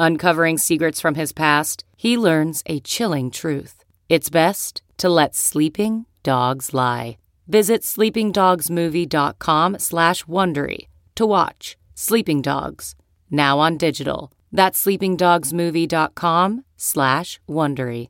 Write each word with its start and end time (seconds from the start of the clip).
Uncovering 0.00 0.58
secrets 0.58 1.00
from 1.00 1.16
his 1.16 1.32
past, 1.32 1.84
he 1.96 2.16
learns 2.16 2.62
a 2.66 2.78
chilling 2.78 3.32
truth. 3.32 3.84
It's 4.08 4.30
best 4.30 4.80
to 4.96 5.08
let 5.08 5.34
sleeping 5.34 6.06
dogs 6.22 6.72
lie. 6.72 7.18
Visit 7.48 7.82
sleepingdogsmovie.com 7.82 9.78
slash 9.80 10.24
Wondery 10.24 10.86
to 11.16 11.26
watch 11.26 11.76
Sleeping 11.94 12.42
Dogs, 12.42 12.94
now 13.28 13.58
on 13.58 13.76
digital. 13.76 14.30
That's 14.52 14.84
sleepingdogsmovie.com 14.84 16.64
slash 16.76 17.40
Wondery. 17.48 18.08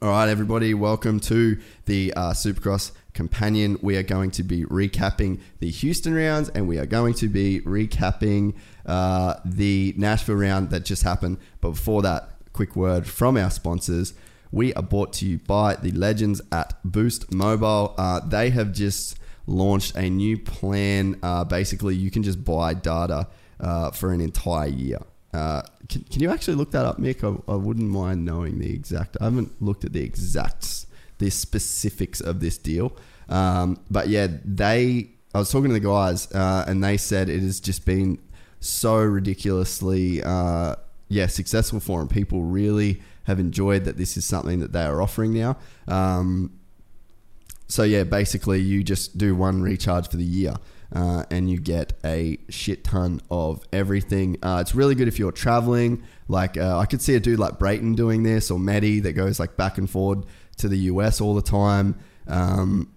All 0.00 0.08
right, 0.08 0.30
everybody, 0.30 0.72
welcome 0.72 1.20
to 1.20 1.58
the 1.84 2.14
uh, 2.16 2.32
Supercross 2.32 2.92
Companion. 3.12 3.76
We 3.82 3.96
are 3.96 4.02
going 4.02 4.30
to 4.32 4.42
be 4.42 4.64
recapping 4.64 5.40
the 5.58 5.70
Houston 5.70 6.14
rounds 6.14 6.48
and 6.48 6.66
we 6.66 6.78
are 6.78 6.86
going 6.86 7.12
to 7.14 7.28
be 7.28 7.60
recapping 7.60 8.54
uh, 8.86 9.34
the 9.44 9.94
Nashville 9.96 10.36
round 10.36 10.70
that 10.70 10.84
just 10.84 11.02
happened. 11.02 11.38
But 11.60 11.70
before 11.70 12.02
that, 12.02 12.30
quick 12.52 12.76
word 12.76 13.06
from 13.06 13.36
our 13.36 13.50
sponsors. 13.50 14.14
We 14.50 14.74
are 14.74 14.82
brought 14.82 15.14
to 15.14 15.26
you 15.26 15.38
by 15.38 15.76
the 15.76 15.92
legends 15.92 16.42
at 16.50 16.74
Boost 16.84 17.32
Mobile. 17.32 17.94
Uh, 17.96 18.20
they 18.20 18.50
have 18.50 18.72
just 18.72 19.18
launched 19.46 19.96
a 19.96 20.10
new 20.10 20.38
plan. 20.38 21.18
Uh, 21.22 21.44
basically, 21.44 21.94
you 21.94 22.10
can 22.10 22.22
just 22.22 22.44
buy 22.44 22.74
data 22.74 23.28
uh, 23.60 23.90
for 23.90 24.12
an 24.12 24.20
entire 24.20 24.68
year. 24.68 24.98
Uh, 25.32 25.62
can, 25.88 26.04
can, 26.04 26.20
you 26.20 26.30
actually 26.30 26.54
look 26.54 26.72
that 26.72 26.84
up, 26.84 26.98
Mick? 26.98 27.24
I, 27.24 27.52
I, 27.52 27.56
wouldn't 27.56 27.88
mind 27.88 28.26
knowing 28.26 28.58
the 28.58 28.70
exact. 28.70 29.16
I 29.20 29.24
haven't 29.24 29.62
looked 29.62 29.84
at 29.84 29.94
the 29.94 30.02
exacts, 30.02 30.86
the 31.16 31.30
specifics 31.30 32.20
of 32.20 32.40
this 32.40 32.58
deal. 32.58 32.94
Um, 33.30 33.80
but 33.90 34.08
yeah, 34.08 34.28
they. 34.44 35.10
I 35.34 35.38
was 35.38 35.50
talking 35.50 35.68
to 35.68 35.74
the 35.74 35.80
guys, 35.80 36.30
uh, 36.32 36.66
and 36.68 36.84
they 36.84 36.98
said 36.98 37.30
it 37.30 37.40
has 37.40 37.60
just 37.60 37.86
been 37.86 38.18
so 38.62 38.96
ridiculously, 38.96 40.22
uh, 40.22 40.76
yeah, 41.08 41.26
successful 41.26 41.80
for 41.80 41.98
them. 41.98 42.08
People 42.08 42.42
really 42.42 43.02
have 43.24 43.38
enjoyed 43.38 43.84
that 43.84 43.96
this 43.96 44.16
is 44.16 44.24
something 44.24 44.60
that 44.60 44.72
they 44.72 44.84
are 44.84 45.02
offering 45.02 45.32
now. 45.34 45.56
Um, 45.88 46.58
so 47.68 47.82
yeah, 47.82 48.04
basically 48.04 48.60
you 48.60 48.84
just 48.84 49.18
do 49.18 49.34
one 49.34 49.62
recharge 49.62 50.08
for 50.08 50.16
the 50.16 50.24
year. 50.24 50.54
Uh, 50.94 51.24
and 51.30 51.50
you 51.50 51.58
get 51.58 51.94
a 52.04 52.36
shit 52.50 52.84
ton 52.84 53.18
of 53.30 53.64
everything. 53.72 54.36
Uh, 54.42 54.58
it's 54.60 54.74
really 54.74 54.94
good 54.94 55.08
if 55.08 55.18
you're 55.18 55.32
traveling. 55.32 56.02
Like 56.28 56.58
uh, 56.58 56.76
I 56.76 56.84
could 56.84 57.00
see 57.00 57.14
a 57.14 57.20
dude 57.20 57.38
like 57.38 57.58
Brayton 57.58 57.94
doing 57.94 58.24
this, 58.24 58.50
or 58.50 58.58
Maddie 58.58 59.00
that 59.00 59.14
goes 59.14 59.40
like 59.40 59.56
back 59.56 59.78
and 59.78 59.88
forward 59.88 60.26
to 60.58 60.68
the 60.68 60.76
US 60.76 61.18
all 61.18 61.34
the 61.34 61.40
time. 61.40 61.98
Um, 62.28 62.92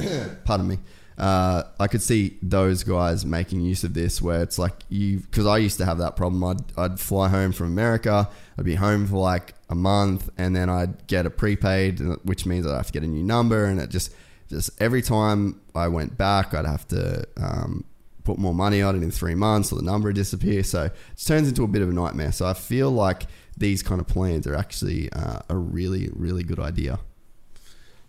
pardon 0.44 0.66
me. 0.66 0.78
Uh, 1.18 1.64
I 1.80 1.88
could 1.88 2.00
see 2.00 2.38
those 2.42 2.84
guys 2.84 3.26
making 3.26 3.60
use 3.60 3.82
of 3.82 3.92
this, 3.92 4.22
where 4.22 4.40
it's 4.40 4.58
like 4.58 4.74
you, 4.88 5.18
because 5.18 5.46
I 5.46 5.58
used 5.58 5.78
to 5.78 5.84
have 5.84 5.98
that 5.98 6.14
problem. 6.14 6.44
I'd, 6.44 6.78
I'd 6.78 7.00
fly 7.00 7.28
home 7.28 7.50
from 7.50 7.66
America, 7.66 8.30
I'd 8.56 8.64
be 8.64 8.76
home 8.76 9.06
for 9.06 9.16
like 9.16 9.54
a 9.68 9.74
month, 9.74 10.30
and 10.38 10.54
then 10.54 10.70
I'd 10.70 11.06
get 11.08 11.26
a 11.26 11.30
prepaid, 11.30 11.98
which 12.22 12.46
means 12.46 12.66
I'd 12.66 12.76
have 12.76 12.86
to 12.86 12.92
get 12.92 13.02
a 13.02 13.08
new 13.08 13.24
number, 13.24 13.64
and 13.64 13.80
it 13.80 13.90
just 13.90 14.14
just 14.48 14.70
every 14.80 15.02
time 15.02 15.60
I 15.74 15.88
went 15.88 16.16
back, 16.16 16.54
I'd 16.54 16.64
have 16.64 16.86
to 16.88 17.26
um, 17.36 17.84
put 18.24 18.38
more 18.38 18.54
money 18.54 18.80
on 18.80 18.94
it 18.94 19.02
in 19.02 19.10
three 19.10 19.34
months, 19.34 19.72
or 19.72 19.76
the 19.76 19.82
number 19.82 20.08
would 20.08 20.16
disappear. 20.16 20.62
So 20.62 20.84
it 20.84 21.24
turns 21.24 21.48
into 21.48 21.64
a 21.64 21.68
bit 21.68 21.82
of 21.82 21.88
a 21.88 21.92
nightmare. 21.92 22.30
So 22.30 22.46
I 22.46 22.54
feel 22.54 22.90
like 22.90 23.26
these 23.56 23.82
kind 23.82 24.00
of 24.00 24.06
plans 24.06 24.46
are 24.46 24.54
actually 24.54 25.10
uh, 25.12 25.40
a 25.48 25.56
really, 25.56 26.10
really 26.12 26.44
good 26.44 26.60
idea. 26.60 27.00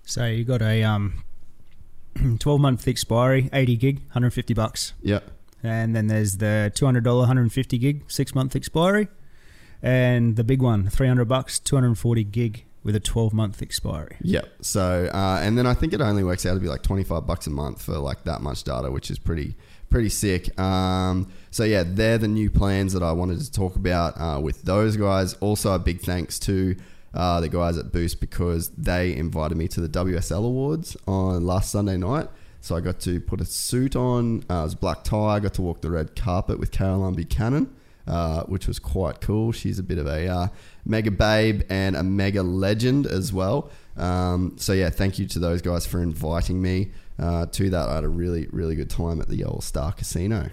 So 0.03 0.26
you 0.26 0.44
got 0.44 0.62
a 0.62 0.84
um, 0.84 1.24
12 2.40 2.62
month 2.62 2.88
expiry, 2.88 3.50
80 3.53 3.75
gig, 3.78 3.97
150 4.08 4.53
bucks. 4.53 4.94
Yeah. 5.02 5.20
And 5.62 5.96
then 5.96 6.08
there's 6.08 6.38
the 6.38 6.72
$200 6.75 7.03
150 7.03 7.78
gig, 7.78 8.03
six 8.08 8.34
month 8.34 8.56
expiry. 8.56 9.08
And 9.81 10.36
the 10.36 10.44
big 10.44 10.62
one, 10.62 10.90
300 10.90 11.25
bucks, 11.25 11.59
240 11.59 12.24
gig, 12.25 12.66
with 12.84 12.96
a 12.96 13.00
12 13.00 13.34
month 13.34 13.62
expiry. 13.62 14.18
Yeah. 14.22 14.42
So, 14.62 15.09
uh, 15.14 15.40
and 15.42 15.58
then 15.58 15.66
I 15.66 15.74
think 15.74 15.94
it 15.94 16.02
only 16.02 16.24
works 16.24 16.46
out 16.46 16.53
to 16.53 16.59
be 16.59 16.68
like 16.68 16.84
25 16.84 17.25
bucks 17.25 17.47
a 17.47 17.50
month 17.50 17.81
for 17.81 17.97
like 17.97 18.24
that 18.24 18.41
much 18.41 18.64
data, 18.64 18.91
which 18.91 19.12
is 19.12 19.20
pretty, 19.20 19.56
pretty 19.90 20.09
sick. 20.09 20.58
Um, 20.59 21.31
so 21.52 21.64
yeah, 21.64 21.84
they're 21.86 22.18
the 22.18 22.28
new 22.28 22.50
plans 22.50 22.94
that 22.94 23.03
I 23.03 23.12
wanted 23.12 23.40
to 23.41 23.52
talk 23.52 23.76
about 23.76 24.20
uh, 24.20 24.40
with 24.40 24.64
those 24.64 24.97
guys. 24.97 25.34
Also, 25.36 25.74
a 25.74 25.80
big 25.80 26.02
thanks 26.02 26.40
to 26.40 26.76
uh, 27.14 27.40
the 27.40 27.50
guys 27.50 27.78
at 27.78 27.92
Boost 27.92 28.20
because 28.20 28.70
they 28.70 29.16
invited 29.16 29.58
me 29.58 29.68
to 29.70 29.81
the 29.81 29.90
WSL 29.90 30.46
Awards 30.46 30.96
on 31.08 31.46
last 31.46 31.72
Sunday 31.72 31.97
night. 31.97 32.28
So 32.62 32.75
I 32.75 32.81
got 32.81 33.00
to 33.02 33.20
put 33.22 33.42
a 33.42 33.46
suit 33.46 33.96
on. 33.96 34.44
Uh, 34.50 34.59
it 34.59 34.64
was 34.64 34.75
black 34.75 35.03
tie. 35.03 35.36
I 35.36 35.40
got 35.40 35.53
to 35.56 35.62
walk 35.62 35.81
the 35.81 35.92
red 35.92 36.16
carpet 36.16 36.59
with 36.59 36.72
Caroline 36.72 37.14
Buchanan. 37.14 37.75
Uh, 38.08 38.42
which 38.46 38.66
was 38.66 38.80
quite 38.80 39.22
cool. 39.22 39.52
She's 39.52 39.78
a 39.78 39.84
bit 39.84 40.00
of 40.00 40.08
a 40.08 40.28
uh, 40.28 40.47
mega 40.84 41.12
babe 41.12 41.62
and 41.70 41.96
a 41.96 42.02
mega 42.02 42.42
legend 42.42 43.06
as 43.06 43.31
well. 43.31 43.70
Um, 43.97 44.56
so 44.58 44.74
yeah, 44.74 44.90
thank 44.90 45.20
you 45.20 45.28
to 45.28 45.38
those 45.38 45.62
guys 45.62 45.86
for 45.86 46.02
inviting 46.02 46.59
me 46.59 46.90
uh, 47.20 47.46
to 47.46 47.70
that. 47.70 47.88
I 47.88 47.96
had 47.96 48.03
a 48.03 48.09
really 48.09 48.47
really 48.52 48.74
good 48.74 48.90
time 48.90 49.22
at 49.22 49.30
the 49.30 49.44
Old 49.44 49.64
Star 49.64 49.91
Casino. 49.91 50.50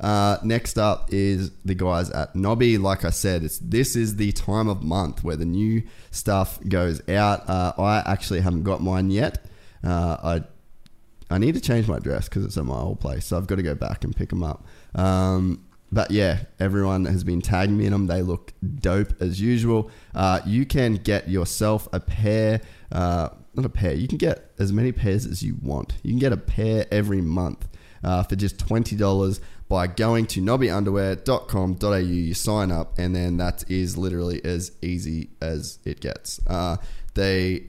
Uh, 0.00 0.38
next 0.42 0.78
up 0.78 1.12
is 1.12 1.50
the 1.64 1.74
guys 1.74 2.10
at 2.10 2.34
Nobby. 2.36 2.78
Like 2.78 3.04
I 3.04 3.10
said, 3.10 3.42
it's 3.42 3.58
this 3.58 3.96
is 3.96 4.16
the 4.16 4.32
time 4.32 4.68
of 4.68 4.82
month 4.82 5.24
where 5.24 5.36
the 5.36 5.44
new 5.44 5.82
stuff 6.10 6.58
goes 6.68 7.00
out. 7.08 7.48
Uh, 7.48 7.72
I 7.78 8.02
actually 8.06 8.40
haven't 8.40 8.62
got 8.62 8.82
mine 8.82 9.10
yet. 9.10 9.44
Uh, 9.82 10.16
I 10.22 11.34
I 11.34 11.38
need 11.38 11.54
to 11.54 11.60
change 11.60 11.88
my 11.88 11.98
dress 11.98 12.28
because 12.28 12.44
it's 12.44 12.56
at 12.56 12.64
my 12.64 12.76
old 12.76 13.00
place, 13.00 13.26
so 13.26 13.36
I've 13.36 13.46
got 13.46 13.56
to 13.56 13.62
go 13.62 13.74
back 13.74 14.04
and 14.04 14.14
pick 14.14 14.30
them 14.30 14.42
up. 14.42 14.66
Um, 14.94 15.64
but 15.90 16.10
yeah, 16.10 16.40
everyone 16.60 17.06
has 17.06 17.24
been 17.24 17.40
tagging 17.40 17.76
me 17.76 17.86
in 17.86 17.92
them. 17.92 18.06
They 18.06 18.22
look 18.22 18.52
dope 18.76 19.20
as 19.20 19.40
usual. 19.40 19.90
Uh, 20.14 20.40
you 20.46 20.66
can 20.66 20.94
get 20.94 21.28
yourself 21.28 21.88
a 21.92 22.00
pair, 22.00 22.60
uh, 22.92 23.30
not 23.54 23.64
a 23.64 23.70
pair, 23.70 23.94
you 23.94 24.06
can 24.08 24.18
get 24.18 24.52
as 24.58 24.72
many 24.72 24.92
pairs 24.92 25.26
as 25.26 25.42
you 25.42 25.56
want. 25.62 25.94
You 26.02 26.12
can 26.12 26.18
get 26.18 26.32
a 26.32 26.36
pair 26.36 26.86
every 26.90 27.22
month 27.22 27.68
uh, 28.04 28.22
for 28.22 28.36
just 28.36 28.58
$20 28.58 29.40
by 29.68 29.86
going 29.86 30.26
to 30.26 30.40
nobbyunderwear.com.au. 30.40 31.96
You 31.96 32.34
sign 32.34 32.72
up, 32.72 32.98
and 32.98 33.14
then 33.14 33.36
that 33.36 33.64
is 33.70 33.98
literally 33.98 34.44
as 34.44 34.72
easy 34.82 35.30
as 35.40 35.78
it 35.84 36.00
gets. 36.00 36.40
Uh, 36.46 36.76
they 37.14 37.64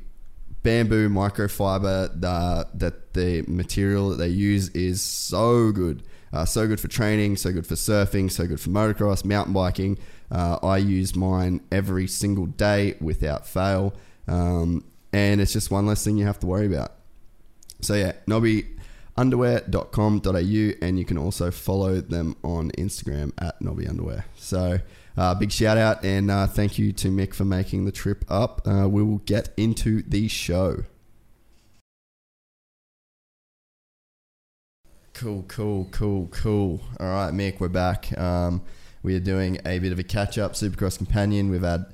bamboo 0.63 1.09
microfiber 1.09 2.23
uh, 2.23 2.65
that 2.73 3.13
the 3.13 3.43
material 3.47 4.09
that 4.09 4.17
they 4.17 4.27
use 4.27 4.69
is 4.69 5.01
so 5.01 5.71
good 5.71 6.03
uh, 6.31 6.45
so 6.45 6.67
good 6.67 6.79
for 6.79 6.87
training, 6.87 7.37
so 7.37 7.51
good 7.51 7.65
for 7.65 7.75
surfing, 7.75 8.31
so 8.31 8.45
good 8.45 8.59
for 8.59 8.69
motocross, 8.69 9.25
mountain 9.25 9.53
biking. 9.53 9.97
Uh, 10.31 10.59
I 10.61 10.77
use 10.77 11.15
mine 11.15 11.61
every 11.71 12.07
single 12.07 12.45
day 12.45 12.95
without 13.01 13.47
fail. 13.47 13.93
Um, 14.27 14.85
and 15.11 15.41
it's 15.41 15.53
just 15.53 15.71
one 15.71 15.87
less 15.87 16.03
thing 16.03 16.17
you 16.17 16.25
have 16.25 16.39
to 16.39 16.47
worry 16.47 16.67
about. 16.67 16.93
So, 17.81 17.95
yeah, 17.95 18.13
nobbyunderwear.com.au, 19.17 20.85
and 20.85 20.99
you 20.99 21.05
can 21.05 21.17
also 21.17 21.51
follow 21.51 22.01
them 22.01 22.35
on 22.43 22.71
Instagram 22.71 23.31
at 23.37 23.61
Nobby 23.61 23.87
Underwear. 23.87 24.25
So, 24.35 24.79
uh, 25.17 25.35
big 25.35 25.51
shout 25.51 25.77
out 25.77 26.05
and 26.05 26.31
uh, 26.31 26.47
thank 26.47 26.79
you 26.79 26.93
to 26.93 27.09
Mick 27.09 27.33
for 27.33 27.43
making 27.43 27.85
the 27.85 27.91
trip 27.91 28.23
up. 28.29 28.61
Uh, 28.65 28.87
we 28.87 29.03
will 29.03 29.17
get 29.19 29.49
into 29.57 30.01
the 30.03 30.27
show. 30.27 30.83
Cool, 35.13 35.43
cool, 35.49 35.89
cool, 35.91 36.27
cool. 36.31 36.79
All 36.99 37.07
right, 37.07 37.33
Mick, 37.33 37.59
we're 37.59 37.67
back. 37.67 38.17
Um, 38.17 38.61
we 39.03 39.15
are 39.15 39.19
doing 39.19 39.59
a 39.65 39.79
bit 39.79 39.91
of 39.91 39.99
a 39.99 40.03
catch 40.03 40.37
up, 40.37 40.53
Supercross 40.53 40.97
Companion. 40.97 41.49
We've 41.49 41.61
had 41.61 41.87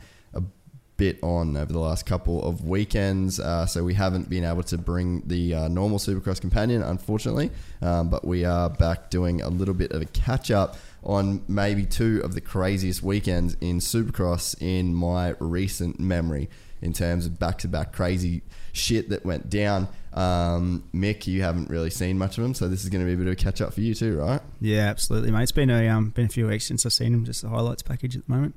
bit 0.98 1.22
on 1.22 1.58
over 1.58 1.72
the 1.72 1.80
last 1.80 2.06
couple 2.06 2.44
of 2.48 2.66
weekends. 2.66 3.40
Uh, 3.40 3.66
so 3.66 3.84
we 3.84 3.94
haven't 3.94 4.30
been 4.30 4.44
able 4.44 4.64
to 4.64 4.78
bring 4.78 5.22
the 5.26 5.54
uh, 5.54 5.68
normal 5.68 5.98
Supercross 5.98 6.40
companion, 6.40 6.82
unfortunately, 6.82 7.52
um, 7.82 8.10
but 8.10 8.26
we 8.26 8.46
are 8.46 8.70
back 8.70 9.10
doing 9.10 9.42
a 9.42 9.50
little 9.50 9.74
bit 9.74 9.92
of 9.92 10.02
a 10.02 10.06
catch 10.06 10.52
up 10.52 10.78
on 11.04 11.44
maybe 11.48 11.86
two 11.86 12.22
of 12.24 12.34
the 12.34 12.42
craziest 12.42 13.04
weekends 13.04 13.56
in 13.62 13.80
Supercross 13.80 14.60
in 14.62 14.96
my 14.96 15.36
recent 15.40 16.00
memory 16.00 16.50
in 16.82 16.94
terms 16.94 17.26
of 17.26 17.40
back 17.40 17.58
to 17.60 17.68
back 17.68 17.94
crazy 17.94 18.42
shit 18.74 19.10
that 19.10 19.26
went 19.26 19.50
down. 19.50 19.88
Um, 20.14 20.84
Mick, 20.94 21.28
you 21.28 21.42
haven't 21.42 21.70
really 21.70 21.90
seen 21.90 22.18
much 22.18 22.38
of 22.38 22.44
them, 22.44 22.54
so 22.54 22.68
this 22.68 22.84
is 22.84 22.90
going 22.90 23.02
to 23.02 23.06
be 23.06 23.14
a 23.14 23.18
bit 23.18 23.28
of 23.28 23.34
a 23.34 23.36
catch 23.36 23.62
up 23.62 23.74
for 23.74 23.82
you 23.82 23.94
too, 23.94 24.18
right? 24.18 24.42
Yeah, 24.62 24.88
absolutely, 24.88 25.32
mate. 25.32 25.44
It's 25.44 25.52
been 25.52 25.70
a 25.70 25.88
um, 25.90 26.10
been 26.10 26.26
a 26.26 26.30
few 26.30 26.48
weeks 26.48 26.66
since 26.66 26.86
I've 26.86 26.94
seen 26.94 27.14
him. 27.14 27.26
Just 27.26 27.42
the 27.42 27.50
highlights 27.50 27.82
package 27.82 28.16
at 28.16 28.26
the 28.28 28.34
moment. 28.34 28.56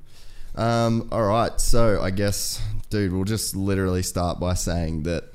Um, 0.59 1.07
all 1.13 1.23
right, 1.23 1.57
so 1.61 2.01
I 2.01 2.11
guess, 2.11 2.61
dude, 2.89 3.13
we'll 3.13 3.23
just 3.23 3.55
literally 3.55 4.03
start 4.03 4.41
by 4.41 4.55
saying 4.55 5.03
that 5.03 5.31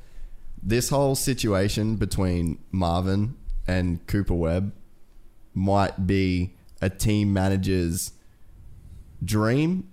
this 0.62 0.90
whole 0.90 1.14
situation 1.14 1.96
between 1.96 2.58
Marvin 2.70 3.34
and 3.66 4.06
Cooper 4.06 4.34
Webb 4.34 4.74
might 5.54 6.06
be 6.06 6.52
a 6.82 6.90
team 6.90 7.32
manager's 7.32 8.12
dream 9.24 9.88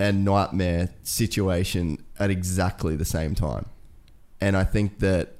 and 0.00 0.24
nightmare 0.24 0.88
situation 1.04 2.04
at 2.18 2.30
exactly 2.30 2.96
the 2.96 3.04
same 3.04 3.36
time. 3.36 3.66
And 4.40 4.56
I 4.56 4.64
think 4.64 4.98
that 4.98 5.36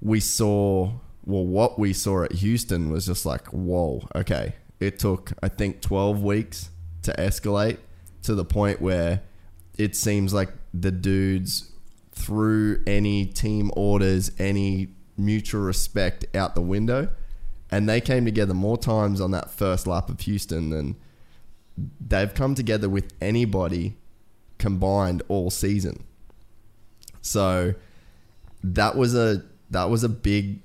we 0.00 0.20
saw, 0.20 0.92
well, 1.24 1.44
what 1.44 1.76
we 1.76 1.92
saw 1.92 2.22
at 2.22 2.30
Houston 2.30 2.92
was 2.92 3.06
just 3.06 3.26
like, 3.26 3.48
whoa, 3.48 4.06
okay. 4.14 4.54
It 4.78 5.00
took, 5.00 5.32
I 5.42 5.48
think, 5.48 5.80
12 5.80 6.22
weeks 6.22 6.70
to 7.02 7.12
escalate 7.14 7.78
to 8.24 8.34
the 8.34 8.44
point 8.44 8.80
where 8.80 9.22
it 9.78 9.94
seems 9.94 10.34
like 10.34 10.50
the 10.72 10.90
dudes 10.90 11.70
threw 12.12 12.82
any 12.86 13.26
team 13.26 13.70
orders, 13.76 14.30
any 14.38 14.88
mutual 15.16 15.62
respect 15.62 16.24
out 16.34 16.54
the 16.54 16.60
window. 16.60 17.08
And 17.70 17.88
they 17.88 18.00
came 18.00 18.24
together 18.24 18.54
more 18.54 18.78
times 18.78 19.20
on 19.20 19.30
that 19.32 19.50
first 19.50 19.86
lap 19.86 20.08
of 20.08 20.20
Houston 20.20 20.70
than 20.70 20.96
they've 22.00 22.32
come 22.32 22.54
together 22.54 22.88
with 22.88 23.12
anybody 23.20 23.96
combined 24.58 25.22
all 25.28 25.50
season. 25.50 26.04
So 27.20 27.74
that 28.62 28.96
was 28.96 29.14
a 29.14 29.42
that 29.70 29.90
was 29.90 30.04
a 30.04 30.08
big 30.08 30.60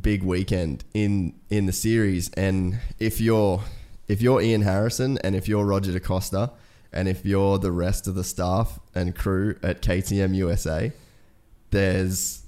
big 0.00 0.22
weekend 0.22 0.84
in 0.94 1.34
in 1.50 1.66
the 1.66 1.72
series 1.72 2.30
and 2.30 2.78
if 2.98 3.20
you're 3.20 3.62
if 4.08 4.22
you're 4.22 4.40
Ian 4.40 4.62
Harrison 4.62 5.18
and 5.18 5.34
if 5.34 5.48
you're 5.48 5.64
Roger 5.64 5.92
DeCosta 5.92 6.50
and 6.92 7.08
if 7.08 7.24
you're 7.24 7.58
the 7.58 7.72
rest 7.72 8.06
of 8.06 8.14
the 8.14 8.24
staff 8.24 8.78
and 8.94 9.14
crew 9.14 9.56
at 9.62 9.80
KTM 9.80 10.34
USA, 10.34 10.92
there's 11.70 12.42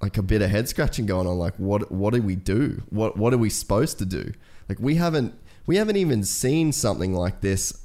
like 0.00 0.16
a 0.18 0.22
bit 0.22 0.42
of 0.42 0.50
head 0.50 0.68
scratching 0.68 1.06
going 1.06 1.26
on. 1.26 1.38
Like, 1.38 1.56
what 1.56 1.90
what 1.90 2.14
do 2.14 2.22
we 2.22 2.36
do? 2.36 2.82
What 2.90 3.16
what 3.16 3.32
are 3.34 3.38
we 3.38 3.50
supposed 3.50 3.98
to 3.98 4.04
do? 4.04 4.32
Like, 4.68 4.78
we 4.78 4.96
haven't 4.96 5.34
we 5.66 5.76
haven't 5.76 5.96
even 5.96 6.24
seen 6.24 6.72
something 6.72 7.14
like 7.14 7.40
this 7.40 7.84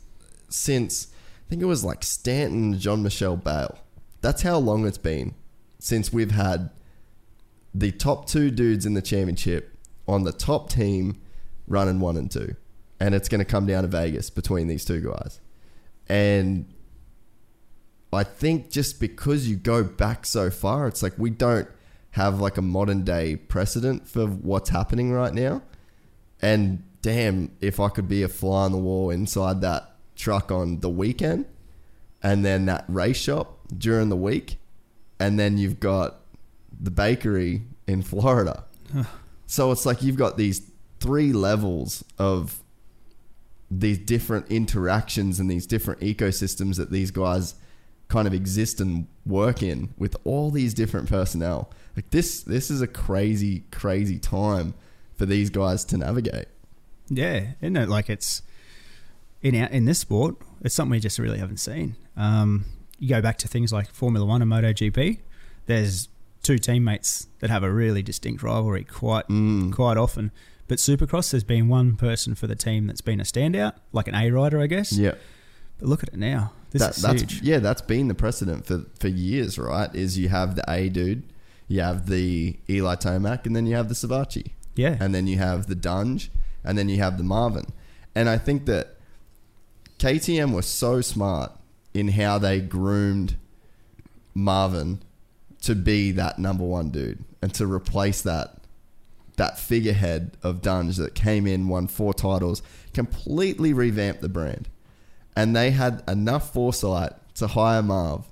since 0.49 1.07
I 1.47 1.49
think 1.49 1.61
it 1.61 1.65
was 1.65 1.83
like 1.83 2.03
Stanton, 2.03 2.77
Jean-Michel 2.77 3.37
Bayle. 3.37 3.79
That's 4.21 4.43
how 4.43 4.57
long 4.57 4.85
it's 4.85 4.97
been 4.97 5.33
since 5.79 6.13
we've 6.13 6.31
had 6.31 6.69
the 7.73 7.91
top 7.91 8.27
two 8.27 8.51
dudes 8.51 8.85
in 8.85 8.93
the 8.93 9.01
championship 9.01 9.75
on 10.07 10.23
the 10.23 10.31
top 10.31 10.69
team 10.69 11.21
running 11.67 11.99
one 11.99 12.17
and 12.17 12.29
two 12.29 12.55
and 12.99 13.15
it's 13.15 13.29
going 13.29 13.39
to 13.39 13.45
come 13.45 13.65
down 13.65 13.83
to 13.83 13.87
Vegas 13.87 14.29
between 14.29 14.67
these 14.67 14.85
two 14.85 15.01
guys. 15.01 15.39
And 16.07 16.73
I 18.11 18.23
think 18.23 18.71
just 18.71 18.99
because 18.99 19.47
you 19.47 19.55
go 19.55 19.83
back 19.83 20.25
so 20.25 20.49
far, 20.49 20.87
it's 20.87 21.03
like 21.03 21.13
we 21.17 21.29
don't 21.29 21.67
have 22.11 22.39
like 22.39 22.57
a 22.57 22.61
modern 22.61 23.03
day 23.03 23.35
precedent 23.35 24.07
for 24.07 24.25
what's 24.25 24.69
happening 24.69 25.11
right 25.11 25.33
now. 25.33 25.61
And 26.41 26.83
damn, 27.01 27.51
if 27.61 27.79
I 27.79 27.89
could 27.89 28.07
be 28.07 28.23
a 28.23 28.27
fly 28.27 28.65
on 28.65 28.71
the 28.71 28.77
wall 28.77 29.09
inside 29.11 29.61
that 29.61 29.95
truck 30.15 30.51
on 30.51 30.79
the 30.79 30.89
weekend 30.89 31.45
and 32.21 32.43
then 32.43 32.65
that 32.65 32.85
race 32.87 33.17
shop 33.17 33.59
during 33.77 34.09
the 34.09 34.17
week, 34.17 34.57
and 35.19 35.39
then 35.39 35.57
you've 35.57 35.79
got 35.79 36.17
the 36.79 36.91
bakery 36.91 37.63
in 37.87 38.01
Florida. 38.01 38.65
so 39.45 39.71
it's 39.71 39.85
like 39.85 40.01
you've 40.01 40.17
got 40.17 40.37
these 40.37 40.69
three 40.99 41.31
levels 41.31 42.03
of 42.17 42.61
these 43.71 43.97
different 43.99 44.49
interactions 44.51 45.39
and 45.39 45.49
these 45.49 45.67
different 45.67 46.01
ecosystems 46.01 46.77
that 46.77 46.91
these 46.91 47.11
guys 47.11 47.55
kind 48.07 48.27
of 48.27 48.33
exist 48.33 48.81
and 48.81 49.07
work 49.25 49.61
in 49.61 49.93
with 49.97 50.15
all 50.23 50.49
these 50.49 50.73
different 50.73 51.07
personnel. 51.07 51.69
Like 51.95 52.09
this 52.09 52.41
this 52.41 52.71
is 52.71 52.81
a 52.81 52.87
crazy 52.87 53.63
crazy 53.71 54.17
time 54.17 54.73
for 55.15 55.25
these 55.25 55.49
guys 55.49 55.85
to 55.85 55.97
navigate. 55.97 56.47
Yeah, 57.09 57.51
isn't 57.61 57.77
it? 57.77 57.89
Like 57.89 58.09
it's 58.09 58.41
in 59.41 59.55
our, 59.55 59.67
in 59.69 59.85
this 59.85 59.99
sport, 59.99 60.35
it's 60.61 60.73
something 60.75 60.91
we 60.91 60.99
just 60.99 61.19
really 61.19 61.39
haven't 61.39 61.57
seen. 61.57 61.95
Um, 62.17 62.65
you 62.97 63.09
go 63.09 63.21
back 63.21 63.37
to 63.39 63.47
things 63.47 63.71
like 63.71 63.89
Formula 63.91 64.25
One 64.25 64.41
and 64.41 64.51
MotoGP. 64.51 65.19
There's 65.67 66.09
two 66.43 66.57
teammates 66.57 67.27
that 67.39 67.49
have 67.49 67.63
a 67.63 67.71
really 67.71 68.01
distinct 68.01 68.41
rivalry 68.43 68.83
quite 68.85 69.27
Mm. 69.27 69.71
quite 69.73 69.97
often. 69.97 70.31
But 70.69 70.77
Supercross, 70.77 71.31
there's 71.31 71.43
been 71.43 71.67
one 71.67 71.97
person 71.97 72.33
for 72.35 72.47
the 72.47 72.55
team 72.55 72.87
that's 72.87 73.01
been 73.01 73.19
a 73.19 73.23
standout, 73.23 73.73
like 73.91 74.07
an 74.07 74.15
A 74.15 74.31
rider, 74.31 74.61
I 74.61 74.67
guess. 74.67 74.93
Yeah. 74.93 75.15
But 75.79 75.89
look 75.89 76.03
at 76.03 76.09
it 76.09 76.15
now. 76.17 76.53
This 76.71 76.81
That, 76.81 76.95
is 76.95 77.01
that's 77.01 77.21
huge. 77.23 77.41
yeah, 77.41 77.57
that's 77.59 77.81
been 77.81 78.07
the 78.07 78.13
precedent 78.13 78.65
for 78.65 78.85
for 78.99 79.07
years, 79.09 79.57
right? 79.57 79.93
Is 79.95 80.17
you 80.17 80.29
have 80.29 80.55
the 80.55 80.63
A 80.71 80.87
dude, 80.89 81.23
you 81.67 81.81
have 81.81 82.07
the 82.07 82.57
Eli 82.69 82.95
Tomac, 82.95 83.45
and 83.45 83.55
then 83.55 83.65
you 83.65 83.75
have 83.75 83.89
the 83.89 83.95
Savatgy. 83.95 84.51
Yeah. 84.75 84.95
and 85.01 85.13
then 85.13 85.27
you 85.27 85.37
have 85.39 85.67
the 85.67 85.75
Dunge, 85.75 86.31
and 86.63 86.77
then 86.77 86.87
you 86.87 86.97
have 86.99 87.17
the 87.17 87.23
Marvin. 87.23 87.65
And 88.15 88.29
I 88.29 88.37
think 88.37 88.65
that 88.67 88.95
KTM 89.97 90.53
was 90.53 90.65
so 90.67 91.01
smart 91.01 91.51
in 91.93 92.09
how 92.09 92.37
they 92.37 92.61
groomed 92.61 93.35
Marvin 94.33 95.01
to 95.63 95.75
be 95.75 96.11
that 96.11 96.39
number 96.39 96.63
one 96.63 96.91
dude 96.91 97.23
and 97.41 97.53
to 97.55 97.65
replace 97.65 98.21
that 98.21 98.58
that 99.39 99.57
figurehead 99.57 100.35
of 100.43 100.61
Dunge 100.61 100.97
that 100.97 101.15
came 101.15 101.47
in, 101.47 101.69
won 101.69 101.87
four 101.87 102.13
titles, 102.13 102.61
completely 102.93 103.71
revamped 103.71 104.21
the 104.21 104.27
brand. 104.27 104.67
And 105.33 105.55
they 105.55 105.71
had 105.71 106.03
enough 106.09 106.51
foresight 106.51 107.13
to 107.35 107.47
hire 107.47 107.81
Marv, 107.81 108.25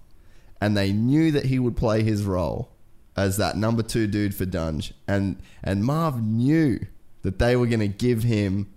and 0.59 0.75
they 0.75 0.91
knew 0.91 1.31
that 1.31 1.45
he 1.45 1.59
would 1.59 1.77
play 1.77 2.03
his 2.03 2.23
role 2.23 2.73
as 3.15 3.37
that 3.37 3.55
number 3.55 3.83
two 3.83 4.05
dude 4.05 4.35
for 4.35 4.45
Dunge. 4.45 4.93
And 5.07 5.41
and 5.63 5.85
Marv 5.85 6.21
knew 6.21 6.85
that 7.21 7.39
they 7.39 7.55
were 7.55 7.67
going 7.67 7.79
to 7.79 7.87
give 7.87 8.23
him 8.23 8.67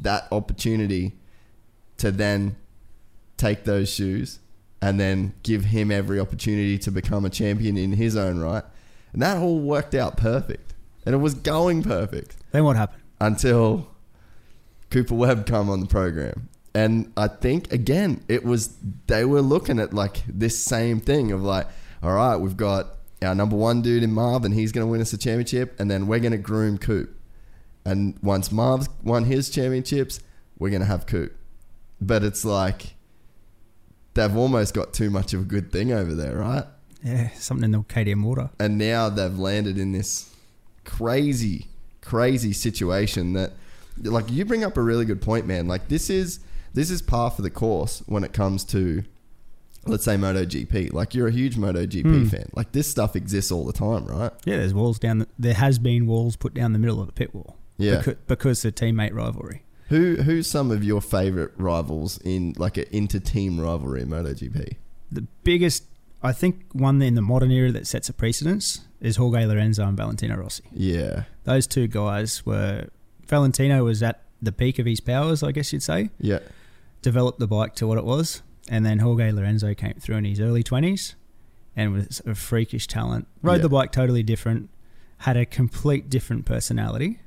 that 0.00 0.26
opportunity 0.32 1.12
to 1.98 2.10
then 2.10 2.56
take 3.36 3.64
those 3.64 3.88
shoes 3.88 4.40
and 4.82 4.98
then 4.98 5.32
give 5.44 5.66
him 5.66 5.92
every 5.92 6.18
opportunity 6.18 6.76
to 6.78 6.90
become 6.90 7.24
a 7.24 7.30
champion 7.30 7.76
in 7.76 7.92
his 7.92 8.16
own 8.16 8.40
right. 8.40 8.64
And 9.12 9.22
that 9.22 9.36
all 9.36 9.60
worked 9.60 9.94
out 9.94 10.16
perfect. 10.16 10.67
And 11.06 11.14
it 11.14 11.18
was 11.18 11.34
going 11.34 11.82
perfect 11.82 12.36
then 12.52 12.64
what 12.64 12.76
happened? 12.76 13.02
until 13.20 13.88
Cooper 14.90 15.14
Webb 15.14 15.46
come 15.46 15.68
on 15.70 15.80
the 15.80 15.86
program. 15.86 16.48
And 16.74 17.12
I 17.16 17.28
think 17.28 17.72
again, 17.72 18.22
it 18.28 18.44
was 18.44 18.76
they 19.06 19.24
were 19.24 19.40
looking 19.42 19.78
at 19.80 19.92
like 19.92 20.22
this 20.28 20.58
same 20.58 21.00
thing 21.00 21.32
of 21.32 21.42
like, 21.42 21.66
all 22.02 22.12
right, 22.12 22.36
we've 22.36 22.56
got 22.56 22.94
our 23.22 23.34
number 23.34 23.56
one 23.56 23.82
dude 23.82 24.02
in 24.04 24.12
Marv, 24.12 24.44
and 24.44 24.54
he's 24.54 24.70
going 24.70 24.86
to 24.86 24.90
win 24.90 25.00
us 25.00 25.12
a 25.12 25.18
championship, 25.18 25.74
and 25.80 25.90
then 25.90 26.06
we're 26.06 26.20
going 26.20 26.32
to 26.32 26.38
groom 26.38 26.78
Coop. 26.78 27.14
And 27.84 28.16
once 28.22 28.52
Marv's 28.52 28.88
won 29.02 29.24
his 29.24 29.50
championships, 29.50 30.20
we're 30.58 30.70
going 30.70 30.82
to 30.82 30.86
have 30.86 31.06
Coop. 31.06 31.34
But 32.00 32.22
it's 32.22 32.44
like 32.44 32.94
they've 34.14 34.36
almost 34.36 34.72
got 34.74 34.92
too 34.92 35.10
much 35.10 35.32
of 35.34 35.40
a 35.40 35.44
good 35.44 35.72
thing 35.72 35.90
over 35.90 36.14
there, 36.14 36.36
right? 36.36 36.64
Yeah, 37.02 37.30
something 37.30 37.64
in 37.64 37.72
the 37.72 37.78
KTM 37.78 38.22
water. 38.22 38.50
and 38.60 38.78
now 38.78 39.08
they've 39.08 39.36
landed 39.38 39.78
in 39.78 39.92
this 39.92 40.32
crazy, 40.88 41.66
crazy 42.00 42.52
situation 42.52 43.34
that, 43.34 43.52
like, 44.02 44.30
you 44.30 44.44
bring 44.44 44.64
up 44.64 44.76
a 44.76 44.82
really 44.82 45.04
good 45.04 45.20
point, 45.20 45.46
man. 45.46 45.68
Like, 45.68 45.88
this 45.88 46.08
is 46.10 46.40
this 46.74 46.90
is 46.90 47.02
par 47.02 47.30
for 47.30 47.42
the 47.42 47.50
course 47.50 48.02
when 48.06 48.22
it 48.24 48.32
comes 48.32 48.62
to, 48.64 49.02
let's 49.86 50.04
say, 50.04 50.16
MotoGP. 50.16 50.92
Like, 50.92 51.14
you're 51.14 51.28
a 51.28 51.32
huge 51.32 51.56
MotoGP 51.56 52.02
Hmm. 52.02 52.24
fan. 52.26 52.48
Like, 52.54 52.72
this 52.72 52.88
stuff 52.88 53.16
exists 53.16 53.50
all 53.50 53.64
the 53.64 53.72
time, 53.72 54.04
right? 54.06 54.30
Yeah, 54.44 54.56
there's 54.58 54.74
walls 54.74 54.98
down. 54.98 55.18
The, 55.20 55.28
there 55.38 55.54
has 55.54 55.78
been 55.78 56.06
walls 56.06 56.36
put 56.36 56.54
down 56.54 56.72
the 56.72 56.78
middle 56.78 57.00
of 57.00 57.06
the 57.06 57.12
pit 57.12 57.34
wall. 57.34 57.56
Yeah. 57.78 57.98
because, 57.98 58.14
because 58.26 58.64
of 58.64 58.74
teammate 58.74 59.14
rivalry. 59.14 59.62
Who 59.88 60.16
who's 60.16 60.46
some 60.46 60.70
of 60.70 60.84
your 60.84 61.00
favorite 61.00 61.52
rivals 61.56 62.18
in 62.18 62.54
like 62.58 62.76
an 62.76 62.84
inter-team 62.90 63.58
rivalry 63.60 64.02
in 64.02 64.08
MotoGP? 64.08 64.72
The 65.10 65.22
biggest, 65.44 65.84
I 66.22 66.32
think, 66.32 66.64
one 66.72 67.00
in 67.00 67.14
the 67.14 67.22
modern 67.22 67.50
era 67.50 67.72
that 67.72 67.86
sets 67.86 68.08
a 68.10 68.12
precedence 68.12 68.80
is 69.00 69.16
Jorge 69.16 69.46
Lorenzo 69.46 69.86
and 69.86 69.96
Valentino 69.96 70.36
Rossi. 70.36 70.64
Yeah, 70.72 71.24
Those 71.44 71.66
two 71.66 71.86
guys 71.86 72.44
were. 72.44 72.86
Valentino 73.26 73.84
was 73.84 74.02
at 74.02 74.22
the 74.40 74.52
peak 74.52 74.78
of 74.78 74.86
his 74.86 75.00
powers, 75.00 75.42
I 75.42 75.52
guess 75.52 75.72
you'd 75.72 75.82
say. 75.82 76.10
yeah, 76.20 76.38
Developed 77.02 77.38
the 77.38 77.46
bike 77.46 77.74
to 77.76 77.86
what 77.86 77.98
it 77.98 78.04
was, 78.04 78.42
And 78.68 78.84
then 78.86 78.98
Jorge 79.00 79.30
Lorenzo 79.32 79.74
came 79.74 79.94
through 80.00 80.16
in 80.16 80.24
his 80.24 80.40
early 80.40 80.62
20s 80.64 81.14
and 81.76 81.92
was 81.92 82.20
a 82.26 82.34
freakish 82.34 82.86
talent. 82.86 83.26
Rode 83.42 83.56
Yeah. 83.56 83.62
the 83.62 83.68
bike 83.68 83.92
totally 83.92 84.22
different, 84.22 84.70
had 85.18 85.36
a 85.36 85.44
complete 85.46 86.08
different 86.10 86.44
personality, 86.46 87.20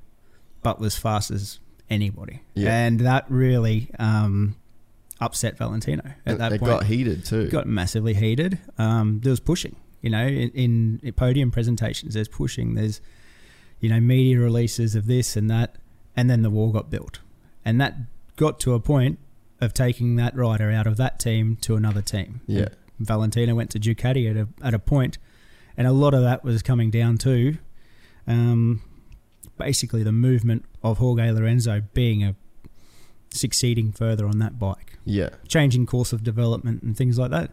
but 0.63 0.79
was 0.79 0.97
fast 0.97 1.31
as 1.31 1.59
anybody. 1.89 2.41
Yeah. 2.55 2.85
And 2.85 2.99
that 3.01 3.25
really 3.29 3.89
um, 3.99 4.55
upset 5.19 5.57
Valentino 5.57 6.03
at 6.25 6.37
that 6.39 6.53
it 6.53 6.59
point. 6.59 6.69
got 6.71 6.83
heated 6.85 7.25
too. 7.25 7.47
got 7.49 7.67
massively 7.67 8.13
heated. 8.13 8.57
Um, 8.77 9.19
there 9.23 9.29
was 9.31 9.39
pushing, 9.39 9.75
you 10.01 10.09
know, 10.09 10.25
in, 10.25 10.99
in 11.03 11.13
podium 11.13 11.51
presentations. 11.51 12.13
There's 12.13 12.27
pushing. 12.27 12.75
There's, 12.75 13.01
you 13.79 13.89
know, 13.89 13.99
media 13.99 14.39
releases 14.39 14.95
of 14.95 15.07
this 15.07 15.35
and 15.35 15.49
that, 15.49 15.77
and 16.15 16.29
then 16.29 16.41
the 16.41 16.49
war 16.49 16.71
got 16.71 16.89
built, 16.89 17.19
and 17.63 17.79
that 17.81 17.95
got 18.35 18.59
to 18.61 18.73
a 18.73 18.79
point 18.79 19.19
of 19.59 19.73
taking 19.73 20.15
that 20.15 20.35
rider 20.35 20.71
out 20.71 20.87
of 20.87 20.97
that 20.97 21.19
team 21.19 21.55
to 21.61 21.75
another 21.75 22.01
team. 22.01 22.41
Yeah. 22.47 22.69
And 22.97 23.07
Valentino 23.07 23.53
went 23.55 23.69
to 23.71 23.79
Ducati 23.79 24.29
at 24.29 24.37
a 24.37 24.47
at 24.65 24.73
a 24.73 24.79
point, 24.79 25.17
and 25.77 25.87
a 25.87 25.91
lot 25.91 26.13
of 26.13 26.21
that 26.23 26.43
was 26.43 26.61
coming 26.61 26.89
down 26.89 27.17
to, 27.19 27.57
um, 28.27 28.81
basically 29.57 30.03
the 30.03 30.11
movement 30.11 30.65
of 30.83 30.97
Jorge 30.97 31.31
Lorenzo 31.31 31.81
being 31.93 32.23
a 32.23 32.35
succeeding 33.29 33.91
further 33.91 34.27
on 34.27 34.39
that 34.39 34.59
bike 34.59 34.91
yeah. 35.05 35.29
changing 35.47 35.85
course 35.85 36.11
of 36.11 36.23
development 36.23 36.81
and 36.81 36.97
things 36.97 37.17
like 37.17 37.31
that. 37.31 37.51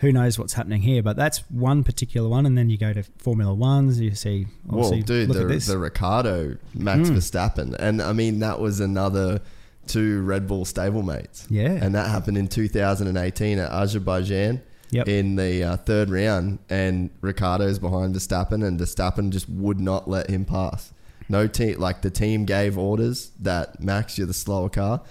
Who 0.00 0.12
knows 0.12 0.38
what's 0.38 0.54
happening 0.54 0.82
here? 0.82 1.02
But 1.02 1.16
that's 1.16 1.38
one 1.50 1.84
particular 1.84 2.28
one, 2.28 2.46
and 2.46 2.56
then 2.56 2.70
you 2.70 2.78
go 2.78 2.92
to 2.92 3.02
Formula 3.18 3.52
Ones. 3.54 4.00
You 4.00 4.14
see, 4.14 4.46
Well, 4.66 4.84
obviously, 4.86 5.02
dude, 5.02 5.28
look 5.28 5.36
the, 5.38 5.42
at 5.44 5.48
this. 5.48 5.66
the 5.66 5.78
Ricciardo 5.78 6.56
Max 6.74 7.10
Mm. 7.10 7.16
Verstappen, 7.16 7.74
and 7.78 8.00
I 8.00 8.12
mean 8.12 8.38
that 8.40 8.60
was 8.60 8.80
another 8.80 9.40
two 9.86 10.22
Red 10.22 10.46
Bull 10.46 10.64
stablemates. 10.64 11.46
Yeah. 11.50 11.72
and 11.72 11.94
that 11.94 12.08
happened 12.08 12.38
in 12.38 12.48
2018 12.48 13.58
at 13.58 13.70
Azerbaijan. 13.70 14.62
Yep. 14.92 15.06
In 15.06 15.36
the 15.36 15.62
uh, 15.62 15.76
third 15.76 16.10
round, 16.10 16.58
and 16.68 17.10
Ricciardo's 17.20 17.78
behind 17.78 18.12
Verstappen, 18.14 18.66
and 18.66 18.80
Verstappen 18.80 19.30
just 19.30 19.48
would 19.48 19.78
not 19.80 20.08
let 20.10 20.28
him 20.28 20.44
pass. 20.44 20.92
No 21.28 21.46
team, 21.46 21.78
like 21.78 22.02
the 22.02 22.10
team 22.10 22.44
gave 22.44 22.76
orders 22.76 23.30
that 23.40 23.80
Max, 23.80 24.18
you're 24.18 24.26
the 24.26 24.34
slower 24.34 24.68
car. 24.68 25.02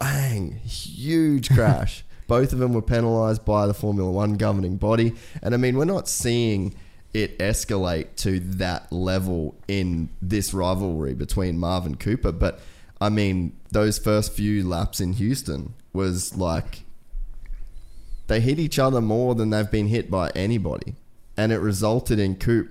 Bang! 0.00 0.52
Huge 0.64 1.50
crash. 1.54 2.04
Both 2.32 2.54
of 2.54 2.60
them 2.60 2.72
were 2.72 2.80
penalised 2.80 3.44
by 3.44 3.66
the 3.66 3.74
Formula 3.74 4.10
One 4.10 4.38
governing 4.38 4.78
body, 4.78 5.12
and 5.42 5.52
I 5.52 5.58
mean, 5.58 5.76
we're 5.76 5.84
not 5.84 6.08
seeing 6.08 6.74
it 7.12 7.38
escalate 7.38 8.16
to 8.22 8.40
that 8.40 8.90
level 8.90 9.54
in 9.68 10.08
this 10.22 10.54
rivalry 10.54 11.12
between 11.12 11.58
Marv 11.58 11.84
and 11.84 12.00
Cooper. 12.00 12.32
But 12.32 12.58
I 13.02 13.10
mean, 13.10 13.54
those 13.70 13.98
first 13.98 14.32
few 14.32 14.66
laps 14.66 14.98
in 14.98 15.12
Houston 15.12 15.74
was 15.92 16.34
like 16.34 16.84
they 18.28 18.40
hit 18.40 18.58
each 18.58 18.78
other 18.78 19.02
more 19.02 19.34
than 19.34 19.50
they've 19.50 19.70
been 19.70 19.88
hit 19.88 20.10
by 20.10 20.30
anybody, 20.34 20.94
and 21.36 21.52
it 21.52 21.58
resulted 21.58 22.18
in 22.18 22.36
Coop. 22.36 22.70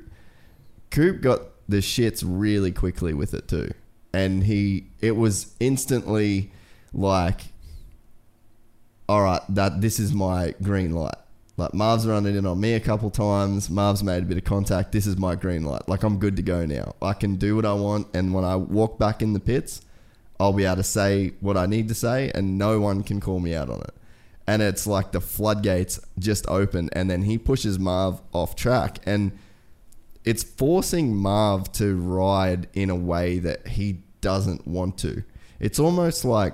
Coop 0.90 1.22
got 1.22 1.42
the 1.70 1.82
shits 1.82 2.24
really 2.26 2.72
quickly 2.72 3.14
with 3.14 3.36
it 3.36 3.48
too, 3.48 3.70
and 4.12 4.46
he 4.46 4.88
it 5.02 5.16
was 5.16 5.54
instantly 5.60 6.52
like, 6.94 7.42
all 9.12 9.24
right, 9.24 9.42
that 9.50 9.82
this 9.82 10.00
is 10.00 10.14
my 10.14 10.54
green 10.64 10.94
light. 10.94 11.18
Like 11.58 11.74
Marv's 11.74 12.08
running 12.08 12.34
in 12.38 12.46
on 12.46 12.62
me 12.62 12.76
a 12.76 12.80
couple 12.80 13.10
times. 13.10 13.70
Marv's 13.70 14.06
made 14.06 14.24
a 14.24 14.26
bit 14.26 14.38
of 14.38 14.46
contact. 14.46 14.94
This 14.94 15.06
is 15.06 15.18
my 15.18 15.36
green 15.36 15.66
light. 15.66 15.90
Like 15.90 16.04
I'm 16.04 16.18
good 16.18 16.38
to 16.38 16.42
go 16.42 16.66
now. 16.66 16.96
I 17.02 17.12
can 17.12 17.36
do 17.36 17.58
what 17.58 17.66
I 17.66 17.74
want, 17.74 18.08
and 18.14 18.34
when 18.34 18.46
I 18.46 18.56
walk 18.56 18.98
back 18.98 19.22
in 19.22 19.34
the 19.34 19.42
pits, 19.42 19.82
I'll 20.40 20.54
be 20.54 20.64
able 20.64 20.78
to 20.78 20.84
say 20.84 21.34
what 21.42 21.58
I 21.58 21.66
need 21.66 21.90
to 21.90 21.94
say, 21.94 22.32
and 22.34 22.58
no 22.58 22.80
one 22.80 23.04
can 23.04 23.20
call 23.20 23.42
me 23.42 23.54
out 23.54 23.70
on 23.70 23.82
it. 23.82 23.94
And 24.48 24.62
it's 24.62 24.88
like 24.88 25.12
the 25.12 25.20
floodgates 25.20 26.00
just 26.18 26.48
open, 26.48 26.90
and 26.94 27.10
then 27.10 27.24
he 27.24 27.38
pushes 27.38 27.78
Marv 27.78 28.22
off 28.32 28.56
track, 28.56 29.00
and 29.06 29.38
it's 30.24 30.42
forcing 30.42 31.14
Marv 31.14 31.70
to 31.74 31.98
ride 31.98 32.70
in 32.74 32.90
a 32.90 32.96
way 32.96 33.40
that 33.40 33.68
he 33.68 34.04
doesn't 34.22 34.66
want 34.66 34.98
to. 35.00 35.26
It's 35.60 35.80
almost 35.80 36.24
like 36.24 36.54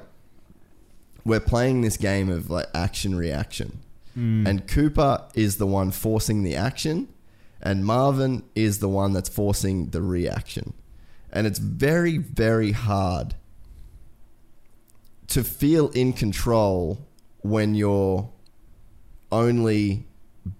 we're 1.27 1.41
playing 1.41 1.81
this 1.81 1.98
game 1.98 2.29
of 2.29 2.50
like 2.50 2.67
action 2.74 3.13
reaction. 3.13 3.79
Hmm. 4.13 4.48
And 4.48 4.65
Cooper 4.65 5.25
is 5.36 5.57
the 5.57 5.67
one 5.67 5.91
forcing 5.91 6.41
the 6.41 6.55
action, 6.55 7.10
and 7.62 7.86
Marvin 7.86 8.43
is 8.55 8.79
the 8.79 8.88
one 8.88 9.12
that's 9.12 9.29
forcing 9.29 9.89
the 9.89 10.01
reaction. 10.01 10.74
And 11.31 11.46
it's 11.46 11.60
very, 11.60 12.17
very 12.17 12.72
hard 12.72 13.36
to 15.27 15.43
feel 15.43 15.89
in 15.89 16.13
control 16.13 17.05
when 17.41 17.75
you're 17.75 18.29
only 19.29 20.07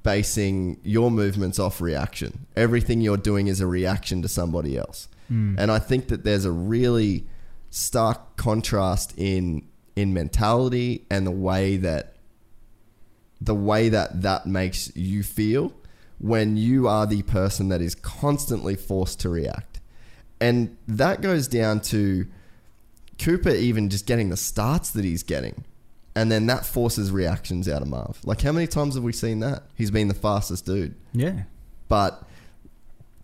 basing 0.04 0.82
your 0.84 1.10
movements 1.10 1.58
off 1.58 1.80
reaction. 1.80 2.46
Everything 2.58 3.00
you're 3.00 3.16
doing 3.16 3.48
is 3.48 3.62
a 3.62 3.68
reaction 3.68 4.22
to 4.22 4.28
somebody 4.28 4.78
else. 4.78 5.08
Hmm. 5.30 5.56
And 5.58 5.72
I 5.72 5.80
think 5.80 6.10
that 6.10 6.26
there's 6.26 6.44
a 6.44 6.52
really 6.52 7.26
stark 7.70 8.36
contrast 8.36 9.14
in 9.18 9.67
in 9.98 10.14
mentality 10.14 11.04
and 11.10 11.26
the 11.26 11.32
way 11.32 11.76
that 11.76 12.14
the 13.42 13.56
way 13.56 13.90
that 13.90 14.22
that 14.22 14.46
makes 14.46 14.96
you 14.96 15.24
feel 15.24 15.74
when 16.20 16.56
you 16.56 16.88
are 16.88 17.08
the 17.08 17.24
person 17.24 17.70
that 17.70 17.82
is 17.82 17.96
constantly 17.96 18.76
forced 18.76 19.20
to 19.20 19.28
react. 19.30 19.80
And 20.40 20.78
that 20.88 21.22
goes 21.22 21.48
down 21.48 21.82
to 21.82 22.28
Cooper 23.18 23.50
even 23.50 23.90
just 23.90 24.06
getting 24.06 24.30
the 24.30 24.38
starts 24.38 24.92
that 24.92 25.04
he's 25.04 25.24
getting. 25.24 25.66
And 26.16 26.32
then 26.32 26.46
that 26.46 26.66
forces 26.66 27.12
reactions 27.12 27.68
out 27.68 27.82
of 27.82 27.88
Marv. 27.88 28.20
Like, 28.24 28.42
how 28.42 28.52
many 28.52 28.68
times 28.68 28.96
have 28.96 29.04
we 29.04 29.14
seen 29.14 29.40
that? 29.40 29.64
He's 29.76 29.92
been 29.92 30.08
the 30.08 30.14
fastest 30.14 30.66
dude. 30.66 30.96
yeah. 31.12 31.44
But 31.88 32.24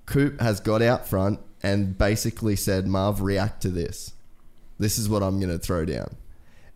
Coop 0.06 0.40
has 0.42 0.60
got 0.60 0.82
out 0.82 1.08
front 1.08 1.40
and 1.62 1.98
basically 1.98 2.56
said, 2.56 2.88
Marv, 2.88 3.22
react 3.22 3.62
to 3.64 3.70
this. 3.70 4.14
This 4.80 4.98
is 4.98 5.08
what 5.08 5.22
I'm 5.22 5.40
going 5.40 5.52
to 5.52 5.60
throw 5.60 5.86
down. 5.86 6.16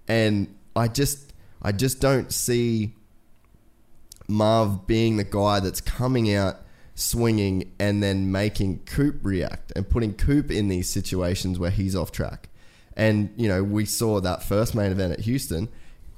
And 0.07 0.55
I 0.75 0.87
just, 0.87 1.33
I 1.61 1.71
just 1.71 1.99
don't 1.99 2.31
see 2.31 2.95
Marv 4.27 4.87
being 4.87 5.17
the 5.17 5.23
guy 5.23 5.59
that's 5.59 5.81
coming 5.81 6.33
out 6.33 6.57
swinging 6.95 7.71
and 7.79 8.01
then 8.01 8.31
making 8.31 8.79
Coop 8.85 9.19
react 9.21 9.71
and 9.75 9.87
putting 9.87 10.13
Coop 10.13 10.49
in 10.49 10.67
these 10.67 10.89
situations 10.89 11.59
where 11.59 11.69
he's 11.69 11.95
off 11.95 12.11
track. 12.11 12.49
And, 12.95 13.31
you 13.37 13.47
know, 13.47 13.63
we 13.63 13.85
saw 13.85 14.19
that 14.21 14.43
first 14.43 14.73
main 14.73 14.91
event 14.91 15.13
at 15.13 15.19
Houston, 15.21 15.69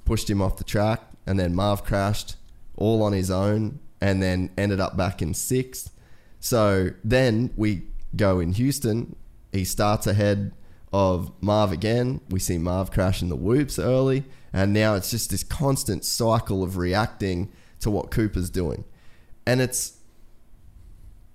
pushed 0.06 0.30
him 0.30 0.42
off 0.42 0.58
the 0.58 0.64
track, 0.64 1.02
and 1.28 1.38
then 1.38 1.54
Marv 1.54 1.84
crashed 1.84 2.38
all 2.78 3.04
on 3.04 3.12
his 3.12 3.30
own 3.30 3.80
and 4.00 4.24
then 4.24 4.50
ended 4.58 4.80
up 4.80 4.96
back 4.96 5.22
in 5.22 5.34
sixth. 5.34 5.92
So 6.40 6.92
then 7.04 7.52
we 7.58 7.84
go 8.16 8.40
in 8.40 8.54
Houston. 8.54 9.18
He 9.52 9.66
starts 9.66 10.08
ahead 10.08 10.54
of 10.92 11.32
Marv 11.42 11.72
again. 11.72 12.22
We 12.30 12.40
see 12.40 12.58
Marv 12.58 12.92
crash 12.92 13.22
in 13.22 13.30
the 13.30 13.36
whoops 13.36 13.78
early. 13.78 14.24
And 14.52 14.74
now 14.74 14.96
it's 14.96 15.12
just 15.12 15.30
this 15.30 15.44
constant 15.44 16.04
cycle 16.04 16.64
of 16.64 16.78
reacting 16.78 17.52
to 17.82 17.92
what 17.92 18.12
Cooper's 18.12 18.50
doing. 18.50 18.84
And 19.46 19.62
it's 19.62 19.98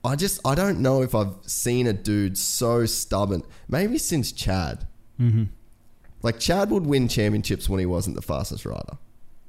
I 0.04 0.16
just 0.16 0.40
I 0.44 0.54
don't 0.54 0.80
know 0.80 1.02
if 1.02 1.14
I've 1.14 1.34
seen 1.46 1.86
a 1.86 1.92
dude 1.92 2.36
so 2.36 2.84
stubborn. 2.86 3.42
Maybe 3.68 3.98
since 3.98 4.32
Chad. 4.32 4.86
Mm-hmm. 5.18 5.44
Like 6.22 6.38
Chad 6.38 6.70
would 6.70 6.86
win 6.86 7.08
championships 7.08 7.68
when 7.68 7.80
he 7.80 7.86
wasn't 7.86 8.16
the 8.16 8.22
fastest 8.22 8.66
rider. 8.66 8.98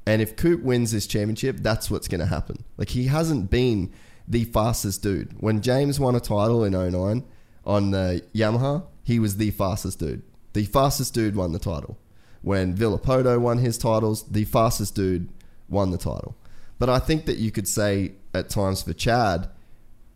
And 0.05 0.21
if 0.21 0.35
Coop 0.35 0.61
wins 0.61 0.91
this 0.91 1.07
championship, 1.07 1.57
that's 1.59 1.89
what's 1.89 2.07
going 2.07 2.19
to 2.19 2.27
happen. 2.27 2.63
Like 2.77 2.89
he 2.89 3.07
hasn't 3.07 3.49
been 3.49 3.91
the 4.27 4.45
fastest 4.45 5.01
dude. 5.01 5.33
When 5.39 5.61
James 5.61 5.99
won 5.99 6.15
a 6.15 6.19
title 6.19 6.63
in 6.63 6.73
09 6.73 7.23
on 7.65 7.91
the 7.91 8.23
Yamaha, 8.33 8.83
he 9.03 9.19
was 9.19 9.37
the 9.37 9.51
fastest 9.51 9.99
dude. 9.99 10.23
The 10.53 10.65
fastest 10.65 11.13
dude 11.13 11.35
won 11.35 11.51
the 11.51 11.59
title. 11.59 11.97
When 12.41 12.75
Villopoto 12.75 13.39
won 13.39 13.57
his 13.57 13.77
titles, 13.77 14.23
the 14.23 14.45
fastest 14.45 14.95
dude 14.95 15.29
won 15.67 15.91
the 15.91 15.97
title. 15.97 16.35
But 16.77 16.89
I 16.89 16.99
think 16.99 17.25
that 17.25 17.37
you 17.37 17.51
could 17.51 17.67
say 17.67 18.13
at 18.33 18.49
times 18.49 18.83
for 18.83 18.93
Chad, 18.93 19.49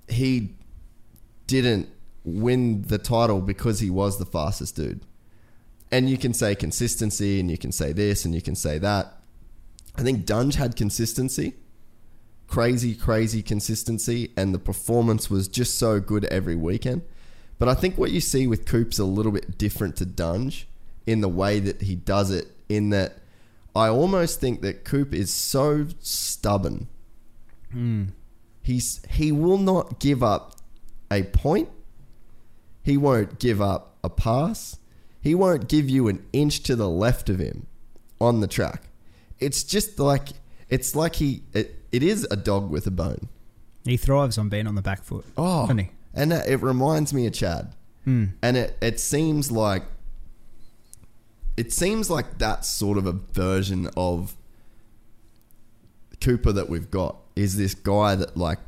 he 0.08 0.56
didn't 1.48 1.89
win 2.24 2.84
the 2.84 2.98
title 2.98 3.41
because 3.41 3.79
he 3.79 3.89
was 3.89 4.20
the 4.20 4.25
fastest 4.25 4.75
dude. 4.75 5.01
And 5.91 6.10
you 6.10 6.18
can 6.18 6.34
say 6.34 6.53
consistency 6.53 7.39
and 7.39 7.50
you 7.50 7.58
can 7.58 7.72
say 7.72 7.94
this 7.94 8.25
and 8.25 8.36
you 8.36 8.41
can 8.41 8.56
say 8.56 8.77
that. 8.77 9.13
I 9.96 10.03
think 10.03 10.25
Dunge 10.25 10.56
had 10.56 10.75
consistency, 10.75 11.56
crazy, 12.48 12.94
crazy 12.94 13.41
consistency, 13.41 14.32
and 14.38 14.53
the 14.53 14.60
performance 14.60 15.29
was 15.29 15.48
just 15.48 15.79
so 15.79 16.00
good 16.00 16.25
every 16.25 16.56
weekend. 16.56 17.01
But 17.60 17.68
I 17.68 17.74
think 17.75 17.98
what 17.98 18.12
you 18.12 18.22
see 18.22 18.48
with 18.48 18.66
Coop's 18.66 18.98
a 19.00 19.06
little 19.06 19.32
bit 19.32 19.58
different 19.58 19.96
to 19.98 20.06
Dunge 20.06 20.68
in 21.06 21.22
the 21.22 21.30
way 21.30 21.60
that 21.60 21.82
he 21.82 21.96
does 21.96 22.32
it, 22.32 22.48
in 22.70 22.89
that 22.92 23.18
I 23.75 23.89
almost 23.89 24.39
think 24.39 24.62
that 24.62 24.86
Coop 24.86 25.13
is 25.13 25.32
so 25.32 25.88
stubborn. 26.00 26.88
Hmm. 27.72 28.06
He's 28.63 29.01
he 29.10 29.32
will 29.32 29.58
not 29.58 30.00
give 30.00 30.24
up 30.24 30.56
a 31.12 31.24
point. 31.24 31.70
He 32.84 32.98
won't 32.98 33.39
give 33.39 33.62
up 33.62 33.98
a 34.04 34.10
pass. 34.10 34.78
He 35.22 35.36
won't 35.36 35.68
give 35.68 35.89
you 35.89 36.08
an 36.08 36.25
inch 36.32 36.63
to 36.63 36.75
the 36.75 36.89
left 36.89 37.30
of 37.30 37.39
him 37.39 37.68
on 38.22 38.39
the 38.39 38.48
track. 38.48 38.84
it's 39.39 39.63
just 39.63 40.00
like 40.00 40.30
it's 40.70 40.96
like 40.96 41.16
he 41.16 41.44
it, 41.54 41.75
it 41.92 42.04
is 42.04 42.28
a 42.32 42.36
dog 42.36 42.70
with 42.70 42.88
a 42.88 42.92
bone. 42.92 43.28
He 43.86 43.98
thrives 43.98 44.38
on 44.38 44.50
being 44.50 44.68
on 44.68 44.75
the 44.75 44.82
back 44.82 45.04
foot. 45.04 45.25
Oh, 45.38 45.66
he? 45.68 45.89
And 46.13 46.34
it 46.34 46.62
reminds 46.62 47.13
me 47.13 47.25
of 47.28 47.34
Chad. 47.34 47.74
Mm. 48.08 48.32
And 48.42 48.58
it 48.58 48.78
it 48.82 49.00
seems 49.00 49.51
like 49.51 49.84
it 51.58 51.74
seems 51.74 52.10
like 52.10 52.38
that 52.38 52.66
sort 52.66 52.98
of 52.98 53.06
a 53.06 53.12
version 53.12 53.89
of 53.98 54.36
Cooper 56.22 56.51
that 56.51 56.70
we've 56.70 56.92
got 56.92 57.18
is 57.36 57.56
this 57.58 57.74
guy 57.74 58.16
that 58.16 58.36
like 58.36 58.60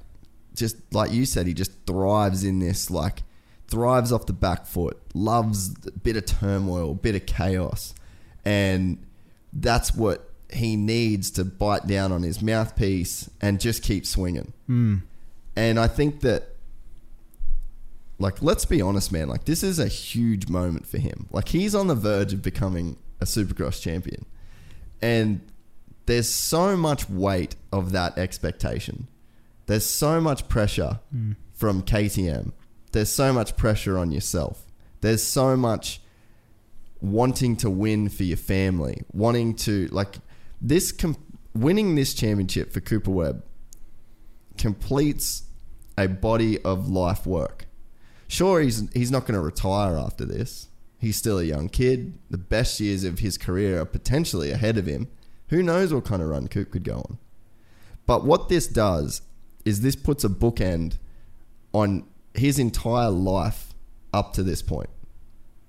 just 0.56 0.76
like 0.94 1.12
you 1.12 1.26
said 1.26 1.48
he 1.48 1.54
just 1.54 1.72
thrives 1.86 2.44
in 2.44 2.60
this 2.60 2.90
like 2.90 3.24
thrives 3.68 4.12
off 4.12 4.26
the 4.26 4.34
back 4.34 4.66
foot 4.66 4.98
loves 5.14 5.74
a 5.88 5.92
bit 5.92 6.16
of 6.18 6.26
turmoil 6.26 6.94
bit 6.94 7.16
of 7.16 7.26
chaos 7.26 7.94
and 8.46 8.98
that's 9.54 9.94
what 9.96 10.30
he 10.54 10.76
needs 10.76 11.32
to 11.32 11.44
bite 11.46 11.88
down 11.88 12.12
on 12.12 12.24
his 12.24 12.42
mouthpiece 12.42 13.30
and 13.42 13.60
just 13.60 13.82
keep 13.84 14.06
swinging 14.06 14.54
Mm. 14.70 15.02
and 15.56 15.80
I 15.80 15.88
think 15.88 16.22
that, 16.22 16.51
like, 18.22 18.42
let's 18.42 18.66
be 18.66 18.82
honest, 18.82 19.12
man. 19.12 19.28
Like, 19.28 19.46
this 19.46 19.64
is 19.64 19.80
a 19.80 19.88
huge 19.88 20.48
moment 20.48 20.88
for 20.88 20.98
him. 20.98 21.28
Like, 21.32 21.50
he's 21.50 21.76
on 21.76 21.88
the 21.88 21.96
verge 21.96 22.34
of 22.34 22.42
becoming 22.42 22.98
a 23.20 23.26
Supercross 23.26 23.82
champion, 23.82 24.26
and 25.02 25.42
there's 26.06 26.30
so 26.30 26.76
much 26.76 27.10
weight 27.10 27.56
of 27.72 27.92
that 27.92 28.18
expectation. 28.18 29.08
There's 29.66 29.86
so 29.86 30.20
much 30.20 30.48
pressure 30.50 31.00
hmm. 31.12 31.34
from 31.54 31.84
KTM. 31.84 32.52
There's 32.92 33.12
so 33.12 33.32
much 33.32 33.56
pressure 33.56 33.98
on 33.98 34.12
yourself. 34.12 34.66
There's 35.02 35.24
so 35.24 35.56
much 35.56 36.02
wanting 37.00 37.56
to 37.58 37.70
win 37.70 38.10
for 38.10 38.24
your 38.24 38.38
family, 38.38 39.04
wanting 39.14 39.56
to 39.56 39.88
like 39.88 40.18
this. 40.62 40.92
Com- 40.92 41.18
winning 41.54 41.96
this 41.96 42.14
championship 42.14 42.72
for 42.72 42.80
Cooper 42.80 43.12
Webb 43.12 43.44
completes 44.58 45.44
a 45.98 46.08
body 46.08 46.62
of 46.62 46.90
life 46.90 47.26
work. 47.26 47.66
Sure, 48.32 48.62
he's 48.62 48.90
he's 48.94 49.12
not 49.12 49.26
going 49.26 49.34
to 49.34 49.42
retire 49.42 49.98
after 49.98 50.24
this. 50.24 50.70
He's 50.98 51.18
still 51.18 51.38
a 51.38 51.44
young 51.44 51.68
kid. 51.68 52.18
The 52.30 52.38
best 52.38 52.80
years 52.80 53.04
of 53.04 53.20
his 53.20 53.38
career 53.38 53.82
are 53.82 53.86
potentially 53.86 54.52
ahead 54.52 54.78
of 54.78 54.86
him. 54.86 55.10
Who 55.50 55.62
knows 55.62 55.94
what 55.94 56.06
kind 56.06 56.22
of 56.22 56.30
run 56.30 56.48
Coop 56.48 56.72
could 56.72 56.86
go 56.86 57.00
on? 57.00 57.18
But 58.06 58.24
what 58.24 58.48
this 58.48 58.68
does 58.68 59.22
is 59.66 59.82
this 59.82 59.98
puts 59.98 60.24
a 60.24 60.30
bookend 60.30 60.98
on 61.74 62.06
his 62.34 62.58
entire 62.58 63.10
life 63.10 63.74
up 64.14 64.32
to 64.36 64.44
this 64.44 64.62
point. 64.62 64.90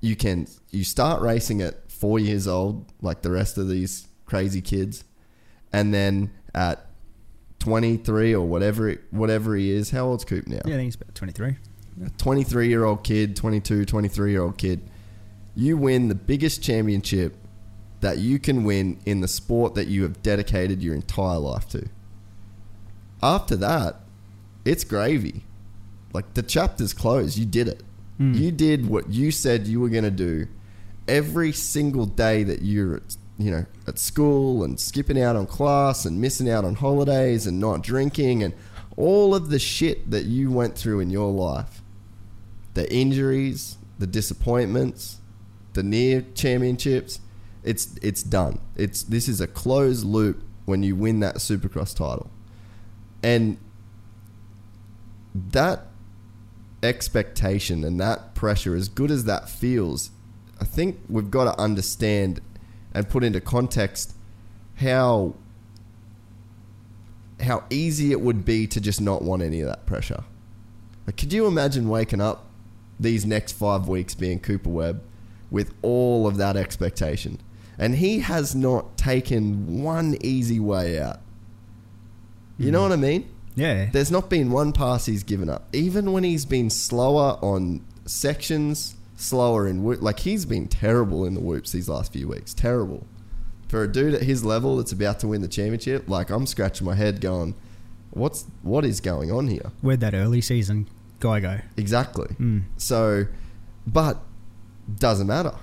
You 0.00 0.14
can 0.14 0.46
you 0.70 0.84
start 0.84 1.20
racing 1.20 1.62
at 1.62 1.90
four 1.90 2.20
years 2.20 2.46
old, 2.46 2.92
like 3.00 3.22
the 3.22 3.32
rest 3.32 3.58
of 3.58 3.68
these 3.68 4.06
crazy 4.24 4.60
kids, 4.60 5.02
and 5.72 5.92
then 5.92 6.30
at 6.54 6.86
23 7.58 8.36
or 8.36 8.46
whatever 8.46 8.94
whatever 9.10 9.56
he 9.56 9.72
is. 9.72 9.90
How 9.90 10.06
old's 10.06 10.24
Coop 10.24 10.46
now? 10.46 10.60
Yeah, 10.64 10.74
I 10.74 10.76
think 10.76 10.84
he's 10.84 10.94
about 10.94 11.16
23. 11.16 11.56
A 12.04 12.10
23 12.10 12.68
year 12.68 12.84
old 12.84 13.04
kid, 13.04 13.36
22, 13.36 13.84
23 13.84 14.30
year 14.30 14.42
old 14.42 14.58
kid. 14.58 14.80
You 15.54 15.76
win 15.76 16.08
the 16.08 16.14
biggest 16.14 16.62
championship 16.62 17.36
that 18.00 18.18
you 18.18 18.38
can 18.38 18.64
win 18.64 18.98
in 19.04 19.20
the 19.20 19.28
sport 19.28 19.74
that 19.74 19.86
you 19.86 20.02
have 20.02 20.22
dedicated 20.22 20.82
your 20.82 20.94
entire 20.94 21.38
life 21.38 21.68
to. 21.68 21.88
After 23.22 23.56
that, 23.56 23.96
it's 24.64 24.84
gravy. 24.84 25.44
Like 26.12 26.34
the 26.34 26.42
chapter's 26.42 26.92
closed. 26.92 27.38
You 27.38 27.46
did 27.46 27.68
it. 27.68 27.82
Hmm. 28.18 28.34
You 28.34 28.50
did 28.50 28.88
what 28.88 29.10
you 29.10 29.30
said 29.30 29.66
you 29.66 29.80
were 29.80 29.88
going 29.88 30.04
to 30.04 30.10
do 30.10 30.46
every 31.08 31.52
single 31.52 32.06
day 32.06 32.42
that 32.42 32.62
you're 32.62 32.96
at, 32.96 33.16
you 33.38 33.50
know, 33.50 33.66
at 33.86 33.98
school 33.98 34.64
and 34.64 34.78
skipping 34.78 35.20
out 35.20 35.36
on 35.36 35.46
class 35.46 36.04
and 36.04 36.20
missing 36.20 36.48
out 36.48 36.64
on 36.64 36.74
holidays 36.74 37.46
and 37.46 37.58
not 37.58 37.82
drinking 37.82 38.42
and 38.42 38.54
all 38.96 39.34
of 39.34 39.50
the 39.50 39.58
shit 39.58 40.10
that 40.10 40.26
you 40.26 40.50
went 40.50 40.76
through 40.76 41.00
in 41.00 41.10
your 41.10 41.32
life. 41.32 41.81
The 42.74 42.92
injuries, 42.92 43.76
the 43.98 44.06
disappointments, 44.06 45.18
the 45.74 45.82
near 45.82 46.24
championships, 46.34 47.20
it's 47.62 47.94
it's 48.02 48.22
done. 48.22 48.60
It's 48.76 49.02
this 49.02 49.28
is 49.28 49.40
a 49.40 49.46
closed 49.46 50.04
loop 50.04 50.42
when 50.64 50.82
you 50.82 50.96
win 50.96 51.20
that 51.20 51.36
Supercross 51.36 51.96
title. 51.96 52.30
And 53.22 53.58
that 55.34 55.86
expectation 56.82 57.84
and 57.84 58.00
that 58.00 58.34
pressure, 58.34 58.74
as 58.74 58.88
good 58.88 59.10
as 59.10 59.24
that 59.24 59.48
feels, 59.48 60.10
I 60.60 60.64
think 60.64 60.98
we've 61.08 61.30
got 61.30 61.44
to 61.44 61.60
understand 61.60 62.40
and 62.94 63.08
put 63.08 63.24
into 63.24 63.40
context 63.40 64.14
how 64.76 65.34
how 67.40 67.64
easy 67.70 68.12
it 68.12 68.20
would 68.20 68.44
be 68.44 68.66
to 68.68 68.80
just 68.80 69.00
not 69.00 69.22
want 69.22 69.42
any 69.42 69.60
of 69.60 69.68
that 69.68 69.86
pressure. 69.86 70.22
Like, 71.06 71.16
could 71.16 71.32
you 71.32 71.46
imagine 71.46 71.88
waking 71.88 72.20
up 72.20 72.46
these 73.02 73.26
next 73.26 73.52
five 73.52 73.88
weeks 73.88 74.14
being 74.14 74.40
Cooper 74.40 74.70
Webb 74.70 75.02
with 75.50 75.74
all 75.82 76.26
of 76.26 76.36
that 76.38 76.56
expectation? 76.56 77.40
And 77.78 77.96
he 77.96 78.20
has 78.20 78.54
not 78.54 78.96
taken 78.96 79.82
one 79.82 80.16
easy 80.20 80.60
way 80.60 81.00
out. 81.00 81.20
You 82.58 82.70
know 82.70 82.82
hmm. 82.82 82.90
what 82.90 82.92
I 82.92 82.96
mean? 82.96 83.28
Yeah. 83.54 83.88
There's 83.92 84.10
not 84.10 84.30
been 84.30 84.50
one 84.50 84.72
pass 84.72 85.06
he's 85.06 85.22
given 85.22 85.48
up. 85.48 85.68
Even 85.72 86.12
when 86.12 86.24
he's 86.24 86.44
been 86.44 86.70
slower 86.70 87.38
on 87.42 87.84
sections, 88.06 88.96
slower 89.16 89.66
in 89.66 89.82
whoop, 89.82 90.02
like 90.02 90.20
he's 90.20 90.44
been 90.44 90.68
terrible 90.68 91.24
in 91.24 91.34
the 91.34 91.40
whoops 91.40 91.72
these 91.72 91.88
last 91.88 92.12
few 92.12 92.28
weeks. 92.28 92.54
Terrible. 92.54 93.06
For 93.68 93.82
a 93.82 93.88
dude 93.90 94.14
at 94.14 94.22
his 94.22 94.44
level 94.44 94.76
that's 94.76 94.92
about 94.92 95.20
to 95.20 95.28
win 95.28 95.40
the 95.40 95.48
championship, 95.48 96.08
like 96.08 96.30
I'm 96.30 96.46
scratching 96.46 96.86
my 96.86 96.94
head 96.94 97.20
going, 97.20 97.54
what's 98.10 98.44
what 98.62 98.84
is 98.84 99.00
going 99.00 99.30
on 99.30 99.48
here? 99.48 99.72
Where'd 99.80 100.00
that 100.00 100.14
early 100.14 100.40
season 100.40 100.88
guy 101.22 101.40
go? 101.40 101.58
Exactly. 101.76 102.26
Mm. 102.38 102.64
So, 102.76 103.26
but 103.86 104.20
doesn't 104.96 105.28
matter 105.28 105.54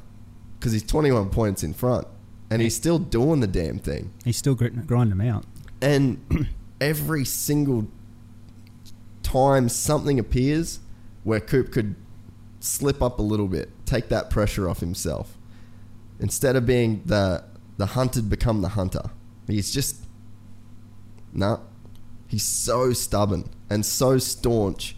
because 0.57 0.71
he's 0.71 0.83
21 0.83 1.29
points 1.29 1.63
in 1.63 1.73
front 1.73 2.07
and 2.49 2.61
he's 2.61 2.75
still 2.75 2.97
doing 2.97 3.41
the 3.41 3.47
damn 3.47 3.77
thing. 3.77 4.11
He's 4.25 4.37
still 4.37 4.55
grit- 4.55 4.87
grinding 4.87 5.17
them 5.17 5.27
out. 5.27 5.45
And 5.81 6.47
every 6.81 7.25
single 7.25 7.87
time 9.21 9.69
something 9.69 10.17
appears 10.17 10.79
where 11.23 11.39
Coop 11.39 11.71
could 11.71 11.95
slip 12.59 13.01
up 13.01 13.19
a 13.19 13.21
little 13.21 13.47
bit, 13.47 13.69
take 13.85 14.09
that 14.09 14.29
pressure 14.29 14.67
off 14.67 14.79
himself, 14.79 15.37
instead 16.19 16.55
of 16.55 16.65
being 16.65 17.03
the 17.05 17.43
the 17.77 17.87
hunted 17.87 18.29
become 18.29 18.61
the 18.61 18.69
hunter. 18.69 19.11
He's 19.47 19.71
just 19.71 20.05
no. 21.33 21.61
He's 22.27 22.43
so 22.43 22.93
stubborn 22.93 23.49
and 23.69 23.85
so 23.85 24.17
staunch 24.17 24.95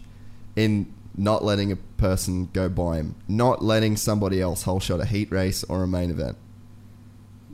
in 0.56 0.92
not 1.16 1.44
letting 1.44 1.70
a 1.70 1.76
person 1.76 2.48
go 2.52 2.68
by 2.68 2.96
him, 2.96 3.14
not 3.28 3.62
letting 3.62 3.96
somebody 3.96 4.40
else 4.40 4.62
whole 4.62 4.80
shot 4.80 5.00
a 5.00 5.04
heat 5.04 5.30
race 5.30 5.62
or 5.64 5.82
a 5.82 5.88
main 5.88 6.10
event, 6.10 6.36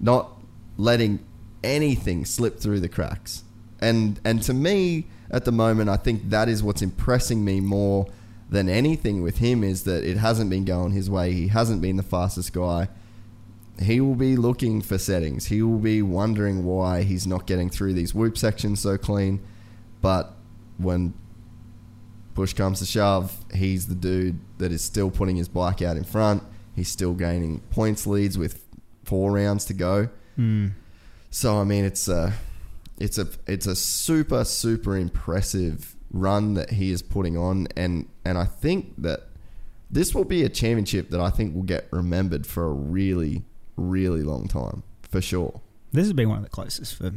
not 0.01 0.31
letting 0.77 1.25
anything 1.63 2.25
slip 2.25 2.59
through 2.59 2.81
the 2.81 2.89
cracks. 2.89 3.45
And 3.81 4.21
and 4.25 4.43
to 4.43 4.55
me, 4.55 5.07
at 5.31 5.45
the 5.45 5.53
moment, 5.53 5.91
I 5.91 5.97
think 5.97 6.31
that 6.31 6.49
is 6.49 6.63
what's 6.63 6.83
impressing 6.83 7.45
me 7.45 7.61
more 7.61 8.07
than 8.51 8.69
anything 8.69 9.23
with 9.23 9.39
him 9.39 9.63
is 9.63 9.85
that 9.85 10.05
it 10.05 10.17
hasn't 10.17 10.51
been 10.51 10.65
going 10.65 10.93
his 10.93 11.11
way. 11.11 11.33
He 11.33 11.49
hasn't 11.49 11.83
been 11.83 11.97
the 11.97 12.03
fastest 12.03 12.53
guy. 12.53 12.89
He 13.81 14.01
will 14.01 14.15
be 14.15 14.37
looking 14.37 14.81
for 14.81 14.99
settings. 14.99 15.47
He 15.47 15.63
will 15.63 15.79
be 15.79 16.03
wondering 16.03 16.65
why 16.65 17.03
he's 17.03 17.27
not 17.27 17.47
getting 17.47 17.69
through 17.69 17.93
these 17.93 18.15
whoop 18.15 18.39
sections 18.39 18.81
so 18.81 18.97
clean. 18.97 19.41
But 20.01 20.35
when 20.79 21.15
push 22.39 22.53
comes 22.53 22.79
to 22.79 22.87
shove, 22.87 23.37
he's 23.53 23.89
the 23.89 23.97
dude 23.97 24.39
that 24.59 24.71
is 24.71 24.81
still 24.81 25.11
putting 25.11 25.35
his 25.35 25.49
bike 25.49 25.83
out 25.83 25.97
in 25.97 26.05
front. 26.05 26.41
He's 26.77 26.89
still 26.89 27.13
gaining 27.13 27.59
points 27.71 28.07
leads 28.07 28.39
with 28.39 28.65
four 29.03 29.33
rounds 29.33 29.65
to 29.65 29.75
go. 29.75 30.09
Mm. 30.39 30.71
So 31.31 31.59
I 31.59 31.65
mean, 31.65 31.85
it's 31.85 32.07
a, 32.07 32.35
it's 32.97 33.19
a, 33.19 33.27
it's 33.49 33.67
a 33.67 33.75
super 33.75 34.45
super 34.45 34.97
impressive 34.97 35.97
run 36.13 36.55
that 36.55 36.71
he 36.71 36.93
is 36.93 37.03
putting 37.03 37.37
on, 37.37 37.67
and 37.75 38.07
and 38.25 38.39
I 38.39 38.45
think 38.45 38.95
that 38.99 39.27
this 39.91 40.15
will 40.15 40.25
be 40.25 40.45
a 40.45 40.49
championship 40.49 41.11
that 41.11 41.21
I 41.21 41.31
think 41.31 41.57
will 41.57 41.65
get 41.65 41.89
remembered 41.91 42.47
for 42.47 42.67
a 42.67 42.73
really 42.73 43.43
really 43.75 44.23
long 44.23 44.47
time 44.47 44.85
for 45.03 45.21
sure. 45.21 45.61
This 45.91 46.05
has 46.05 46.13
been 46.13 46.29
one 46.29 46.39
of 46.39 46.45
the 46.45 46.51
closest 46.51 46.95
for 46.95 47.13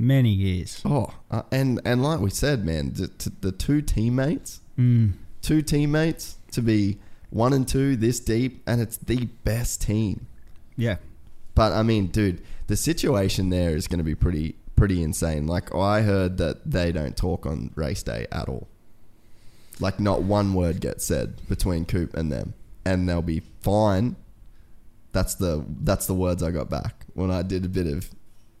many 0.00 0.30
years. 0.30 0.80
Oh, 0.84 1.12
uh, 1.30 1.42
and 1.52 1.80
and 1.84 2.02
like 2.02 2.20
we 2.20 2.30
said, 2.30 2.64
man, 2.64 2.94
the, 2.94 3.10
the 3.40 3.52
two 3.52 3.82
teammates, 3.82 4.60
Mm. 4.78 5.12
two 5.42 5.60
teammates 5.62 6.38
to 6.52 6.62
be 6.62 6.98
one 7.28 7.52
and 7.52 7.68
two 7.68 7.96
this 7.96 8.18
deep, 8.18 8.62
and 8.66 8.80
it's 8.80 8.96
the 8.96 9.26
best 9.44 9.82
team. 9.82 10.26
Yeah. 10.76 10.96
But 11.54 11.72
I 11.72 11.82
mean, 11.82 12.06
dude, 12.06 12.40
the 12.66 12.76
situation 12.76 13.50
there 13.50 13.76
is 13.76 13.86
going 13.86 13.98
to 13.98 14.04
be 14.04 14.14
pretty 14.14 14.56
pretty 14.76 15.02
insane. 15.02 15.46
Like 15.46 15.74
I 15.74 16.00
heard 16.00 16.38
that 16.38 16.70
they 16.70 16.90
don't 16.92 17.16
talk 17.16 17.44
on 17.44 17.70
race 17.74 18.02
day 18.02 18.26
at 18.32 18.48
all. 18.48 18.66
Like 19.78 20.00
not 20.00 20.22
one 20.22 20.54
word 20.54 20.80
gets 20.80 21.04
said 21.04 21.46
between 21.48 21.84
Coop 21.84 22.14
and 22.14 22.32
them, 22.32 22.54
and 22.84 23.06
they'll 23.08 23.20
be 23.22 23.42
fine. 23.60 24.16
That's 25.12 25.34
the 25.34 25.64
that's 25.82 26.06
the 26.06 26.14
words 26.14 26.42
I 26.42 26.50
got 26.50 26.70
back 26.70 27.04
when 27.14 27.30
I 27.30 27.42
did 27.42 27.64
a 27.64 27.68
bit 27.68 27.86
of 27.86 28.08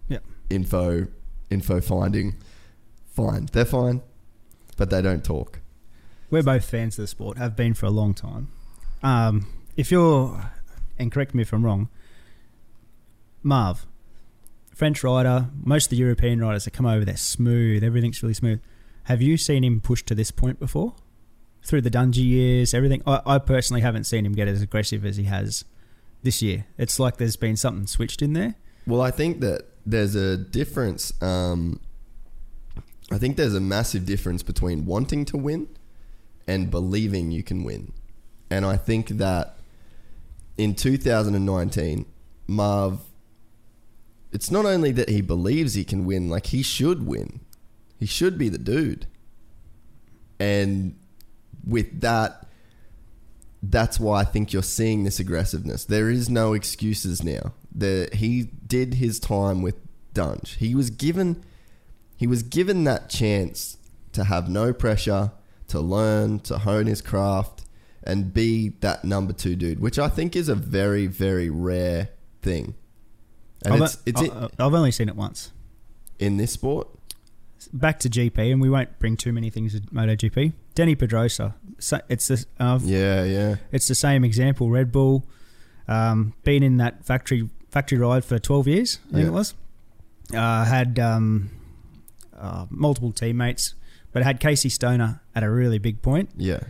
Yeah. 0.08 0.18
info 0.50 1.06
info 1.50 1.80
finding. 1.80 2.36
Fine, 3.12 3.48
they're 3.52 3.64
fine, 3.64 4.02
but 4.76 4.90
they 4.90 5.02
don't 5.02 5.24
talk. 5.24 5.60
We're 6.30 6.42
both 6.42 6.64
fans 6.64 6.98
of 6.98 7.02
the 7.02 7.08
sport, 7.08 7.38
have 7.38 7.56
been 7.56 7.74
for 7.74 7.86
a 7.86 7.90
long 7.90 8.14
time. 8.14 8.48
Um, 9.02 9.48
if 9.76 9.90
you're, 9.90 10.52
and 10.98 11.10
correct 11.10 11.34
me 11.34 11.42
if 11.42 11.52
I'm 11.52 11.64
wrong, 11.64 11.88
Marv, 13.42 13.86
French 14.74 15.02
rider, 15.02 15.48
most 15.62 15.86
of 15.86 15.90
the 15.90 15.96
European 15.96 16.40
riders 16.40 16.64
that 16.64 16.72
come 16.72 16.86
over, 16.86 17.04
they're 17.04 17.16
smooth, 17.16 17.82
everything's 17.82 18.22
really 18.22 18.34
smooth. 18.34 18.60
Have 19.04 19.20
you 19.20 19.36
seen 19.36 19.64
him 19.64 19.80
push 19.80 20.02
to 20.04 20.14
this 20.14 20.30
point 20.30 20.60
before? 20.60 20.94
Through 21.62 21.82
the 21.82 21.90
Dungey 21.90 22.24
years, 22.24 22.72
everything. 22.72 23.02
I, 23.06 23.20
I 23.26 23.38
personally 23.38 23.82
haven't 23.82 24.04
seen 24.04 24.24
him 24.24 24.32
get 24.32 24.48
as 24.48 24.62
aggressive 24.62 25.04
as 25.04 25.16
he 25.16 25.24
has 25.24 25.64
this 26.22 26.40
year. 26.40 26.66
It's 26.78 26.98
like 26.98 27.16
there's 27.16 27.36
been 27.36 27.56
something 27.56 27.86
switched 27.86 28.22
in 28.22 28.32
there. 28.32 28.54
Well, 28.86 29.02
I 29.02 29.10
think 29.10 29.40
that 29.40 29.66
there's 29.86 30.14
a 30.14 30.36
difference. 30.36 31.12
Um, 31.22 31.80
I 33.10 33.18
think 33.18 33.36
there's 33.36 33.54
a 33.54 33.60
massive 33.60 34.06
difference 34.06 34.42
between 34.42 34.86
wanting 34.86 35.24
to 35.26 35.36
win 35.36 35.68
and 36.46 36.70
believing 36.70 37.30
you 37.30 37.42
can 37.42 37.64
win. 37.64 37.92
And 38.50 38.64
I 38.64 38.76
think 38.76 39.08
that 39.08 39.56
in 40.58 40.74
2019, 40.74 42.06
Marv, 42.46 43.00
it's 44.32 44.50
not 44.50 44.64
only 44.64 44.92
that 44.92 45.08
he 45.08 45.20
believes 45.22 45.74
he 45.74 45.84
can 45.84 46.04
win, 46.04 46.28
like 46.28 46.46
he 46.46 46.62
should 46.62 47.06
win. 47.06 47.40
He 47.98 48.06
should 48.06 48.38
be 48.38 48.48
the 48.48 48.58
dude. 48.58 49.06
And 50.38 50.98
with 51.66 52.00
that, 52.00 52.46
that's 53.62 54.00
why 54.00 54.20
I 54.20 54.24
think 54.24 54.52
you're 54.52 54.62
seeing 54.62 55.04
this 55.04 55.20
aggressiveness. 55.20 55.84
There 55.84 56.08
is 56.08 56.30
no 56.30 56.54
excuses 56.54 57.22
now. 57.22 57.52
The, 57.74 58.08
he 58.12 58.50
did 58.66 58.94
his 58.94 59.20
time 59.20 59.62
with 59.62 59.76
Dunge. 60.12 60.56
He 60.58 60.74
was 60.74 60.90
given 60.90 61.44
he 62.16 62.26
was 62.26 62.42
given 62.42 62.84
that 62.84 63.08
chance 63.08 63.78
to 64.12 64.24
have 64.24 64.48
no 64.50 64.72
pressure, 64.74 65.32
to 65.68 65.80
learn, 65.80 66.40
to 66.40 66.58
hone 66.58 66.86
his 66.86 67.00
craft, 67.00 67.64
and 68.02 68.34
be 68.34 68.70
that 68.80 69.04
number 69.04 69.32
two 69.32 69.56
dude, 69.56 69.80
which 69.80 69.98
I 69.98 70.08
think 70.08 70.36
is 70.36 70.48
a 70.48 70.54
very, 70.54 71.06
very 71.06 71.48
rare 71.48 72.10
thing. 72.42 72.74
And 73.64 73.74
I've, 73.74 73.82
it's, 73.82 73.98
it's 74.06 74.20
I- 74.22 74.48
I've 74.58 74.74
only 74.74 74.90
seen 74.90 75.08
it 75.08 75.16
once. 75.16 75.52
in 76.18 76.36
this 76.36 76.52
sport. 76.52 76.88
Back 77.72 77.98
to 78.00 78.08
GP, 78.10 78.52
and 78.52 78.60
we 78.60 78.68
won't 78.70 78.98
bring 78.98 79.16
too 79.16 79.32
many 79.32 79.48
things 79.50 79.72
to 79.74 79.80
MotoGP. 79.88 80.52
Dani 80.74 80.98
Pedrosa, 80.98 81.54
it's 82.08 82.28
the 82.28 82.44
uh, 82.58 82.78
Yeah, 82.82 83.24
yeah. 83.24 83.56
it's 83.70 83.86
the 83.86 83.94
same 83.94 84.24
example. 84.24 84.70
Red 84.70 84.90
Bull, 84.90 85.26
um, 85.86 86.32
been 86.42 86.62
in 86.62 86.78
that 86.78 87.04
factory 87.04 87.48
factory 87.70 87.98
ride 87.98 88.24
for 88.24 88.38
twelve 88.38 88.66
years, 88.68 88.98
I 89.08 89.12
think 89.12 89.22
Yeah. 89.22 89.28
it 89.28 89.32
was. 89.32 89.54
Uh, 90.34 90.64
had 90.64 90.98
um, 90.98 91.50
uh, 92.36 92.66
multiple 92.70 93.12
teammates, 93.12 93.74
but 94.12 94.22
had 94.22 94.38
Casey 94.40 94.68
Stoner 94.68 95.20
at 95.34 95.42
a 95.42 95.50
really 95.50 95.78
big 95.78 96.02
point. 96.02 96.30
Yeah. 96.36 96.60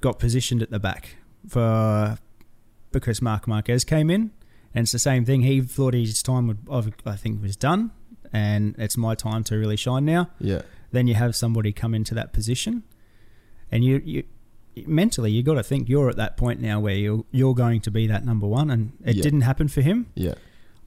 Got 0.00 0.18
positioned 0.18 0.62
at 0.62 0.70
the 0.70 0.78
back 0.78 1.16
for 1.48 2.18
because 2.92 3.20
Marc 3.20 3.46
Marquez 3.46 3.84
came 3.84 4.08
in, 4.10 4.30
and 4.74 4.84
it's 4.84 4.92
the 4.92 4.98
same 4.98 5.24
thing. 5.24 5.42
He 5.42 5.60
thought 5.60 5.92
his 5.94 6.22
time 6.22 6.46
would, 6.46 6.58
of- 6.68 6.92
I 7.04 7.16
think, 7.16 7.42
was 7.42 7.56
done, 7.56 7.90
and 8.32 8.74
it's 8.78 8.96
my 8.96 9.14
time 9.14 9.44
to 9.44 9.56
really 9.56 9.76
shine 9.76 10.04
now. 10.04 10.30
Yeah. 10.40 10.62
Then 10.92 11.06
you 11.06 11.14
have 11.14 11.36
somebody 11.36 11.72
come 11.72 11.94
into 11.94 12.14
that 12.14 12.32
position, 12.32 12.82
and 13.70 13.84
you 13.84 14.00
you 14.04 14.22
mentally 14.86 15.30
you 15.30 15.42
got 15.42 15.54
to 15.54 15.62
think 15.62 15.88
you're 15.88 16.08
at 16.08 16.16
that 16.16 16.36
point 16.36 16.60
now 16.60 16.78
where 16.80 16.94
you're 16.94 17.24
you're 17.30 17.54
going 17.54 17.80
to 17.82 17.90
be 17.90 18.06
that 18.06 18.24
number 18.24 18.46
one, 18.46 18.70
and 18.70 18.92
it 19.04 19.16
Yeah. 19.16 19.22
didn't 19.22 19.42
happen 19.42 19.68
for 19.68 19.80
him. 19.80 20.06
Yeah. 20.14 20.34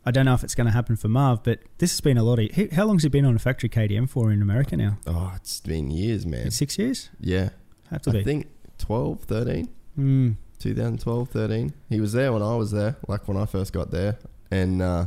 I 0.06 0.10
don't 0.12 0.26
know 0.26 0.34
if 0.34 0.44
it's 0.44 0.56
going 0.56 0.66
to 0.66 0.74
happen 0.74 0.96
for 0.96 1.08
Marv, 1.10 1.44
but 1.44 1.60
this 1.78 1.92
has 1.92 2.02
been 2.02 2.18
a 2.18 2.24
lot 2.24 2.40
of. 2.40 2.50
he- 2.52 2.68
How 2.70 2.86
long's 2.86 3.04
he 3.04 3.10
been 3.10 3.26
on 3.26 3.36
a 3.36 3.40
factory 3.40 3.70
KTM 3.70 4.08
for 4.10 4.32
in 4.32 4.42
America 4.42 4.76
now? 4.76 4.98
Oh, 5.06 5.34
it's 5.36 5.60
been 5.60 5.92
years, 5.92 6.26
man. 6.26 6.48
It's 6.48 6.56
six 6.58 6.78
years. 6.80 7.10
Yeah. 7.20 7.50
Have 7.92 8.02
to 8.04 8.10
I 8.10 8.14
be. 8.14 8.24
think 8.24 8.48
12, 8.80 9.22
13. 9.26 9.70
Mm. 10.00 10.36
2012, 10.58 11.30
13. 11.30 11.74
He 11.90 12.00
was 12.00 12.14
there 12.14 12.34
when 12.34 12.42
I 12.42 12.56
was 12.56 12.72
there, 12.72 12.96
like 13.08 13.28
when 13.28 13.38
I 13.38 13.46
first 13.46 13.74
got 13.74 13.92
there. 13.92 14.18
And 14.50 14.82
uh, 14.82 15.06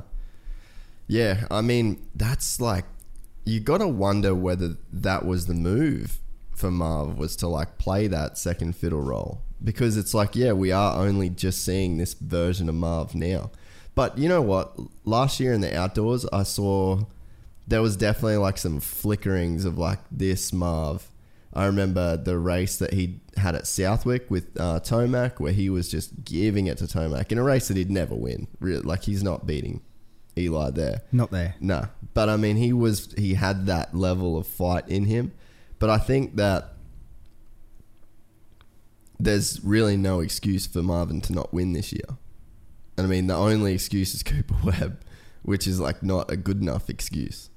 yeah, 1.07 1.47
I 1.51 1.61
mean, 1.61 2.07
that's 2.15 2.61
like, 2.61 2.85
you 3.45 3.61
got 3.61 3.79
to 3.79 3.89
wonder 3.89 4.35
whether 4.35 4.77
that 4.93 5.25
was 5.27 5.47
the 5.47 5.55
move 5.55 6.19
for 6.57 6.71
Marv 6.71 7.17
was 7.17 7.37
to 7.37 7.49
like 7.49 7.79
play 7.79 8.07
that 8.09 8.39
second 8.39 8.77
fiddle 8.77 9.03
role. 9.03 9.43
Because 9.63 9.97
it's 9.97 10.15
like, 10.15 10.37
yeah, 10.37 10.53
we 10.53 10.73
are 10.73 10.99
only 10.99 11.31
just 11.31 11.65
seeing 11.65 11.97
this 11.97 12.15
version 12.15 12.69
of 12.69 12.75
Marv 12.75 13.15
now. 13.15 13.51
But 13.95 14.19
you 14.19 14.29
know 14.29 14.43
what? 14.43 14.79
Last 15.05 15.41
year 15.41 15.53
in 15.53 15.61
the 15.61 15.77
outdoors, 15.77 16.27
I 16.27 16.43
saw 16.43 17.05
there 17.67 17.83
was 17.83 17.97
definitely 17.97 18.37
like 18.37 18.59
some 18.59 18.81
flickerings 18.81 19.65
of 19.65 19.79
like 19.79 20.01
this 20.11 20.53
Marv. 20.53 21.09
I 21.53 21.67
remember 21.67 22.17
the 22.17 22.37
race 22.37 22.77
that 22.79 22.93
he 22.95 23.21
had 23.37 23.55
at 23.55 23.67
Southwick 23.67 24.29
with 24.29 24.49
uh, 24.59 24.81
Tomac, 24.81 25.39
where 25.39 25.53
he 25.53 25.71
was 25.71 25.89
just 25.89 26.25
giving 26.25 26.67
it 26.67 26.79
to 26.79 26.85
Tomac 26.85 27.31
in 27.31 27.39
a 27.39 27.45
race 27.45 27.69
that 27.69 27.77
he'd 27.77 27.91
never 27.91 28.15
win. 28.15 28.49
Really, 28.59 28.83
like 28.83 29.05
he's 29.05 29.23
not 29.23 29.47
beating 29.47 29.81
Eli 30.37 30.71
there. 30.71 31.03
Not 31.13 31.31
there. 31.31 31.55
No, 31.61 31.87
but 32.13 32.29
I 32.29 32.37
mean, 32.37 32.57
he 32.57 32.73
was 32.73 33.15
he 33.17 33.35
had 33.35 33.67
that 33.67 33.95
level 33.95 34.37
of 34.37 34.47
fight 34.47 34.89
in 34.89 35.05
him. 35.05 35.33
But 35.79 35.91
I 35.91 35.99
think 35.99 36.37
that 36.37 36.75
there's 39.19 39.63
really 39.65 39.97
no 39.97 40.21
excuse 40.21 40.67
for 40.67 40.83
Marvin 40.83 41.21
to 41.23 41.33
not 41.33 41.53
win 41.53 41.73
this 41.73 41.93
year. 41.93 42.17
And 42.97 43.07
I 43.07 43.11
mean, 43.11 43.27
the 43.27 43.35
only 43.37 43.75
excuse 43.75 44.15
is 44.15 44.23
Cooper 44.25 44.57
Webb, 44.65 45.01
which 45.43 45.67
is 45.67 45.81
like 45.81 46.03
not 46.03 46.31
a 46.31 46.37
good 46.37 46.61
enough 46.61 46.89
excuse. 46.91 47.51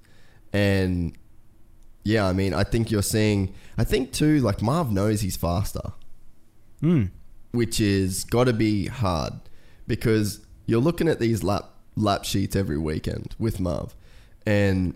And 0.54 1.18
yeah, 2.04 2.28
I 2.28 2.34
mean, 2.34 2.54
I 2.54 2.64
think 2.64 2.90
you're 2.90 3.02
seeing. 3.04 3.54
I 3.78 3.84
think 3.84 4.12
too, 4.14 4.40
like 4.40 4.62
Marv 4.62 4.92
knows 4.92 5.22
he's 5.22 5.38
faster 5.38 5.94
Mm. 6.82 7.10
which 7.54 7.82
is 7.82 8.24
got 8.24 8.44
to 8.44 8.54
be 8.54 8.86
hard 8.86 9.34
because 9.88 10.46
you're 10.68 10.80
looking 10.80 11.08
at 11.08 11.20
these 11.20 11.42
lap 11.44 11.72
lap 11.96 12.24
sheets 12.24 12.56
every 12.56 12.78
weekend 12.78 13.36
with 13.40 13.60
Marv, 13.60 13.96
and 14.46 14.94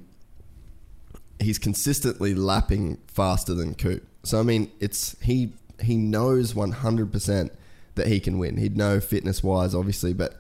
he's 1.41 1.57
consistently 1.57 2.33
lapping 2.33 2.97
faster 3.07 3.53
than 3.53 3.75
Coop. 3.75 4.05
So 4.23 4.39
I 4.39 4.43
mean, 4.43 4.71
it's 4.79 5.15
he 5.21 5.53
he 5.81 5.97
knows 5.97 6.55
100 6.55 7.11
percent 7.11 7.51
that 7.95 8.07
he 8.07 8.19
can 8.19 8.37
win. 8.37 8.57
He'd 8.57 8.77
know 8.77 8.99
fitness 8.99 9.43
wise, 9.43 9.75
obviously, 9.75 10.13
but 10.13 10.39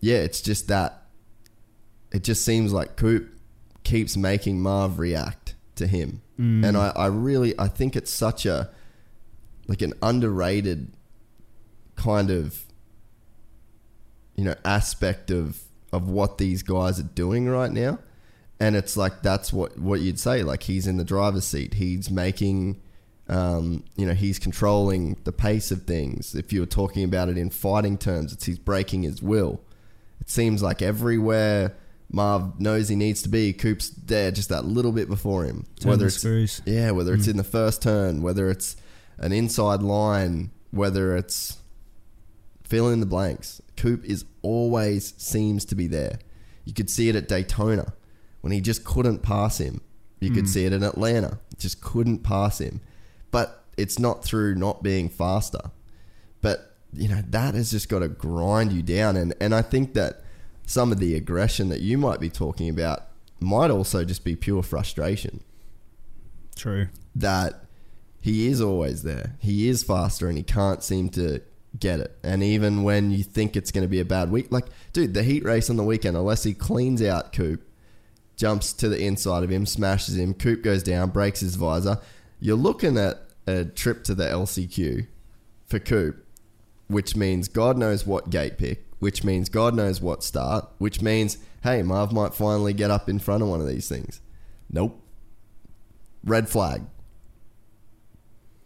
yeah, 0.00 0.18
it's 0.18 0.40
just 0.40 0.68
that 0.68 1.02
it 2.12 2.24
just 2.24 2.44
seems 2.44 2.72
like 2.72 2.96
Coop 2.96 3.30
keeps 3.84 4.16
making 4.16 4.60
Marv 4.60 4.98
react 4.98 5.54
to 5.76 5.86
him, 5.86 6.22
mm. 6.38 6.66
and 6.66 6.76
I, 6.76 6.92
I 6.94 7.06
really 7.06 7.58
I 7.58 7.68
think 7.68 7.96
it's 7.96 8.12
such 8.12 8.46
a 8.46 8.70
like 9.66 9.82
an 9.82 9.94
underrated 10.02 10.92
kind 11.96 12.30
of 12.30 12.64
you 14.34 14.44
know 14.44 14.54
aspect 14.64 15.30
of 15.30 15.62
of 15.92 16.08
what 16.08 16.38
these 16.38 16.62
guys 16.62 16.98
are 17.00 17.04
doing 17.14 17.48
right 17.48 17.72
now 17.72 17.98
and 18.60 18.76
it's 18.76 18.96
like 18.96 19.22
that's 19.22 19.52
what 19.52 19.78
what 19.78 20.00
you'd 20.00 20.18
say 20.18 20.42
like 20.42 20.64
he's 20.64 20.86
in 20.86 20.96
the 20.96 21.04
driver's 21.04 21.44
seat 21.46 21.74
he's 21.74 22.10
making 22.10 22.80
um, 23.28 23.84
you 23.96 24.06
know 24.06 24.14
he's 24.14 24.38
controlling 24.38 25.16
the 25.24 25.32
pace 25.32 25.70
of 25.70 25.82
things 25.82 26.34
if 26.34 26.52
you 26.52 26.60
were 26.60 26.66
talking 26.66 27.04
about 27.04 27.28
it 27.28 27.36
in 27.36 27.50
fighting 27.50 27.98
terms 27.98 28.32
it's 28.32 28.46
he's 28.46 28.58
breaking 28.58 29.02
his 29.02 29.22
will 29.22 29.60
it 30.20 30.30
seems 30.30 30.62
like 30.62 30.80
everywhere 30.82 31.74
Marv 32.10 32.58
knows 32.58 32.88
he 32.88 32.96
needs 32.96 33.20
to 33.22 33.28
be 33.28 33.52
Coop's 33.52 33.90
there 33.90 34.30
just 34.30 34.48
that 34.48 34.64
little 34.64 34.92
bit 34.92 35.08
before 35.08 35.44
him 35.44 35.66
Turn 35.78 35.90
whether 35.90 36.06
it's 36.06 36.16
screws. 36.16 36.62
yeah, 36.64 36.90
whether 36.90 37.12
it's 37.12 37.28
in 37.28 37.36
the 37.36 37.44
first 37.44 37.82
turn, 37.82 38.22
whether 38.22 38.50
it's 38.50 38.76
an 39.18 39.32
inside 39.32 39.82
line, 39.82 40.50
whether 40.70 41.16
it's 41.16 41.58
fill 42.62 42.88
in 42.88 43.00
the 43.00 43.06
blanks. 43.06 43.60
Coop 43.76 44.04
is 44.04 44.24
always 44.42 45.14
seems 45.18 45.64
to 45.66 45.74
be 45.74 45.86
there. 45.86 46.18
You 46.64 46.72
could 46.72 46.88
see 46.88 47.08
it 47.08 47.16
at 47.16 47.28
Daytona 47.28 47.92
when 48.40 48.52
he 48.52 48.60
just 48.60 48.84
couldn't 48.84 49.22
pass 49.22 49.58
him. 49.58 49.80
You 50.20 50.30
could 50.30 50.44
hmm. 50.44 50.50
see 50.50 50.64
it 50.64 50.72
in 50.72 50.82
Atlanta, 50.82 51.38
just 51.58 51.80
couldn't 51.80 52.24
pass 52.24 52.60
him. 52.60 52.80
But 53.30 53.64
it's 53.76 53.98
not 53.98 54.24
through 54.24 54.56
not 54.56 54.82
being 54.82 55.08
faster. 55.08 55.70
But 56.40 56.76
you 56.92 57.08
know 57.08 57.22
that 57.28 57.54
has 57.54 57.70
just 57.70 57.88
got 57.88 58.00
to 58.00 58.08
grind 58.08 58.72
you 58.72 58.82
down, 58.82 59.16
and 59.16 59.34
and 59.40 59.54
I 59.54 59.62
think 59.62 59.94
that 59.94 60.22
some 60.66 60.92
of 60.92 60.98
the 60.98 61.14
aggression 61.14 61.68
that 61.70 61.80
you 61.80 61.96
might 61.96 62.20
be 62.20 62.28
talking 62.28 62.68
about 62.68 63.08
might 63.40 63.70
also 63.70 64.04
just 64.04 64.24
be 64.24 64.36
pure 64.36 64.62
frustration 64.62 65.42
True. 66.56 66.88
that 67.14 67.64
he 68.20 68.48
is 68.48 68.60
always 68.60 69.02
there. 69.02 69.36
He 69.38 69.68
is 69.68 69.82
faster 69.82 70.28
and 70.28 70.36
he 70.36 70.42
can't 70.42 70.82
seem 70.82 71.08
to 71.10 71.40
get 71.78 72.00
it. 72.00 72.18
And 72.22 72.42
even 72.42 72.82
when 72.82 73.10
you 73.10 73.22
think 73.22 73.56
it's 73.56 73.70
going 73.70 73.84
to 73.84 73.88
be 73.88 74.00
a 74.00 74.04
bad 74.04 74.30
week, 74.30 74.50
like, 74.50 74.66
dude, 74.92 75.14
the 75.14 75.22
heat 75.22 75.44
race 75.44 75.70
on 75.70 75.76
the 75.76 75.84
weekend, 75.84 76.16
unless 76.16 76.42
he 76.42 76.52
cleans 76.52 77.00
out 77.02 77.32
Coop, 77.32 77.62
jumps 78.38 78.72
to 78.72 78.88
the 78.88 79.04
inside 79.04 79.42
of 79.42 79.50
him, 79.50 79.66
smashes 79.66 80.16
him, 80.16 80.32
Coop 80.32 80.62
goes 80.62 80.82
down, 80.82 81.10
breaks 81.10 81.40
his 81.40 81.56
visor, 81.56 81.98
you're 82.40 82.56
looking 82.56 82.96
at 82.96 83.24
a 83.46 83.64
trip 83.64 84.04
to 84.04 84.14
the 84.14 84.24
LCQ 84.24 85.06
for 85.66 85.80
Coop, 85.80 86.24
which 86.86 87.16
means 87.16 87.48
God 87.48 87.76
knows 87.76 88.06
what 88.06 88.30
gate 88.30 88.56
pick, 88.56 88.84
which 89.00 89.24
means 89.24 89.48
God 89.48 89.74
knows 89.74 90.00
what 90.00 90.22
start, 90.22 90.68
which 90.78 91.02
means, 91.02 91.38
hey, 91.64 91.82
Marv 91.82 92.12
might 92.12 92.32
finally 92.32 92.72
get 92.72 92.92
up 92.92 93.08
in 93.08 93.18
front 93.18 93.42
of 93.42 93.48
one 93.48 93.60
of 93.60 93.66
these 93.66 93.88
things. 93.88 94.20
Nope. 94.70 95.02
Red 96.22 96.48
flag. 96.48 96.82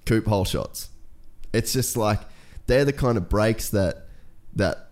Coop 0.05 0.27
hole 0.27 0.45
shots. 0.45 0.91
It's 1.53 1.73
just 1.73 1.97
like 1.97 2.21
they're 2.67 2.85
the 2.85 2.93
kind 2.93 3.17
of 3.17 3.29
breaks 3.29 3.71
that 3.71 4.09
that 4.55 4.91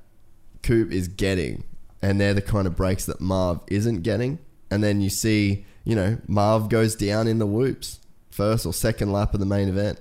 Coop 0.63 0.91
is 0.91 1.09
getting, 1.09 1.65
and 2.01 2.21
they're 2.21 2.35
the 2.35 2.43
kind 2.43 2.67
of 2.67 2.77
breaks 2.77 3.05
that 3.07 3.21
Marv 3.21 3.61
isn't 3.67 4.03
getting. 4.03 4.39
And 4.71 4.83
then 4.83 5.01
you 5.01 5.11
see, 5.11 5.65
you 5.85 5.95
know, 5.97 6.19
Marv 6.27 6.69
goes 6.69 6.95
down 6.95 7.27
in 7.27 7.39
the 7.39 7.47
whoops, 7.47 8.01
first 8.31 8.65
or 8.65 8.73
second 8.73 9.13
lap 9.13 9.35
of 9.35 9.41
the 9.41 9.47
main 9.47 9.69
event. 9.69 10.01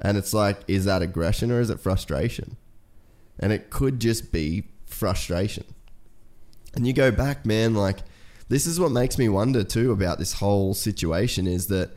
And 0.00 0.16
it's 0.16 0.34
like, 0.34 0.60
is 0.66 0.84
that 0.84 1.02
aggression 1.02 1.50
or 1.50 1.60
is 1.60 1.70
it 1.70 1.80
frustration? 1.80 2.56
And 3.38 3.52
it 3.52 3.70
could 3.70 4.00
just 4.00 4.32
be 4.32 4.68
frustration. 4.86 5.64
And 6.74 6.86
you 6.86 6.92
go 6.92 7.10
back, 7.10 7.46
man, 7.46 7.74
like, 7.74 7.98
this 8.48 8.66
is 8.66 8.80
what 8.80 8.92
makes 8.92 9.18
me 9.18 9.28
wonder 9.28 9.62
too 9.62 9.92
about 9.92 10.18
this 10.18 10.34
whole 10.34 10.74
situation 10.74 11.46
is 11.46 11.66
that 11.68 11.90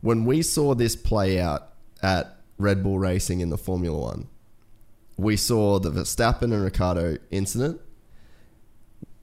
when 0.00 0.24
we 0.24 0.42
saw 0.42 0.74
this 0.74 0.94
play 0.94 1.40
out 1.40 1.72
at 2.02 2.36
Red 2.58 2.82
Bull 2.82 2.98
Racing 2.98 3.40
in 3.40 3.50
the 3.50 3.58
Formula 3.58 3.98
One, 3.98 4.28
we 5.16 5.36
saw 5.36 5.78
the 5.78 5.90
Verstappen 5.90 6.52
and 6.52 6.62
Ricciardo 6.62 7.16
incident. 7.30 7.80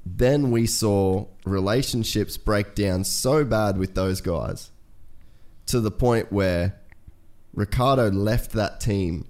Then 0.06 0.52
we 0.52 0.68
saw 0.68 1.28
relationships 1.46 2.38
break 2.38 2.76
down 2.76 3.04
so 3.04 3.46
bad 3.46 3.78
with 3.78 3.96
those 3.96 4.22
guys 4.22 4.72
to 5.68 5.80
the 5.80 5.92
point 5.92 6.32
where 6.32 6.80
Ricciardo 7.54 8.12
left 8.12 8.52
that 8.52 8.80
team 8.80 9.28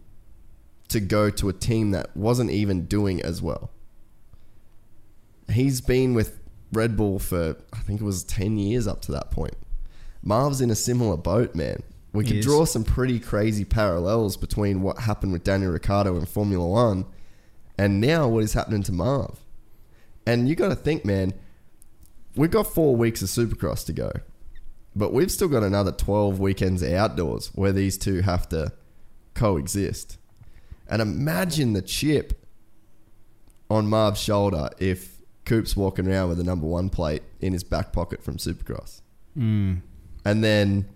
to 0.87 0.99
go 0.99 1.29
to 1.29 1.49
a 1.49 1.53
team 1.53 1.91
that 1.91 2.15
wasn't 2.15 2.51
even 2.51 2.85
doing 2.85 3.21
as 3.21 3.41
well. 3.41 3.69
He's 5.49 5.81
been 5.81 6.13
with 6.13 6.39
Red 6.71 6.97
Bull 6.97 7.19
for, 7.19 7.55
I 7.71 7.79
think 7.79 8.01
it 8.01 8.03
was 8.03 8.23
10 8.23 8.57
years 8.57 8.87
up 8.87 9.01
to 9.03 9.11
that 9.11 9.29
point. 9.29 9.55
Marv's 10.23 10.61
in 10.61 10.71
a 10.71 10.75
similar 10.75 11.17
boat, 11.17 11.53
man. 11.53 11.83
We 12.13 12.23
could 12.23 12.41
draw 12.41 12.65
some 12.65 12.83
pretty 12.83 13.19
crazy 13.19 13.65
parallels 13.65 14.37
between 14.37 14.83
what 14.83 14.99
happened 14.99 15.33
with 15.33 15.43
Daniel 15.43 15.71
Ricciardo 15.71 16.15
in 16.15 16.25
Formula 16.25 16.65
One 16.65 17.05
and 17.77 17.99
now 17.99 18.27
what 18.27 18.43
is 18.43 18.53
happening 18.53 18.83
to 18.83 18.91
Marv. 18.91 19.42
And 20.25 20.47
you 20.47 20.55
got 20.55 20.69
to 20.69 20.75
think, 20.75 21.05
man, 21.05 21.33
we've 22.35 22.51
got 22.51 22.67
four 22.67 22.95
weeks 22.95 23.21
of 23.21 23.29
Supercross 23.29 23.85
to 23.85 23.93
go, 23.93 24.11
but 24.95 25.13
we've 25.13 25.31
still 25.31 25.47
got 25.47 25.63
another 25.63 25.91
12 25.91 26.39
weekends 26.39 26.83
outdoors 26.83 27.47
where 27.53 27.71
these 27.71 27.97
two 27.97 28.21
have 28.21 28.47
to 28.49 28.71
coexist. 29.33 30.17
And 30.87 31.01
imagine 31.01 31.73
the 31.73 31.81
chip 31.81 32.45
on 33.69 33.87
Marv's 33.87 34.21
shoulder 34.21 34.69
if 34.79 35.17
Coop's 35.45 35.75
walking 35.75 36.07
around 36.07 36.29
with 36.29 36.39
a 36.39 36.43
number 36.43 36.67
one 36.67 36.89
plate 36.89 37.23
in 37.41 37.53
his 37.53 37.63
back 37.63 37.91
pocket 37.91 38.23
from 38.23 38.37
Supercross. 38.37 39.01
Mm. 39.37 39.81
And 40.25 40.43
then, 40.43 40.87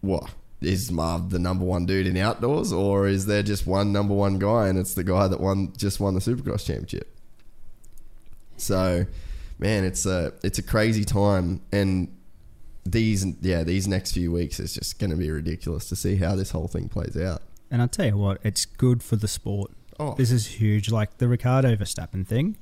what? 0.00 0.30
Is 0.60 0.92
Marv 0.92 1.30
the 1.30 1.40
number 1.40 1.64
one 1.64 1.86
dude 1.86 2.06
in 2.06 2.16
outdoors, 2.16 2.72
or 2.72 3.08
is 3.08 3.26
there 3.26 3.42
just 3.42 3.66
one 3.66 3.92
number 3.92 4.14
one 4.14 4.38
guy 4.38 4.68
and 4.68 4.78
it's 4.78 4.94
the 4.94 5.02
guy 5.02 5.26
that 5.26 5.40
won 5.40 5.72
just 5.76 5.98
won 5.98 6.14
the 6.14 6.20
Supercross 6.20 6.64
championship? 6.64 7.11
So, 8.56 9.06
man, 9.58 9.84
it's 9.84 10.06
a 10.06 10.32
it's 10.42 10.58
a 10.58 10.62
crazy 10.62 11.04
time, 11.04 11.60
and 11.72 12.08
these 12.84 13.24
yeah 13.40 13.62
these 13.64 13.86
next 13.88 14.12
few 14.12 14.32
weeks 14.32 14.58
is 14.60 14.74
just 14.74 14.98
going 14.98 15.10
to 15.10 15.16
be 15.16 15.30
ridiculous 15.30 15.88
to 15.88 15.96
see 15.96 16.16
how 16.16 16.34
this 16.36 16.50
whole 16.50 16.68
thing 16.68 16.88
plays 16.88 17.16
out. 17.16 17.42
And 17.70 17.80
I'll 17.80 17.88
tell 17.88 18.06
you 18.06 18.16
what, 18.16 18.38
it's 18.42 18.64
good 18.66 19.02
for 19.02 19.16
the 19.16 19.28
sport. 19.28 19.70
Oh, 19.98 20.14
This 20.14 20.30
is 20.30 20.46
huge. 20.60 20.90
Like 20.90 21.18
the 21.18 21.28
Ricciardo 21.28 21.74
Verstappen 21.76 22.26
thing. 22.26 22.56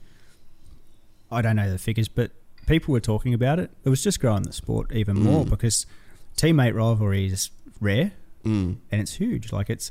I 1.31 1.42
don't 1.42 1.57
know 1.57 1.70
the 1.70 1.79
figures, 1.79 2.09
but 2.09 2.33
people 2.66 2.92
were 2.92 3.00
talking 3.00 3.35
about 3.35 3.59
it. 3.59 3.70
It 3.85 3.88
was 3.88 4.03
just 4.03 4.20
growing 4.20 4.42
the 4.42 4.53
sport 4.53 4.92
even 4.92 5.16
more 5.18 5.44
Mm. 5.44 5.50
because 5.50 5.87
teammate 6.37 6.74
rivalry 6.74 7.26
is 7.26 7.50
rare 7.81 8.12
mm, 8.44 8.76
and 8.90 9.00
it's 9.00 9.14
huge. 9.14 9.53
Like 9.53 9.70
it's 9.70 9.90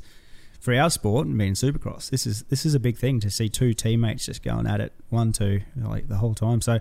for 0.60 0.74
our 0.74 0.90
sport 0.90 1.26
and 1.26 1.36
being 1.38 1.54
Supercross. 1.54 2.10
This 2.10 2.26
is 2.26 2.42
this 2.44 2.64
is 2.66 2.74
a 2.74 2.80
big 2.80 2.96
thing 2.96 3.18
to 3.20 3.30
see 3.30 3.48
two 3.48 3.74
teammates 3.74 4.26
just 4.26 4.42
going 4.42 4.66
at 4.66 4.80
it, 4.80 4.92
one 5.08 5.32
two, 5.32 5.62
like 5.76 6.08
the 6.08 6.16
whole 6.16 6.34
time. 6.34 6.60
So 6.60 6.78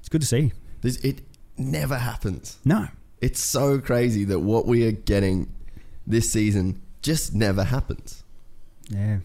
it's 0.00 0.08
good 0.08 0.20
to 0.20 0.26
see. 0.26 0.52
this, 0.82 0.96
it 0.98 1.22
never 1.56 1.96
happens. 1.98 2.58
No, 2.64 2.88
It's 3.20 3.40
so 3.40 3.78
crazy 3.78 4.24
that 4.24 4.40
what 4.40 4.66
we 4.66 4.86
are 4.86 4.92
getting 4.92 5.52
this 6.06 6.30
season 6.32 6.82
just 7.02 7.34
never 7.34 7.64
happens. 7.64 8.24
yeah, 8.88 9.18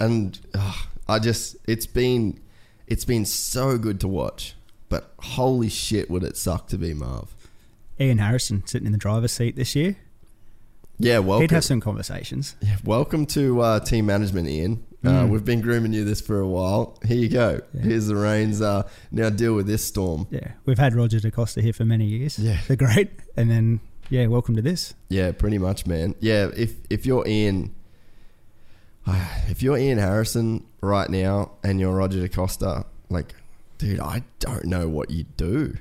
and 0.00 0.38
ugh, 0.54 0.86
I 1.08 1.18
just 1.20 1.56
it's 1.68 1.86
been 1.86 2.40
it's 2.86 3.04
been 3.04 3.24
so 3.24 3.78
good 3.78 4.00
to 4.00 4.08
watch. 4.08 4.54
But 4.88 5.12
holy 5.18 5.68
shit, 5.70 6.10
would 6.10 6.22
it 6.22 6.36
suck 6.36 6.68
to 6.68 6.78
be 6.78 6.92
Marv? 6.94 7.34
Ian 8.00 8.18
Harrison 8.18 8.66
sitting 8.66 8.86
in 8.86 8.92
the 8.92 8.98
driver's 8.98 9.32
seat 9.32 9.56
this 9.56 9.74
year. 9.76 9.96
Yeah, 10.98 11.18
welcome. 11.18 11.42
He'd 11.42 11.50
have 11.50 11.64
some 11.64 11.80
conversations. 11.80 12.54
yeah, 12.60 12.76
welcome 12.84 13.26
to 13.26 13.60
uh, 13.60 13.80
team 13.80 14.06
management, 14.06 14.48
Ian. 14.48 14.84
Uh, 15.04 15.24
Mm. 15.24 15.28
we've 15.30 15.44
been 15.44 15.60
grooming 15.60 15.92
you 15.92 16.02
this 16.04 16.20
for 16.22 16.40
a 16.40 16.46
while. 16.48 16.98
Here 17.04 17.18
you 17.18 17.28
go. 17.28 17.60
Yeah. 17.74 17.80
Here's 17.82 18.06
the 18.06 18.16
reins. 18.16 18.62
Uh, 18.62 18.88
now 19.10 19.28
deal 19.28 19.54
with 19.54 19.66
this 19.66 19.84
storm. 19.84 20.26
Yeah, 20.30 20.52
we've 20.64 20.78
had 20.78 20.94
Roger 20.94 21.20
De 21.20 21.30
Coster 21.30 21.60
here 21.60 21.74
for 21.74 21.84
many 21.84 22.06
years. 22.06 22.38
Yeah. 22.38 22.58
they're 22.68 22.76
great. 22.76 23.10
And 23.36 23.50
then 23.50 23.80
yeah, 24.08 24.26
welcome 24.28 24.56
to 24.56 24.62
this. 24.62 24.94
Yeah, 25.10 25.32
pretty 25.32 25.58
much, 25.58 25.84
man. 25.86 26.14
Yeah, 26.20 26.48
if 26.56 26.74
if 26.88 27.04
you're 27.04 27.26
Ian, 27.26 27.74
if 29.48 29.62
you're 29.62 29.76
Ian 29.76 29.98
Harrison 29.98 30.64
right 30.80 31.10
now 31.10 31.50
and 31.62 31.78
you're 31.80 31.92
Roger 31.94 32.20
De 32.20 32.28
Coster, 32.30 32.84
like, 33.10 33.34
dude, 33.76 34.00
I 34.00 34.22
don't 34.38 34.64
know 34.64 34.88
what 34.88 35.10
you 35.10 35.24
do. 35.36 35.76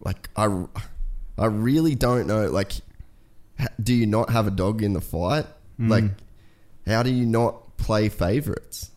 Like, 0.00 0.28
I, 0.36 0.64
I 1.38 1.46
really 1.46 1.94
don't 1.94 2.26
know. 2.26 2.46
Like, 2.50 2.72
do 3.82 3.94
you 3.94 4.06
not 4.06 4.30
have 4.30 4.46
a 4.46 4.50
dog 4.50 4.82
in 4.82 4.92
the 4.92 5.00
fight? 5.00 5.46
Mm. 5.80 5.90
Like, 5.90 6.04
how 6.86 7.02
do 7.02 7.10
you 7.10 7.26
not 7.26 7.76
play 7.76 8.08
favorites? 8.08 8.90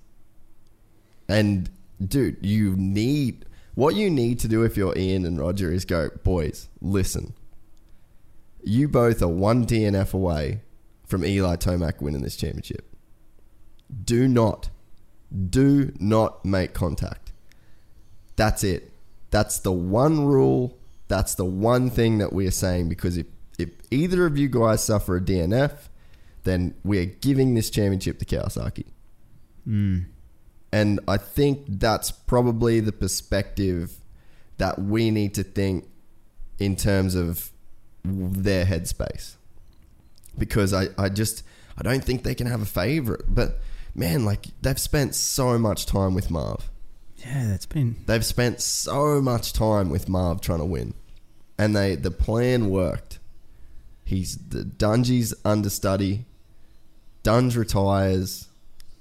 And 1.27 1.69
dude, 2.05 2.37
you 2.41 2.75
need 2.75 3.45
what 3.75 3.95
you 3.95 4.09
need 4.09 4.39
to 4.39 4.49
do 4.49 4.63
if 4.63 4.75
you're 4.75 4.97
Ian 4.97 5.25
and 5.25 5.39
Roger 5.39 5.71
is 5.71 5.85
go, 5.85 6.09
boys, 6.23 6.67
listen. 6.81 7.33
You 8.61 8.89
both 8.89 9.21
are 9.21 9.27
one 9.29 9.65
DNF 9.65 10.13
away 10.13 10.59
from 11.07 11.23
Eli 11.23 11.55
Tomac 11.55 12.01
winning 12.01 12.21
this 12.21 12.35
championship. 12.35 12.93
Do 14.03 14.27
not, 14.27 14.69
do 15.49 15.93
not 15.97 16.43
make 16.43 16.73
contact. 16.73 17.31
That's 18.35 18.65
it. 18.65 18.91
That's 19.31 19.59
the 19.59 19.71
one 19.71 20.25
rule. 20.25 20.77
That's 21.07 21.35
the 21.35 21.45
one 21.45 21.89
thing 21.89 22.17
that 22.17 22.33
we 22.33 22.47
are 22.47 22.51
saying 22.51 22.89
because 22.89 23.17
if, 23.17 23.27
if 23.59 23.69
either 23.91 24.25
of 24.25 24.37
you 24.37 24.47
guys 24.47 24.83
suffer 24.83 25.17
a 25.17 25.21
DNF, 25.21 25.89
then 26.43 26.75
we 26.83 26.99
are 26.99 27.05
giving 27.05 27.53
this 27.53 27.69
championship 27.69 28.19
to 28.19 28.25
Kawasaki. 28.25 28.85
Mm. 29.67 30.05
And 30.71 30.99
I 31.07 31.17
think 31.17 31.65
that's 31.67 32.11
probably 32.11 32.79
the 32.79 32.91
perspective 32.91 33.95
that 34.57 34.79
we 34.79 35.09
need 35.09 35.33
to 35.35 35.43
think 35.43 35.87
in 36.59 36.75
terms 36.75 37.15
of 37.15 37.51
their 38.03 38.65
headspace. 38.65 39.35
Because 40.37 40.73
I, 40.73 40.87
I 40.97 41.09
just 41.09 41.43
I 41.77 41.81
don't 41.81 42.03
think 42.03 42.23
they 42.23 42.35
can 42.35 42.47
have 42.47 42.61
a 42.61 42.65
favorite. 42.65 43.23
But 43.27 43.59
man, 43.95 44.25
like 44.25 44.47
they've 44.61 44.79
spent 44.79 45.15
so 45.15 45.57
much 45.57 45.85
time 45.85 46.13
with 46.13 46.29
Marv. 46.29 46.69
Yeah, 47.17 47.47
that's 47.47 47.65
been 47.65 47.97
They've 48.05 48.25
spent 48.25 48.61
so 48.61 49.21
much 49.21 49.51
time 49.51 49.89
with 49.89 50.07
Marv 50.07 50.39
trying 50.39 50.59
to 50.59 50.65
win. 50.65 50.93
And 51.57 51.75
they 51.75 51.95
the 51.95 52.11
plan 52.11 52.69
worked. 52.69 53.08
He's 54.09 54.37
the 54.37 54.63
Dungey's 54.63 55.35
understudy. 55.45 56.25
Dunge 57.21 57.55
retires. 57.55 58.47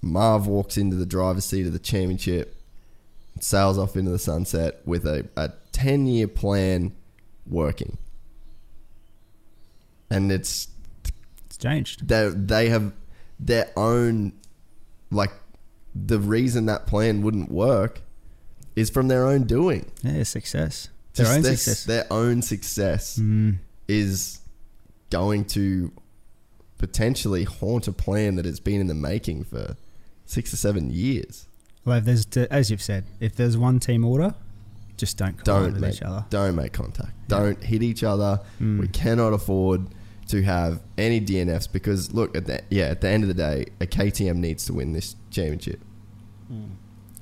Marv 0.03 0.47
walks 0.47 0.77
into 0.77 0.97
the 0.97 1.07
driver's 1.07 1.47
seat 1.47 1.67
of 1.67 1.73
the 1.73 1.79
championship, 1.79 2.55
sails 3.41 3.79
off 3.79 3.97
into 3.97 4.11
the 4.11 4.19
sunset 4.19 4.83
with 4.85 5.07
a, 5.07 5.27
a 5.35 5.53
10 5.73 6.07
year 6.07 6.29
plan 6.29 6.95
working. 7.47 7.97
And 10.11 10.31
it's 10.31 10.69
it's 11.47 11.57
changed. 11.57 12.07
they 12.07 12.29
they 12.29 12.69
have 12.69 12.93
their 13.41 13.71
own 13.79 14.35
like 15.11 15.33
the 15.95 16.19
reason 16.19 16.67
that 16.67 16.87
plan 16.87 17.23
wouldn't 17.23 17.51
work 17.51 18.03
is 18.77 18.91
from 18.91 19.09
their 19.09 19.27
own 19.27 19.45
doing. 19.45 19.91
Yeah, 20.03 20.23
success. 20.25 20.89
Their 21.15 21.25
Just 21.25 21.37
own 21.37 21.43
their, 21.43 21.57
success. 21.57 21.85
Their 21.85 22.07
own 22.13 22.43
success 22.43 23.19
Mm. 23.19 23.59
is 23.89 24.41
going 25.11 25.45
to 25.47 25.93
potentially 26.79 27.45
haunt 27.45 27.89
a 27.89 27.93
plan 27.93 28.37
that 28.37 28.45
has 28.45 28.61
been 28.61 28.81
in 28.81 28.87
the 28.87 28.95
making 28.95 29.45
for 29.45 29.77
six 30.27 30.53
or 30.53 30.57
seven 30.57 30.91
years. 30.91 31.47
Well, 31.85 31.99
if 31.99 32.05
there's 32.05 32.27
as 32.49 32.71
you've 32.71 32.83
said, 32.83 33.05
if 33.21 33.35
there's 33.35 33.57
one 33.57 33.81
team 33.81 34.05
order, 34.05 34.35
just 34.97 35.17
don't 35.17 35.43
Don't 35.45 35.73
with 35.73 35.81
make, 35.81 35.95
each 35.95 36.03
other. 36.03 36.25
don't 36.31 36.55
make 36.57 36.73
contact. 36.73 37.13
Yeah. 37.29 37.39
Don't 37.39 37.63
hit 37.65 37.83
each 37.83 38.03
other. 38.05 38.41
Mm. 38.61 38.81
We 38.81 38.89
cannot 38.89 39.33
afford 39.33 39.87
to 40.29 40.43
have 40.43 40.81
any 40.99 41.21
DNFs 41.21 41.71
because 41.73 42.13
look 42.13 42.37
at 42.37 42.47
that. 42.47 42.65
Yeah, 42.69 42.87
at 42.87 43.01
the 43.01 43.09
end 43.09 43.25
of 43.25 43.29
the 43.29 43.35
day, 43.35 43.67
a 43.81 43.87
KTM 43.87 44.37
needs 44.37 44.67
to 44.67 44.75
win 44.75 44.93
this 44.93 45.17
championship. 45.31 45.81
Hmm. 46.49 46.65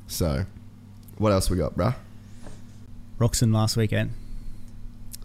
So 0.08 0.44
What 1.18 1.32
else 1.32 1.48
we 1.48 1.56
got, 1.56 1.76
bruh? 1.76 1.94
Roczen 3.18 3.54
last 3.54 3.76
weekend. 3.76 4.10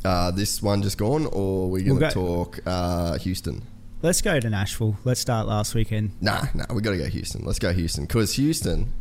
Uh, 0.04 0.32
this 0.32 0.62
one 0.62 0.82
just 0.82 0.98
gone, 0.98 1.28
or 1.32 1.70
we 1.70 1.84
We'll 1.84 1.96
gonna 2.00 2.14
go- 2.14 2.44
talk 2.44 2.60
uh, 2.66 3.18
Houston? 3.20 3.62
Let's 4.02 4.22
go 4.22 4.40
to 4.40 4.50
Nashville. 4.50 4.98
Let's 5.04 5.20
start 5.20 5.48
last 5.48 5.76
weekend. 5.76 6.12
Nah, 6.22 6.46
nah, 6.56 6.66
we 6.74 6.82
got 6.82 6.90
to 6.92 6.98
go 6.98 7.06
Houston. 7.06 7.46
Let's 7.46 7.60
go 7.60 7.72
Houston 7.72 8.06
because 8.06 8.34
Houston, 8.34 8.92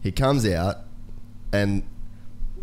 he 0.00 0.12
comes 0.12 0.46
out 0.46 0.76
and 1.52 1.82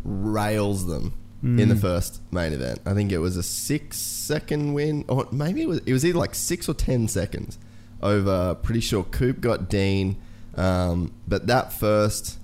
rails 0.04 0.86
them 0.88 1.14
in 1.44 1.70
the 1.70 1.76
first 1.76 2.22
main 2.32 2.54
event. 2.54 2.80
I 2.88 2.94
think 2.96 3.12
it 3.12 3.20
was 3.20 3.38
a 3.38 3.44
six 3.44 3.98
second 3.98 4.74
win, 4.74 5.06
or 5.10 5.28
maybe 5.32 5.62
it 5.62 5.68
was 5.68 5.80
it 5.86 5.92
was 5.94 6.06
either 6.06 6.18
like 6.18 6.34
six 6.34 6.70
or 6.70 6.74
ten 6.74 7.08
seconds 7.10 7.60
over. 8.02 8.56
Pretty 8.56 8.80
sure 8.80 9.04
Coop 9.04 9.42
got 9.42 9.70
Dean, 9.70 10.16
um, 10.56 11.14
but 11.28 11.46
that 11.48 11.72
first, 11.74 12.40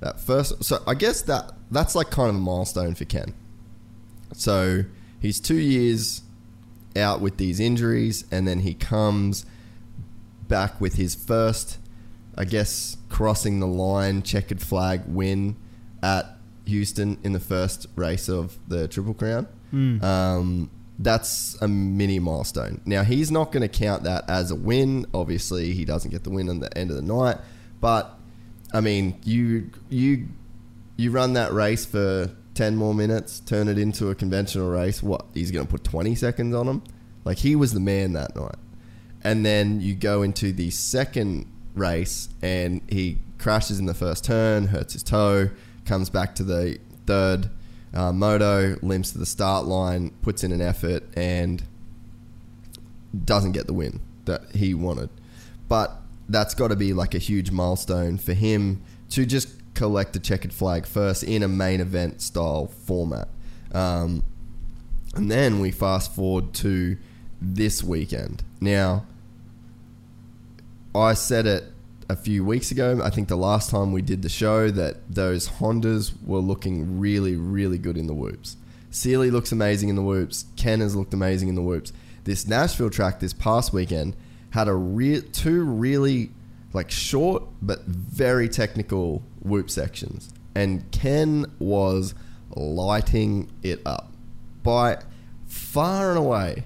that 0.00 0.20
first. 0.20 0.62
So 0.64 0.82
I 0.86 0.94
guess 0.94 1.22
that 1.22 1.52
that's 1.70 1.94
like 1.94 2.10
kind 2.10 2.28
of 2.30 2.34
a 2.34 2.38
milestone 2.40 2.94
for 2.94 3.04
Ken. 3.06 3.32
So 4.32 4.84
he's 5.20 5.40
two 5.40 5.58
years 5.58 6.22
out 6.96 7.20
with 7.20 7.36
these 7.36 7.60
injuries, 7.60 8.24
and 8.30 8.46
then 8.46 8.60
he 8.60 8.74
comes 8.74 9.46
back 10.48 10.80
with 10.80 10.94
his 10.94 11.14
first, 11.14 11.78
I 12.36 12.44
guess, 12.44 12.96
crossing 13.08 13.60
the 13.60 13.66
line 13.66 14.22
checkered 14.22 14.60
flag 14.60 15.02
win 15.06 15.56
at 16.02 16.26
Houston 16.66 17.18
in 17.22 17.32
the 17.32 17.40
first 17.40 17.86
race 17.96 18.28
of 18.28 18.58
the 18.68 18.88
Triple 18.88 19.14
Crown. 19.14 19.46
Um, 20.04 20.70
that's 20.98 21.60
a 21.62 21.68
mini 21.68 22.18
milestone. 22.18 22.80
Now 22.84 23.02
he's 23.02 23.30
not 23.30 23.50
going 23.50 23.62
to 23.62 23.68
count 23.68 24.04
that 24.04 24.28
as 24.28 24.50
a 24.50 24.54
win. 24.54 25.06
Obviously, 25.14 25.72
he 25.72 25.84
doesn't 25.84 26.10
get 26.10 26.24
the 26.24 26.30
win 26.30 26.48
on 26.48 26.60
the 26.60 26.76
end 26.76 26.90
of 26.90 26.96
the 26.96 27.02
night. 27.02 27.38
But 27.80 28.14
I 28.72 28.80
mean, 28.80 29.18
you 29.24 29.70
you 29.88 30.28
you 30.96 31.10
run 31.10 31.32
that 31.32 31.52
race 31.52 31.84
for 31.86 32.30
10 32.54 32.76
more 32.76 32.94
minutes, 32.94 33.40
turn 33.40 33.68
it 33.68 33.78
into 33.78 34.10
a 34.10 34.14
conventional 34.14 34.70
race, 34.70 35.02
what? 35.02 35.24
He's 35.34 35.50
going 35.50 35.66
to 35.66 35.70
put 35.70 35.84
20 35.84 36.14
seconds 36.14 36.54
on 36.54 36.68
him? 36.68 36.82
Like, 37.24 37.38
he 37.38 37.56
was 37.56 37.72
the 37.72 37.80
man 37.80 38.12
that 38.12 38.36
night. 38.36 38.56
And 39.22 39.46
then 39.46 39.80
you 39.80 39.94
go 39.94 40.22
into 40.22 40.52
the 40.52 40.70
second 40.70 41.46
race 41.74 42.28
and 42.42 42.82
he 42.88 43.18
crashes 43.38 43.78
in 43.78 43.86
the 43.86 43.94
first 43.94 44.24
turn, 44.24 44.66
hurts 44.66 44.92
his 44.92 45.02
toe, 45.02 45.50
comes 45.84 46.10
back 46.10 46.34
to 46.36 46.44
the 46.44 46.78
third 47.06 47.50
uh, 47.94 48.12
moto, 48.12 48.76
limps 48.82 49.12
to 49.12 49.18
the 49.18 49.26
start 49.26 49.66
line, 49.66 50.10
puts 50.22 50.44
in 50.44 50.52
an 50.52 50.60
effort, 50.60 51.04
and 51.16 51.62
doesn't 53.24 53.52
get 53.52 53.66
the 53.66 53.72
win 53.72 54.00
that 54.24 54.42
he 54.54 54.74
wanted. 54.74 55.10
But 55.68 55.92
that's 56.28 56.54
got 56.54 56.68
to 56.68 56.76
be 56.76 56.92
like 56.92 57.14
a 57.14 57.18
huge 57.18 57.50
milestone 57.50 58.18
for 58.18 58.32
him 58.32 58.82
to 59.10 59.26
just 59.26 59.61
collect 59.74 60.14
a 60.16 60.20
checkered 60.20 60.52
flag 60.52 60.86
first 60.86 61.22
in 61.22 61.42
a 61.42 61.48
main 61.48 61.80
event 61.80 62.20
style 62.20 62.66
format. 62.66 63.28
Um, 63.72 64.22
and 65.14 65.30
then 65.30 65.60
we 65.60 65.70
fast 65.70 66.14
forward 66.14 66.54
to 66.54 66.96
this 67.40 67.82
weekend. 67.82 68.42
Now, 68.60 69.06
I 70.94 71.14
said 71.14 71.46
it 71.46 71.64
a 72.08 72.16
few 72.16 72.44
weeks 72.44 72.70
ago. 72.70 73.00
I 73.02 73.10
think 73.10 73.28
the 73.28 73.36
last 73.36 73.70
time 73.70 73.92
we 73.92 74.02
did 74.02 74.22
the 74.22 74.28
show 74.28 74.70
that 74.70 74.96
those 75.08 75.48
Hondas 75.48 76.12
were 76.24 76.38
looking 76.38 76.98
really, 76.98 77.36
really 77.36 77.78
good 77.78 77.96
in 77.96 78.06
the 78.06 78.14
whoops. 78.14 78.56
Seely 78.90 79.30
looks 79.30 79.52
amazing 79.52 79.88
in 79.88 79.96
the 79.96 80.02
whoops. 80.02 80.44
Ken 80.56 80.80
has 80.80 80.94
looked 80.94 81.14
amazing 81.14 81.48
in 81.48 81.54
the 81.54 81.62
whoops. 81.62 81.92
This 82.24 82.46
Nashville 82.46 82.90
track 82.90 83.20
this 83.20 83.32
past 83.32 83.72
weekend 83.72 84.14
had 84.50 84.68
a 84.68 84.74
re- 84.74 85.22
two 85.22 85.64
really 85.64 86.30
like 86.74 86.90
short 86.90 87.42
but 87.60 87.84
very 87.84 88.48
technical 88.48 89.22
whoop 89.42 89.70
sections, 89.70 90.32
and 90.54 90.90
Ken 90.92 91.46
was 91.58 92.14
lighting 92.54 93.50
it 93.62 93.80
up 93.86 94.12
by 94.62 94.98
far 95.46 96.10
and 96.10 96.18
away 96.18 96.64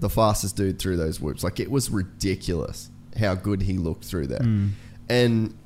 the 0.00 0.10
fastest 0.10 0.56
dude 0.56 0.78
through 0.78 0.96
those 0.96 1.20
whoops. 1.20 1.44
Like 1.44 1.60
it 1.60 1.70
was 1.70 1.90
ridiculous 1.90 2.90
how 3.18 3.34
good 3.34 3.62
he 3.62 3.78
looked 3.78 4.04
through 4.04 4.26
there. 4.26 4.40
Mm. 4.40 4.70
And 5.08 5.56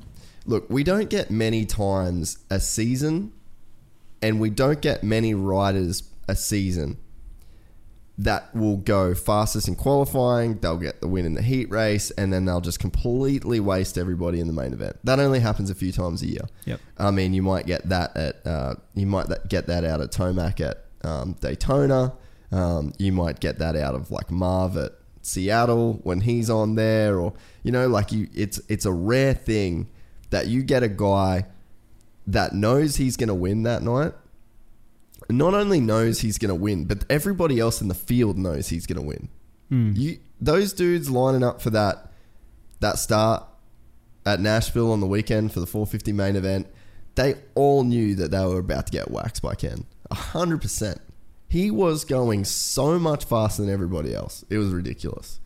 look, 0.47 0.69
we 0.69 0.85
don't 0.85 1.11
get 1.11 1.31
many 1.31 1.65
times 1.65 2.39
a 2.51 2.61
season, 2.61 3.33
and 4.23 4.41
we 4.41 4.51
don't 4.51 4.81
get 4.81 5.03
many 5.03 5.35
riders 5.35 6.03
a 6.29 6.37
season 6.37 6.99
that 8.19 8.55
will 8.55 8.79
go 8.79 9.15
fastest 9.15 9.69
in 9.69 9.77
qualifying. 9.77 10.59
They'll 10.59 10.79
get 10.79 11.01
the 11.01 11.09
win 11.09 11.27
in 11.27 11.35
the 11.35 11.43
heat 11.43 11.71
race, 11.71 12.11
and 12.13 12.33
then 12.33 12.47
they'll 12.47 12.63
just 12.63 12.81
completely 12.81 13.61
waste 13.61 13.99
everybody 13.99 14.41
in 14.41 14.47
the 14.47 14.53
main 14.53 14.73
event. 14.73 14.97
That 15.05 15.21
only 15.21 15.41
happens 15.41 15.69
a 15.69 15.75
few 15.75 15.93
times 15.93 16.23
a 16.23 16.27
year. 16.27 16.49
Yep. 16.65 16.81
I 16.99 17.11
mean, 17.11 17.35
you 17.35 17.43
might 17.43 17.67
get 17.67 17.89
that 17.89 18.17
at 18.17 18.47
uh, 18.47 18.75
you 18.95 19.07
might 19.07 19.29
that, 19.29 19.49
get 19.49 19.67
that 19.67 19.85
out 19.85 20.01
of 20.01 20.11
Tomac 20.11 20.61
at 20.61 20.85
um, 21.03 21.35
Daytona. 21.41 22.15
Um, 22.53 22.95
you 22.99 23.13
might 23.13 23.41
get 23.41 23.59
that 23.59 23.77
out 23.77 23.95
of 23.95 24.11
like 24.11 24.31
Marv 24.31 24.77
at 24.79 24.93
Seattle 25.21 26.01
when 26.05 26.23
he's 26.23 26.49
on 26.49 26.75
there, 26.75 27.19
or 27.19 27.35
you 27.63 27.71
know, 27.71 27.87
like 27.87 28.13
you. 28.13 28.29
It's 28.35 28.61
it's 28.69 28.87
a 28.87 28.93
rare 28.93 29.35
thing 29.35 29.91
that 30.31 30.47
you 30.47 30.63
get 30.63 30.83
a 30.83 30.89
guy 30.89 31.47
that 32.27 32.55
knows 32.55 32.97
he's 32.97 33.17
going 33.17 33.29
to 33.29 33.35
win 33.35 33.63
that 33.65 33.83
night. 33.83 34.15
Not 35.29 35.55
only 35.55 35.81
knows 35.81 36.21
he's 36.21 36.39
going 36.39 36.51
to 36.51 36.55
win, 36.55 36.85
but 36.85 37.05
everybody 37.11 37.59
else 37.59 37.81
in 37.81 37.89
the 37.89 37.95
field 37.95 38.39
knows 38.39 38.69
he's 38.69 38.87
going 38.87 39.01
to 39.01 39.07
win. 39.07 39.29
Hmm. 39.69 39.93
You 39.95 40.19
those 40.41 40.73
dudes 40.73 41.11
lining 41.11 41.43
up 41.43 41.61
for 41.61 41.71
that 41.71 42.13
that 42.81 42.99
start 42.99 43.45
at 44.25 44.41
Nashville 44.41 44.93
on 44.93 45.01
the 45.01 45.07
weekend 45.07 45.53
for 45.53 45.61
the 45.61 45.67
450 45.67 46.13
main 46.13 46.37
event, 46.37 46.67
they 47.15 47.37
all 47.55 47.85
knew 47.85 48.15
that 48.17 48.31
they 48.31 48.45
were 48.45 48.59
about 48.59 48.87
to 48.87 48.93
get 48.93 49.11
waxed 49.11 49.43
by 49.43 49.55
Ken. 49.55 49.85
A 50.11 50.15
hundred 50.15 50.63
percent. 50.63 51.01
He 51.49 51.71
was 51.71 52.05
going 52.05 52.45
so 52.45 52.99
much 52.99 53.25
faster 53.25 53.63
than 53.63 53.73
everybody 53.73 54.15
else. 54.15 54.45
It 54.51 54.59
was 54.59 54.71
ridiculous. 54.71 55.41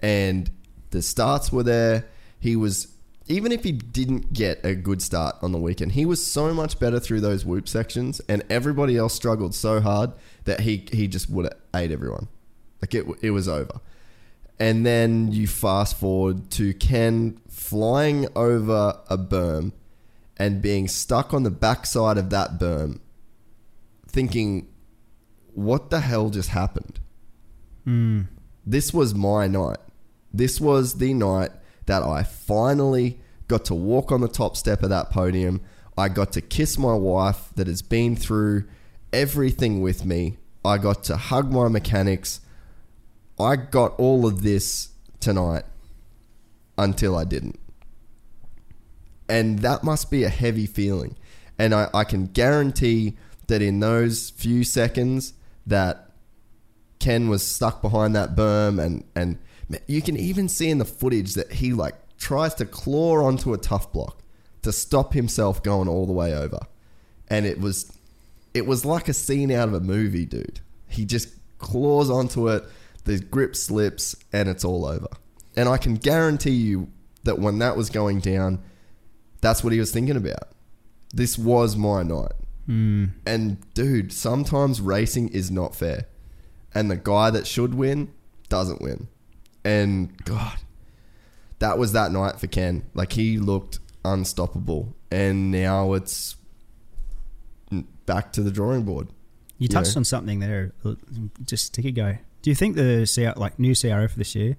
And 0.00 0.50
the 0.90 1.02
starts 1.02 1.52
were 1.52 1.62
there. 1.62 2.06
He 2.40 2.56
was 2.56 2.91
even 3.26 3.52
if 3.52 3.64
he 3.64 3.72
didn't 3.72 4.32
get 4.32 4.64
a 4.64 4.74
good 4.74 5.00
start 5.00 5.36
on 5.42 5.52
the 5.52 5.58
weekend, 5.58 5.92
he 5.92 6.04
was 6.04 6.24
so 6.24 6.52
much 6.52 6.78
better 6.78 6.98
through 6.98 7.20
those 7.20 7.44
whoop 7.44 7.68
sections, 7.68 8.20
and 8.28 8.42
everybody 8.50 8.96
else 8.96 9.14
struggled 9.14 9.54
so 9.54 9.80
hard 9.80 10.12
that 10.44 10.60
he 10.60 10.86
he 10.92 11.06
just 11.06 11.30
would 11.30 11.44
have 11.46 11.56
ate 11.74 11.92
everyone. 11.92 12.28
Like 12.80 12.94
it, 12.94 13.06
it 13.22 13.30
was 13.30 13.48
over. 13.48 13.80
And 14.58 14.84
then 14.84 15.32
you 15.32 15.46
fast 15.46 15.96
forward 15.96 16.50
to 16.52 16.74
Ken 16.74 17.40
flying 17.48 18.28
over 18.36 19.00
a 19.08 19.16
berm 19.16 19.72
and 20.36 20.60
being 20.60 20.88
stuck 20.88 21.32
on 21.32 21.42
the 21.42 21.50
backside 21.50 22.18
of 22.18 22.30
that 22.30 22.58
berm, 22.58 23.00
thinking, 24.06 24.68
what 25.54 25.90
the 25.90 26.00
hell 26.00 26.30
just 26.30 26.50
happened? 26.50 27.00
Hmm. 27.84 28.22
This 28.64 28.92
was 28.92 29.14
my 29.14 29.46
night. 29.46 29.78
This 30.32 30.60
was 30.60 30.98
the 30.98 31.14
night 31.14 31.50
that 31.86 32.02
I 32.02 32.22
finally 32.22 33.20
got 33.48 33.64
to 33.66 33.74
walk 33.74 34.12
on 34.12 34.20
the 34.20 34.28
top 34.28 34.56
step 34.56 34.82
of 34.82 34.90
that 34.90 35.10
podium. 35.10 35.60
I 35.96 36.08
got 36.08 36.32
to 36.32 36.40
kiss 36.40 36.78
my 36.78 36.94
wife 36.94 37.50
that 37.56 37.66
has 37.66 37.82
been 37.82 38.16
through 38.16 38.64
everything 39.12 39.82
with 39.82 40.04
me. 40.04 40.38
I 40.64 40.78
got 40.78 41.04
to 41.04 41.16
hug 41.16 41.52
my 41.52 41.68
mechanics. 41.68 42.40
I 43.38 43.56
got 43.56 43.98
all 43.98 44.26
of 44.26 44.42
this 44.42 44.90
tonight 45.20 45.64
until 46.78 47.16
I 47.16 47.24
didn't. 47.24 47.58
And 49.28 49.60
that 49.60 49.82
must 49.82 50.10
be 50.10 50.24
a 50.24 50.28
heavy 50.28 50.66
feeling. 50.66 51.16
And 51.58 51.74
I, 51.74 51.88
I 51.92 52.04
can 52.04 52.26
guarantee 52.26 53.16
that 53.48 53.62
in 53.62 53.80
those 53.80 54.30
few 54.30 54.64
seconds 54.64 55.34
that 55.66 56.10
Ken 56.98 57.28
was 57.28 57.46
stuck 57.46 57.82
behind 57.82 58.14
that 58.14 58.34
berm 58.34 58.82
and, 58.82 59.04
and 59.14 59.38
you 59.86 60.02
can 60.02 60.16
even 60.16 60.48
see 60.48 60.70
in 60.70 60.78
the 60.78 60.84
footage 60.84 61.34
that 61.34 61.52
he 61.52 61.72
like 61.72 61.94
tries 62.18 62.54
to 62.54 62.66
claw 62.66 63.24
onto 63.24 63.52
a 63.52 63.58
tough 63.58 63.92
block 63.92 64.22
to 64.62 64.72
stop 64.72 65.12
himself 65.12 65.62
going 65.62 65.88
all 65.88 66.06
the 66.06 66.12
way 66.12 66.34
over. 66.34 66.60
And 67.28 67.46
it 67.46 67.60
was 67.60 67.92
it 68.54 68.66
was 68.66 68.84
like 68.84 69.08
a 69.08 69.14
scene 69.14 69.50
out 69.50 69.68
of 69.68 69.74
a 69.74 69.80
movie, 69.80 70.26
dude. 70.26 70.60
He 70.88 71.04
just 71.04 71.28
claws 71.58 72.10
onto 72.10 72.48
it, 72.48 72.64
the 73.04 73.18
grip 73.18 73.56
slips, 73.56 74.14
and 74.32 74.48
it's 74.48 74.64
all 74.64 74.84
over. 74.84 75.08
And 75.56 75.68
I 75.68 75.78
can 75.78 75.94
guarantee 75.94 76.50
you 76.50 76.88
that 77.24 77.38
when 77.38 77.58
that 77.58 77.76
was 77.76 77.88
going 77.90 78.20
down, 78.20 78.62
that's 79.40 79.64
what 79.64 79.72
he 79.72 79.78
was 79.78 79.92
thinking 79.92 80.16
about. 80.16 80.50
This 81.14 81.38
was 81.38 81.76
my 81.76 82.02
night. 82.02 82.32
Hmm. 82.66 83.06
And 83.26 83.58
dude, 83.74 84.12
sometimes 84.12 84.80
racing 84.80 85.28
is 85.30 85.50
not 85.50 85.74
fair. 85.74 86.06
And 86.74 86.90
the 86.90 86.96
guy 86.96 87.30
that 87.30 87.46
should 87.46 87.74
win 87.74 88.12
doesn't 88.48 88.80
win. 88.80 89.08
And 89.64 90.16
God, 90.24 90.58
that 91.58 91.78
was 91.78 91.92
that 91.92 92.12
night 92.12 92.40
for 92.40 92.46
Ken. 92.46 92.84
Like 92.94 93.12
he 93.12 93.38
looked 93.38 93.78
unstoppable. 94.04 94.94
And 95.10 95.50
now 95.50 95.92
it's 95.92 96.36
back 98.06 98.32
to 98.32 98.42
the 98.42 98.50
drawing 98.50 98.82
board. 98.82 99.08
You 99.58 99.68
touched 99.68 99.96
on 99.96 100.04
something 100.04 100.40
there 100.40 100.72
uh, 100.84 100.94
just 101.44 101.68
a 101.68 101.72
tick 101.72 101.84
ago. 101.84 102.16
Do 102.42 102.50
you 102.50 102.56
think 102.56 102.74
the 102.74 103.08
CR, 103.12 103.38
like 103.38 103.58
new 103.58 103.74
CRO 103.76 104.08
for 104.08 104.18
this 104.18 104.34
year 104.34 104.56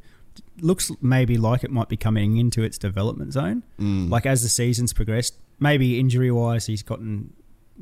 looks 0.60 0.92
maybe 1.02 1.38
like 1.38 1.64
it 1.64 1.72
might 1.72 1.90
be 1.90 1.98
coming 1.98 2.38
into 2.38 2.64
its 2.64 2.78
development 2.78 3.34
zone? 3.34 3.64
Mm. 3.80 4.10
Like 4.10 4.26
as 4.26 4.44
the 4.44 4.50
seasons 4.50 4.94
progressed, 4.94 5.36
maybe 5.60 6.00
injury 6.00 6.32
wise, 6.32 6.66
he's 6.66 6.84
gotten 6.84 7.34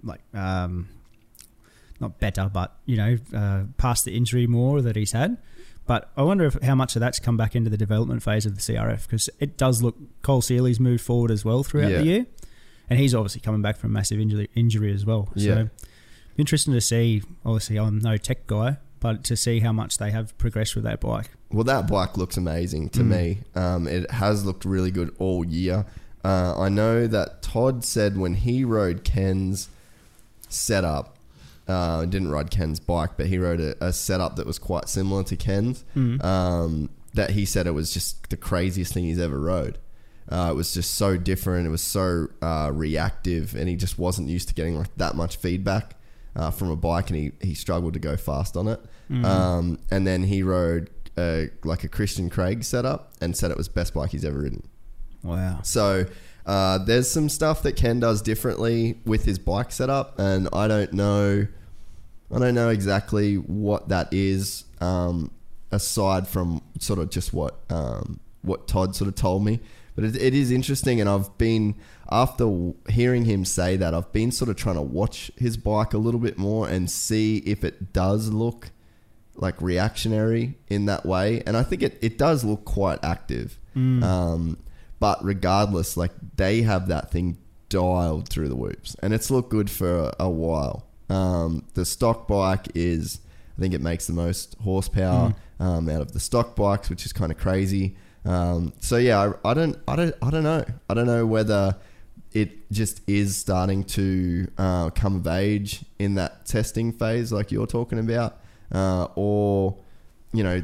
like 0.03 0.21
um, 0.33 0.89
not 1.99 2.19
better, 2.19 2.49
but 2.51 2.75
you 2.85 2.97
know, 2.97 3.17
uh, 3.35 3.63
past 3.77 4.05
the 4.05 4.15
injury 4.15 4.47
more 4.47 4.81
that 4.81 4.95
he's 4.95 5.11
had. 5.11 5.37
But 5.87 6.09
I 6.15 6.21
wonder 6.23 6.45
if 6.45 6.61
how 6.61 6.75
much 6.75 6.95
of 6.95 6.99
that's 6.99 7.19
come 7.19 7.37
back 7.37 7.55
into 7.55 7.69
the 7.69 7.77
development 7.77 8.23
phase 8.23 8.45
of 8.45 8.55
the 8.55 8.61
CRF 8.61 9.03
because 9.07 9.29
it 9.39 9.57
does 9.57 9.81
look 9.81 9.95
Cole 10.21 10.41
Seely's 10.41 10.79
moved 10.79 11.03
forward 11.03 11.31
as 11.31 11.43
well 11.43 11.63
throughout 11.63 11.91
Yeah. 11.91 11.97
the 11.99 12.05
year, 12.05 12.25
and 12.89 12.99
he's 12.99 13.13
obviously 13.15 13.41
coming 13.41 13.61
back 13.61 13.77
from 13.77 13.91
massive 13.91 14.19
injury 14.19 14.49
injury 14.55 14.93
as 14.93 15.05
well. 15.05 15.29
Yeah. 15.35 15.53
So 15.55 15.69
interesting 16.37 16.73
to 16.73 16.81
see. 16.81 17.23
Obviously, 17.45 17.77
I'm 17.77 17.99
no 17.99 18.15
tech 18.17 18.47
guy, 18.47 18.77
but 18.99 19.23
to 19.25 19.35
see 19.35 19.59
how 19.59 19.73
much 19.73 19.97
they 19.97 20.11
have 20.11 20.37
progressed 20.37 20.75
with 20.75 20.83
that 20.85 21.01
bike. 21.01 21.29
Well, 21.51 21.65
that 21.65 21.87
bike 21.87 22.15
looks 22.15 22.37
amazing 22.37 22.89
to 22.89 23.01
Mm. 23.01 23.07
me. 23.07 23.37
Um, 23.55 23.87
it 23.87 24.09
has 24.11 24.45
looked 24.45 24.63
really 24.63 24.91
good 24.91 25.13
all 25.19 25.43
year. 25.43 25.85
Uh, 26.23 26.53
I 26.57 26.69
know 26.69 27.07
that 27.07 27.41
Todd 27.41 27.83
said 27.83 28.15
when 28.17 28.35
he 28.35 28.63
rode 28.63 29.03
Ken's 29.03 29.67
setup, 30.49 31.17
uh, 31.67 32.05
didn't 32.05 32.31
ride 32.31 32.51
Ken's 32.51 32.79
bike, 32.79 33.11
but 33.17 33.27
he 33.27 33.37
rode 33.37 33.59
a, 33.59 33.85
a 33.85 33.93
setup 33.93 34.35
that 34.35 34.45
was 34.45 34.59
quite 34.59 34.89
similar 34.89 35.23
to 35.23 35.35
Ken's. 35.35 35.83
Mm. 35.95 36.23
Um, 36.23 36.89
that 37.13 37.31
he 37.31 37.45
said 37.45 37.67
it 37.67 37.71
was 37.71 37.93
just 37.93 38.29
the 38.29 38.37
craziest 38.37 38.93
thing 38.93 39.03
he's 39.03 39.19
ever 39.19 39.39
rode. 39.39 39.77
Uh, 40.29 40.49
it 40.51 40.55
was 40.55 40.73
just 40.73 40.95
so 40.95 41.17
different. 41.17 41.67
It 41.67 41.69
was 41.69 41.81
so 41.81 42.27
uh, 42.41 42.71
reactive, 42.73 43.53
and 43.53 43.67
he 43.67 43.75
just 43.75 43.99
wasn't 43.99 44.29
used 44.29 44.47
to 44.47 44.53
getting 44.53 44.77
like 44.77 44.95
that 44.95 45.15
much 45.15 45.35
feedback 45.35 45.95
uh, 46.35 46.51
from 46.51 46.69
a 46.69 46.77
bike, 46.77 47.09
and 47.09 47.17
he, 47.17 47.31
he 47.41 47.53
struggled 47.53 47.93
to 47.93 47.99
go 47.99 48.15
fast 48.15 48.55
on 48.55 48.67
it. 48.67 48.79
Um, 49.25 49.79
and 49.91 50.07
then 50.07 50.23
he 50.23 50.41
rode 50.41 50.89
like 51.17 51.83
a 51.83 51.89
Christian 51.89 52.29
Craig 52.29 52.63
setup, 52.63 53.11
and 53.19 53.35
said 53.35 53.51
it 53.51 53.57
was 53.57 53.67
best 53.67 53.93
bike 53.93 54.11
he's 54.11 54.23
ever 54.23 54.39
ridden. 54.39 54.63
Wow. 55.21 55.59
So 55.63 56.05
uh, 56.45 56.77
there's 56.79 57.09
some 57.09 57.29
stuff 57.29 57.63
that 57.63 57.75
Ken 57.75 57.99
does 57.99 58.21
differently 58.21 58.99
with 59.05 59.25
his 59.25 59.39
bike 59.39 59.71
setup, 59.71 60.17
and 60.19 60.49
I 60.53 60.67
don't 60.67 60.93
know, 60.93 61.47
I 62.33 62.39
don't 62.39 62.55
know 62.55 62.69
exactly 62.69 63.35
what 63.35 63.89
that 63.89 64.13
is. 64.13 64.65
Um, 64.79 65.31
aside 65.71 66.27
from 66.27 66.61
sort 66.79 66.99
of 66.99 67.09
just 67.09 67.33
what 67.33 67.59
um, 67.69 68.19
what 68.41 68.67
Todd 68.67 68.95
sort 68.95 69.07
of 69.07 69.15
told 69.15 69.45
me, 69.45 69.59
but 69.95 70.03
it, 70.03 70.15
it 70.15 70.33
is 70.33 70.51
interesting, 70.51 70.99
and 70.99 71.09
I've 71.09 71.37
been 71.37 71.75
after 72.09 72.73
hearing 72.89 73.25
him 73.25 73.45
say 73.45 73.77
that, 73.77 73.93
I've 73.93 74.11
been 74.11 74.31
sort 74.31 74.49
of 74.49 74.57
trying 74.57 74.75
to 74.75 74.81
watch 74.81 75.31
his 75.37 75.55
bike 75.55 75.93
a 75.93 75.97
little 75.97 76.19
bit 76.19 76.37
more 76.37 76.67
and 76.67 76.91
see 76.91 77.37
if 77.37 77.63
it 77.63 77.93
does 77.93 78.29
look 78.29 78.71
like 79.35 79.61
reactionary 79.61 80.57
in 80.67 80.87
that 80.87 81.05
way, 81.05 81.41
and 81.45 81.55
I 81.55 81.63
think 81.63 81.83
it, 81.83 81.97
it 82.01 82.17
does 82.17 82.43
look 82.43 82.65
quite 82.65 82.99
active. 83.03 83.57
Um, 84.03 84.57
but 85.01 85.17
regardless, 85.25 85.97
like 85.97 86.11
they 86.37 86.61
have 86.61 86.87
that 86.87 87.11
thing 87.11 87.39
dialed 87.69 88.29
through 88.29 88.47
the 88.47 88.55
whoops, 88.55 88.95
and 89.01 89.13
it's 89.13 89.31
looked 89.31 89.49
good 89.49 89.69
for 89.69 90.05
a, 90.05 90.15
a 90.19 90.29
while. 90.29 90.85
Um, 91.09 91.65
the 91.73 91.85
stock 91.85 92.27
bike 92.27 92.67
is, 92.75 93.19
I 93.57 93.61
think 93.61 93.73
it 93.73 93.81
makes 93.81 94.05
the 94.05 94.13
most 94.13 94.55
horsepower 94.63 95.33
um, 95.59 95.89
out 95.89 96.01
of 96.01 96.13
the 96.13 96.19
stock 96.19 96.55
bikes, 96.55 96.89
which 96.91 97.03
is 97.05 97.11
kind 97.11 97.31
of 97.31 97.39
crazy. 97.39 97.97
Um, 98.25 98.73
so 98.79 98.97
yeah, 98.97 99.33
I, 99.43 99.49
I 99.49 99.53
don't, 99.55 99.75
I 99.87 99.95
don't, 99.95 100.15
I 100.21 100.29
don't 100.29 100.43
know. 100.43 100.63
I 100.87 100.93
don't 100.93 101.07
know 101.07 101.25
whether 101.25 101.75
it 102.31 102.71
just 102.71 103.01
is 103.09 103.35
starting 103.35 103.83
to 103.83 104.47
uh, 104.59 104.91
come 104.91 105.15
of 105.15 105.25
age 105.25 105.83
in 105.97 106.15
that 106.15 106.45
testing 106.45 106.93
phase, 106.93 107.31
like 107.31 107.51
you're 107.51 107.67
talking 107.67 107.97
about, 107.97 108.39
uh, 108.71 109.07
or 109.15 109.79
you 110.31 110.43
know, 110.43 110.63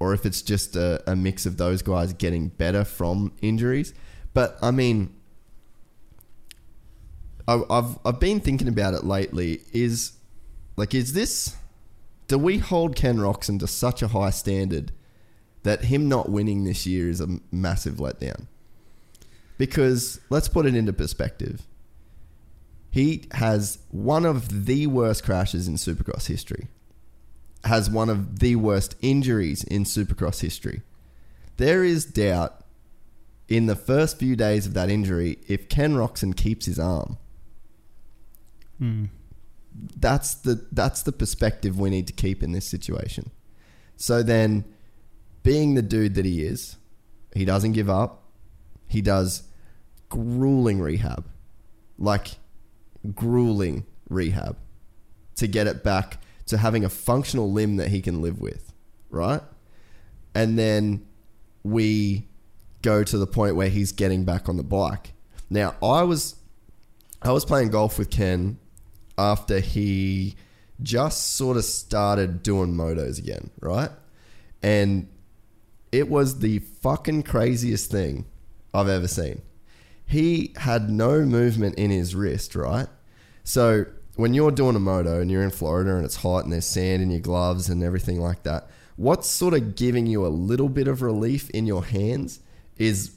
or 0.00 0.14
if 0.14 0.24
it's 0.24 0.42
just 0.42 0.76
a, 0.76 1.02
a 1.10 1.16
mix 1.16 1.46
of 1.46 1.56
those 1.56 1.82
guys 1.82 2.12
getting 2.12 2.48
better 2.48 2.84
from 2.84 3.32
injuries. 3.42 3.94
But 4.34 4.56
I 4.62 4.70
mean, 4.70 5.14
I, 7.46 7.62
I've 7.70 7.98
I've 8.04 8.20
been 8.20 8.40
thinking 8.40 8.68
about 8.68 8.94
it 8.94 9.04
lately. 9.04 9.60
Is 9.72 10.12
like, 10.76 10.94
is 10.94 11.12
this? 11.12 11.56
Do 12.28 12.38
we 12.38 12.58
hold 12.58 12.94
Ken 12.94 13.16
Roczen 13.16 13.58
to 13.60 13.66
such 13.66 14.02
a 14.02 14.08
high 14.08 14.30
standard 14.30 14.92
that 15.62 15.84
him 15.84 16.08
not 16.08 16.28
winning 16.28 16.64
this 16.64 16.86
year 16.86 17.08
is 17.08 17.20
a 17.20 17.40
massive 17.50 17.94
letdown? 17.94 18.46
Because 19.56 20.20
let's 20.30 20.46
put 20.46 20.66
it 20.66 20.76
into 20.76 20.92
perspective. 20.92 21.66
He 22.90 23.24
has 23.32 23.78
one 23.90 24.24
of 24.24 24.66
the 24.66 24.86
worst 24.86 25.24
crashes 25.24 25.68
in 25.68 25.74
Supercross 25.74 26.26
history. 26.26 26.68
Has 27.64 27.90
one 27.90 28.08
of 28.08 28.38
the 28.38 28.56
worst 28.56 28.94
injuries 29.00 29.64
in 29.64 29.84
Supercross 29.84 30.40
history. 30.40 30.82
There 31.56 31.82
is 31.84 32.04
doubt 32.04 32.64
in 33.48 33.66
the 33.66 33.74
first 33.74 34.18
few 34.18 34.36
days 34.36 34.66
of 34.66 34.74
that 34.74 34.90
injury 34.90 35.38
if 35.48 35.68
Ken 35.68 35.94
Roczen 35.94 36.36
keeps 36.36 36.66
his 36.66 36.78
arm. 36.78 37.16
Mm. 38.80 39.08
That's 39.96 40.34
the 40.34 40.66
that's 40.72 41.02
the 41.02 41.12
perspective 41.12 41.78
we 41.78 41.90
need 41.90 42.06
to 42.06 42.12
keep 42.12 42.42
in 42.42 42.52
this 42.52 42.66
situation. 42.66 43.30
So 43.96 44.22
then 44.22 44.64
being 45.42 45.74
the 45.74 45.82
dude 45.82 46.14
that 46.14 46.24
he 46.24 46.44
is, 46.44 46.76
he 47.34 47.44
doesn't 47.44 47.72
give 47.72 47.88
up. 47.90 48.22
He 48.86 49.00
does 49.00 49.44
grueling 50.08 50.80
rehab. 50.80 51.26
Like 51.98 52.36
grueling 53.14 53.86
rehab 54.08 54.56
to 55.36 55.46
get 55.46 55.66
it 55.66 55.82
back 55.82 56.20
to 56.48 56.58
having 56.58 56.84
a 56.84 56.88
functional 56.88 57.50
limb 57.52 57.76
that 57.76 57.88
he 57.88 58.00
can 58.00 58.20
live 58.20 58.40
with, 58.40 58.72
right? 59.10 59.42
And 60.34 60.58
then 60.58 61.06
we 61.62 62.28
go 62.82 63.04
to 63.04 63.18
the 63.18 63.26
point 63.26 63.56
where 63.56 63.68
he's 63.68 63.92
getting 63.92 64.24
back 64.24 64.48
on 64.48 64.56
the 64.56 64.62
bike. 64.62 65.12
Now, 65.50 65.74
I 65.82 66.02
was 66.02 66.36
I 67.22 67.32
was 67.32 67.44
playing 67.44 67.70
golf 67.70 67.98
with 67.98 68.10
Ken 68.10 68.58
after 69.16 69.58
he 69.58 70.36
just 70.80 71.34
sort 71.36 71.56
of 71.56 71.64
started 71.64 72.42
doing 72.42 72.74
motos 72.74 73.18
again, 73.18 73.50
right? 73.60 73.90
And 74.62 75.08
it 75.90 76.08
was 76.08 76.38
the 76.38 76.60
fucking 76.60 77.24
craziest 77.24 77.90
thing 77.90 78.26
I've 78.72 78.88
ever 78.88 79.08
seen. 79.08 79.42
He 80.06 80.54
had 80.56 80.88
no 80.88 81.22
movement 81.24 81.74
in 81.74 81.90
his 81.90 82.14
wrist, 82.14 82.54
right? 82.54 82.86
So 83.42 83.86
when 84.18 84.34
you're 84.34 84.50
doing 84.50 84.74
a 84.74 84.80
moto 84.80 85.20
and 85.20 85.30
you're 85.30 85.44
in 85.44 85.50
Florida 85.50 85.94
and 85.94 86.04
it's 86.04 86.16
hot 86.16 86.42
and 86.42 86.52
there's 86.52 86.66
sand 86.66 87.00
in 87.00 87.08
your 87.08 87.20
gloves 87.20 87.68
and 87.68 87.84
everything 87.84 88.20
like 88.20 88.42
that, 88.42 88.68
what's 88.96 89.28
sort 89.28 89.54
of 89.54 89.76
giving 89.76 90.08
you 90.08 90.26
a 90.26 90.28
little 90.28 90.68
bit 90.68 90.88
of 90.88 91.02
relief 91.02 91.48
in 91.50 91.68
your 91.68 91.84
hands 91.84 92.40
is 92.76 93.12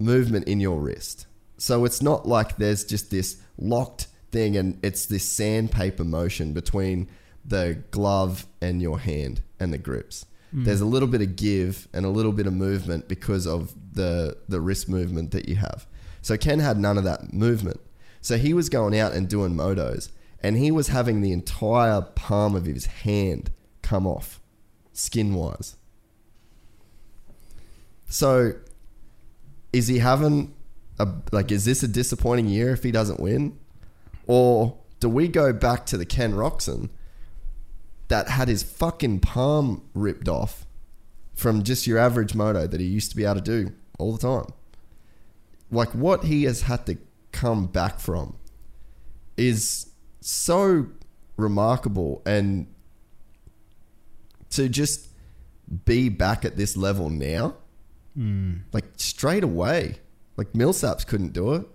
movement 0.00 0.48
in 0.48 0.58
your 0.58 0.80
wrist. 0.80 1.28
So 1.56 1.84
it's 1.84 2.02
not 2.02 2.26
like 2.26 2.56
there's 2.56 2.84
just 2.84 3.12
this 3.12 3.40
locked 3.58 4.08
thing 4.32 4.56
and 4.56 4.84
it's 4.84 5.06
this 5.06 5.24
sandpaper 5.24 6.02
motion 6.02 6.52
between 6.52 7.08
the 7.44 7.84
glove 7.92 8.44
and 8.60 8.82
your 8.82 8.98
hand 8.98 9.40
and 9.60 9.72
the 9.72 9.78
grips. 9.78 10.26
Hmm. 10.50 10.64
There's 10.64 10.80
a 10.80 10.86
little 10.86 11.08
bit 11.08 11.22
of 11.22 11.36
give 11.36 11.86
and 11.92 12.04
a 12.04 12.10
little 12.10 12.32
bit 12.32 12.48
of 12.48 12.54
movement 12.54 13.06
because 13.06 13.46
of 13.46 13.72
the 13.94 14.36
the 14.48 14.60
wrist 14.60 14.88
movement 14.88 15.30
that 15.30 15.48
you 15.48 15.54
have. 15.54 15.86
So 16.22 16.36
Ken 16.36 16.58
had 16.58 16.76
none 16.76 16.98
of 16.98 17.04
that 17.04 17.32
movement. 17.32 17.80
So 18.20 18.36
he 18.36 18.52
was 18.52 18.68
going 18.68 18.98
out 18.98 19.12
and 19.12 19.28
doing 19.28 19.54
motos 19.54 20.10
and 20.42 20.56
he 20.56 20.70
was 20.70 20.88
having 20.88 21.20
the 21.20 21.32
entire 21.32 22.00
palm 22.02 22.54
of 22.54 22.66
his 22.66 22.86
hand 22.86 23.50
come 23.82 24.06
off 24.06 24.40
skin 24.92 25.34
wise. 25.34 25.76
So 28.08 28.52
is 29.72 29.88
he 29.88 29.98
having 29.98 30.54
a 30.98 31.08
like 31.32 31.52
is 31.52 31.64
this 31.64 31.82
a 31.82 31.88
disappointing 31.88 32.46
year 32.46 32.72
if 32.72 32.82
he 32.82 32.90
doesn't 32.90 33.20
win? 33.20 33.58
Or 34.26 34.78
do 35.00 35.08
we 35.08 35.28
go 35.28 35.52
back 35.52 35.86
to 35.86 35.96
the 35.96 36.04
Ken 36.04 36.32
Roczen 36.32 36.90
that 38.08 38.28
had 38.28 38.48
his 38.48 38.62
fucking 38.62 39.20
palm 39.20 39.82
ripped 39.94 40.28
off 40.28 40.66
from 41.34 41.62
just 41.62 41.86
your 41.86 41.98
average 41.98 42.34
moto 42.34 42.66
that 42.66 42.80
he 42.80 42.86
used 42.86 43.10
to 43.10 43.16
be 43.16 43.24
able 43.24 43.36
to 43.36 43.40
do 43.40 43.72
all 43.98 44.12
the 44.12 44.18
time? 44.18 44.52
Like 45.70 45.94
what 45.94 46.24
he 46.24 46.44
has 46.44 46.62
had 46.62 46.86
to 46.86 46.98
come 47.32 47.66
back 47.66 48.00
from 48.00 48.36
is 49.36 49.90
so 50.20 50.86
remarkable 51.36 52.22
and 52.26 52.66
to 54.50 54.68
just 54.68 55.08
be 55.84 56.08
back 56.08 56.44
at 56.44 56.56
this 56.56 56.76
level 56.76 57.10
now 57.10 57.54
hmm. 58.18 58.54
like 58.72 58.84
straight 58.96 59.44
away. 59.44 59.96
Like 60.36 60.52
Millsaps 60.52 61.06
couldn't 61.06 61.32
do 61.32 61.54
it. 61.54 61.66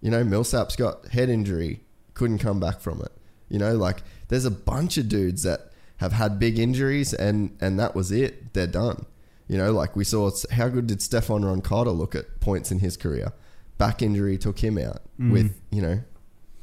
You 0.00 0.10
know, 0.10 0.22
Millsaps 0.22 0.76
got 0.76 1.08
head 1.08 1.28
injury, 1.28 1.80
couldn't 2.14 2.38
come 2.38 2.60
back 2.60 2.80
from 2.80 3.00
it. 3.00 3.12
You 3.48 3.58
know, 3.58 3.74
like 3.74 4.02
there's 4.28 4.44
a 4.44 4.50
bunch 4.50 4.96
of 4.96 5.08
dudes 5.08 5.42
that 5.42 5.72
have 5.96 6.12
had 6.12 6.38
big 6.38 6.58
injuries 6.58 7.12
and 7.12 7.56
and 7.60 7.78
that 7.78 7.94
was 7.94 8.12
it. 8.12 8.52
They're 8.54 8.66
done. 8.66 9.06
You 9.48 9.58
know, 9.58 9.72
like 9.72 9.96
we 9.96 10.04
saw 10.04 10.30
how 10.52 10.68
good 10.68 10.86
did 10.86 11.02
Stefan 11.02 11.44
Roncada 11.44 11.90
look 11.90 12.14
at 12.14 12.40
points 12.40 12.70
in 12.70 12.78
his 12.78 12.96
career? 12.96 13.32
Back 13.80 14.02
injury 14.02 14.36
took 14.36 14.58
him 14.58 14.76
out 14.76 15.00
with, 15.32 15.58
you 15.70 15.80
know, 15.80 16.02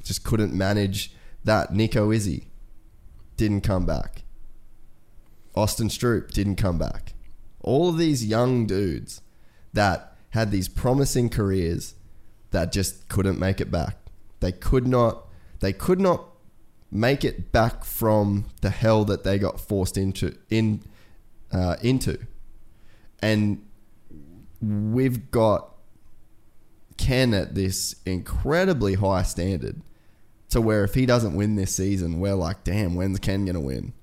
just 0.03 0.23
couldn't 0.23 0.53
manage 0.53 1.11
that. 1.43 1.73
Nico 1.73 2.11
Izzi 2.11 2.45
didn't 3.37 3.61
come 3.61 3.85
back. 3.87 4.23
Austin 5.55 5.89
Stroupe 5.89 6.31
didn't 6.31 6.57
come 6.57 6.77
back. 6.77 7.13
All 7.61 7.89
of 7.89 7.97
these 7.97 8.23
young 8.23 8.67
dudes 8.67 9.21
that 9.73 10.15
had 10.29 10.51
these 10.51 10.67
promising 10.67 11.29
careers 11.29 11.95
that 12.51 12.71
just 12.71 13.09
couldn't 13.09 13.39
make 13.39 13.59
it 13.59 13.71
back. 13.71 13.97
They 14.39 14.51
could 14.51 14.87
not. 14.87 15.25
They 15.59 15.73
could 15.73 15.99
not 15.99 16.25
make 16.91 17.25
it 17.25 17.51
back 17.51 17.83
from 17.83 18.45
the 18.61 18.69
hell 18.69 19.03
that 19.05 19.23
they 19.23 19.39
got 19.39 19.59
forced 19.59 19.97
into 19.97 20.37
in 20.51 20.83
uh, 21.51 21.77
into, 21.81 22.19
and 23.21 23.65
we've 24.61 25.31
got 25.31 25.76
Ken 26.97 27.33
at 27.33 27.55
this 27.55 27.95
incredibly 28.05 28.95
high 28.95 29.23
standard 29.23 29.81
to 30.49 30.61
where 30.61 30.83
if 30.83 30.93
he 30.93 31.05
doesn't 31.05 31.35
win 31.35 31.55
this 31.55 31.75
season, 31.75 32.19
we're 32.19 32.33
like, 32.33 32.63
damn, 32.63 32.95
when's 32.95 33.19
Ken 33.19 33.45
gonna 33.45 33.61
win? 33.61 33.93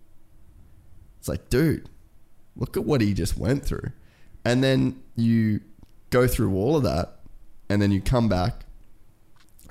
It's 1.18 1.28
like, 1.28 1.48
dude, 1.48 1.88
look 2.56 2.76
at 2.76 2.84
what 2.84 3.00
he 3.00 3.14
just 3.14 3.36
went 3.36 3.64
through. 3.64 3.92
And 4.44 4.62
then 4.62 5.02
you 5.16 5.60
go 6.10 6.26
through 6.26 6.54
all 6.54 6.76
of 6.76 6.82
that, 6.82 7.20
and 7.68 7.80
then 7.80 7.90
you 7.90 8.00
come 8.00 8.28
back, 8.28 8.66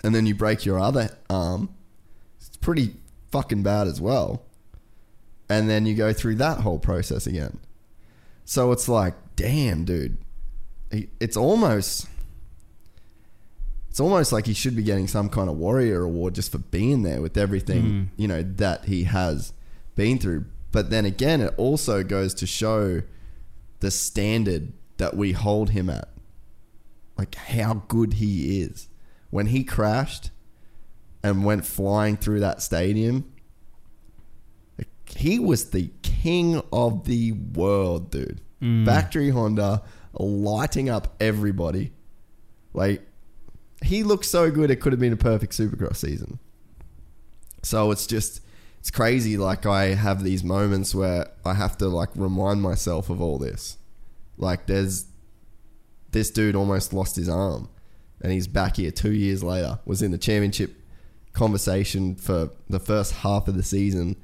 and 0.04 0.14
then 0.16 0.26
you 0.26 0.36
break 0.36 0.66
your 0.66 0.80
other 0.80 1.10
arm. 1.30 1.70
It's 2.38 2.58
pretty 2.58 2.96
fucking 3.32 3.64
bad 3.64 3.88
as 3.88 4.02
well. 4.02 4.44
And 5.48 5.70
then 5.70 5.86
you 5.86 5.94
go 5.94 6.12
through 6.12 6.36
that 6.36 6.62
whole 6.62 6.80
process 6.80 7.28
again. 7.28 7.60
So 8.46 8.72
it's 8.72 8.90
like, 8.90 9.14
damn, 9.36 9.86
dude. 9.86 10.18
It's 10.92 11.38
almost 11.38 12.08
it's 13.94 14.00
almost 14.00 14.32
like 14.32 14.48
he 14.48 14.56
should 14.56 14.76
be 14.76 14.82
getting 14.82 15.08
some 15.08 15.30
kind 15.30 15.48
of 15.48 15.56
warrior 15.56 16.02
award 16.02 16.34
just 16.34 16.52
for 16.52 16.58
being 16.58 17.04
there 17.04 17.22
with 17.22 17.38
everything 17.38 17.84
hmm. 17.84 18.04
you 18.16 18.28
know 18.28 18.42
that 18.42 18.86
he 18.86 19.04
has 19.04 19.54
been 19.94 20.18
through. 20.18 20.46
But 20.72 20.90
then 20.90 21.06
again 21.06 21.42
it 21.42 21.54
also 21.58 22.02
goes 22.02 22.34
to 22.34 22.48
show 22.48 23.04
the 23.82 23.92
standard 23.92 24.74
that 24.98 25.16
we 25.16 25.34
hold 25.34 25.70
him 25.70 25.92
at. 25.92 26.10
Like 27.20 27.36
how 27.36 27.84
good 27.88 28.14
he 28.14 28.62
is. 28.62 28.90
When 29.30 29.46
he 29.46 29.64
crashed 29.64 30.32
and 31.22 31.46
went 31.46 31.64
flying 31.64 32.18
through 32.18 32.40
that 32.40 32.64
stadium 32.64 33.32
he 35.06 35.38
was 35.38 35.70
the 35.70 35.92
king 36.02 36.64
of 36.74 37.06
the 37.06 37.34
world 37.34 38.10
dude. 38.10 38.42
Hmm. 38.60 38.86
Factory 38.86 39.30
honda 39.30 39.84
lighting 40.14 40.90
up 40.90 41.16
everybody. 41.20 41.92
Like 42.74 43.08
he 43.84 44.04
looked 44.04 44.26
so 44.26 44.50
good 44.52 44.72
it 44.72 44.78
could 44.78 44.94
have 44.94 45.00
been 45.00 45.14
a 45.14 45.18
perfect 45.18 45.54
supercross 45.54 45.98
season. 45.98 46.40
So 47.62 47.92
it's 47.92 48.08
just 48.08 48.42
it's 48.80 48.92
crazy 48.92 49.38
like 49.38 49.66
I 49.66 49.96
have 49.96 50.24
these 50.24 50.44
moments 50.44 50.94
where 50.94 51.28
I 51.46 51.54
have 51.54 51.78
to 51.78 51.88
like 51.88 52.10
remind 52.16 52.62
myself 52.62 53.10
of 53.10 53.22
all 53.22 53.38
this. 53.38 53.78
Like 54.38 54.66
there's 54.68 55.06
this 56.12 56.30
dude 56.30 56.56
almost 56.56 56.94
lost 56.94 57.16
his 57.16 57.30
arm 57.30 57.70
and 58.22 58.32
he's 58.32 58.48
back 58.48 58.78
here 58.78 58.92
2 58.92 59.12
years 59.12 59.44
later 59.44 59.80
was 59.86 60.02
in 60.02 60.12
the 60.12 60.18
championship 60.18 60.76
conversation 61.34 62.16
for 62.16 62.52
the 62.70 62.80
first 62.80 63.14
half 63.14 63.48
of 63.48 63.56
the 63.56 63.64
season 63.64 64.16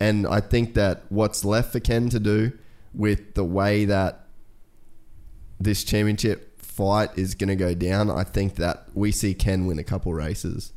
and 0.00 0.26
I 0.26 0.40
think 0.40 0.74
that 0.74 1.04
what's 1.08 1.44
left 1.44 1.72
for 1.72 1.80
Ken 1.80 2.08
to 2.10 2.18
do 2.18 2.52
with 2.92 3.34
the 3.34 3.44
way 3.44 3.84
that 3.84 4.26
this 5.60 5.84
championship 5.84 6.55
fight 6.76 7.10
is 7.16 7.34
going 7.34 7.48
to 7.48 7.56
go 7.56 7.74
down, 7.74 8.10
I 8.10 8.24
think 8.24 8.56
that 8.56 8.86
we 8.94 9.10
see 9.10 9.34
Ken 9.34 9.66
win 9.66 9.78
a 9.78 9.84
couple 9.84 10.12
races 10.12 10.72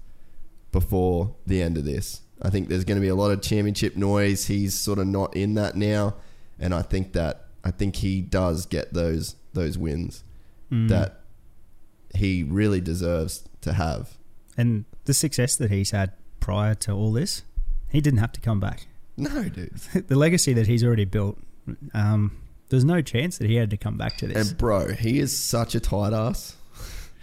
before 0.72 1.36
the 1.46 1.62
end 1.62 1.78
of 1.78 1.86
this. 1.86 2.22
I 2.42 2.50
think 2.50 2.70
there's 2.70 2.86
going 2.86 2.98
to 2.98 3.02
be 3.02 3.10
a 3.10 3.16
lot 3.16 3.32
of 3.32 3.42
championship 3.42 3.98
noise. 3.98 4.48
He's 4.48 4.74
sort 4.74 5.00
of 5.00 5.08
not 5.08 5.36
in 5.36 5.56
that 5.56 5.76
now, 5.76 6.16
and 6.58 6.74
I 6.74 6.82
think 6.82 7.14
that 7.14 7.48
I 7.64 7.72
think 7.72 7.98
he 7.98 8.22
does 8.22 8.66
get 8.66 8.94
those 8.94 9.36
those 9.54 9.78
wins 9.78 10.24
that 10.72 11.22
he 12.16 12.44
really 12.44 12.82
deserves 12.82 13.48
to 13.62 13.74
have. 13.74 14.18
And 14.58 14.86
the 15.06 15.14
success 15.14 15.56
that 15.56 15.72
he's 15.72 15.92
had 15.92 16.12
prior 16.40 16.76
to 16.76 16.92
all 16.92 17.12
this, 17.12 17.44
he 17.90 18.02
didn't 18.02 18.20
have 18.20 18.32
to 18.34 18.42
come 18.42 18.60
back. 18.60 18.88
No, 19.18 19.44
dude. 19.44 19.76
the 20.08 20.16
legacy 20.16 20.54
that 20.54 20.68
he's 20.68 20.84
already 20.84 21.06
built, 21.06 21.38
um, 21.94 22.38
there's 22.70 22.86
no 22.86 23.02
chance 23.02 23.38
that 23.40 23.48
he 23.50 23.56
had 23.56 23.70
to 23.72 23.78
come 23.78 23.98
back 23.98 24.18
to 24.18 24.28
this. 24.28 24.50
And 24.50 24.58
bro, 24.58 24.94
he 24.94 25.20
is 25.20 25.36
such 25.38 25.76
a 25.76 25.80
tight 25.80 26.14
ass. 26.14 26.56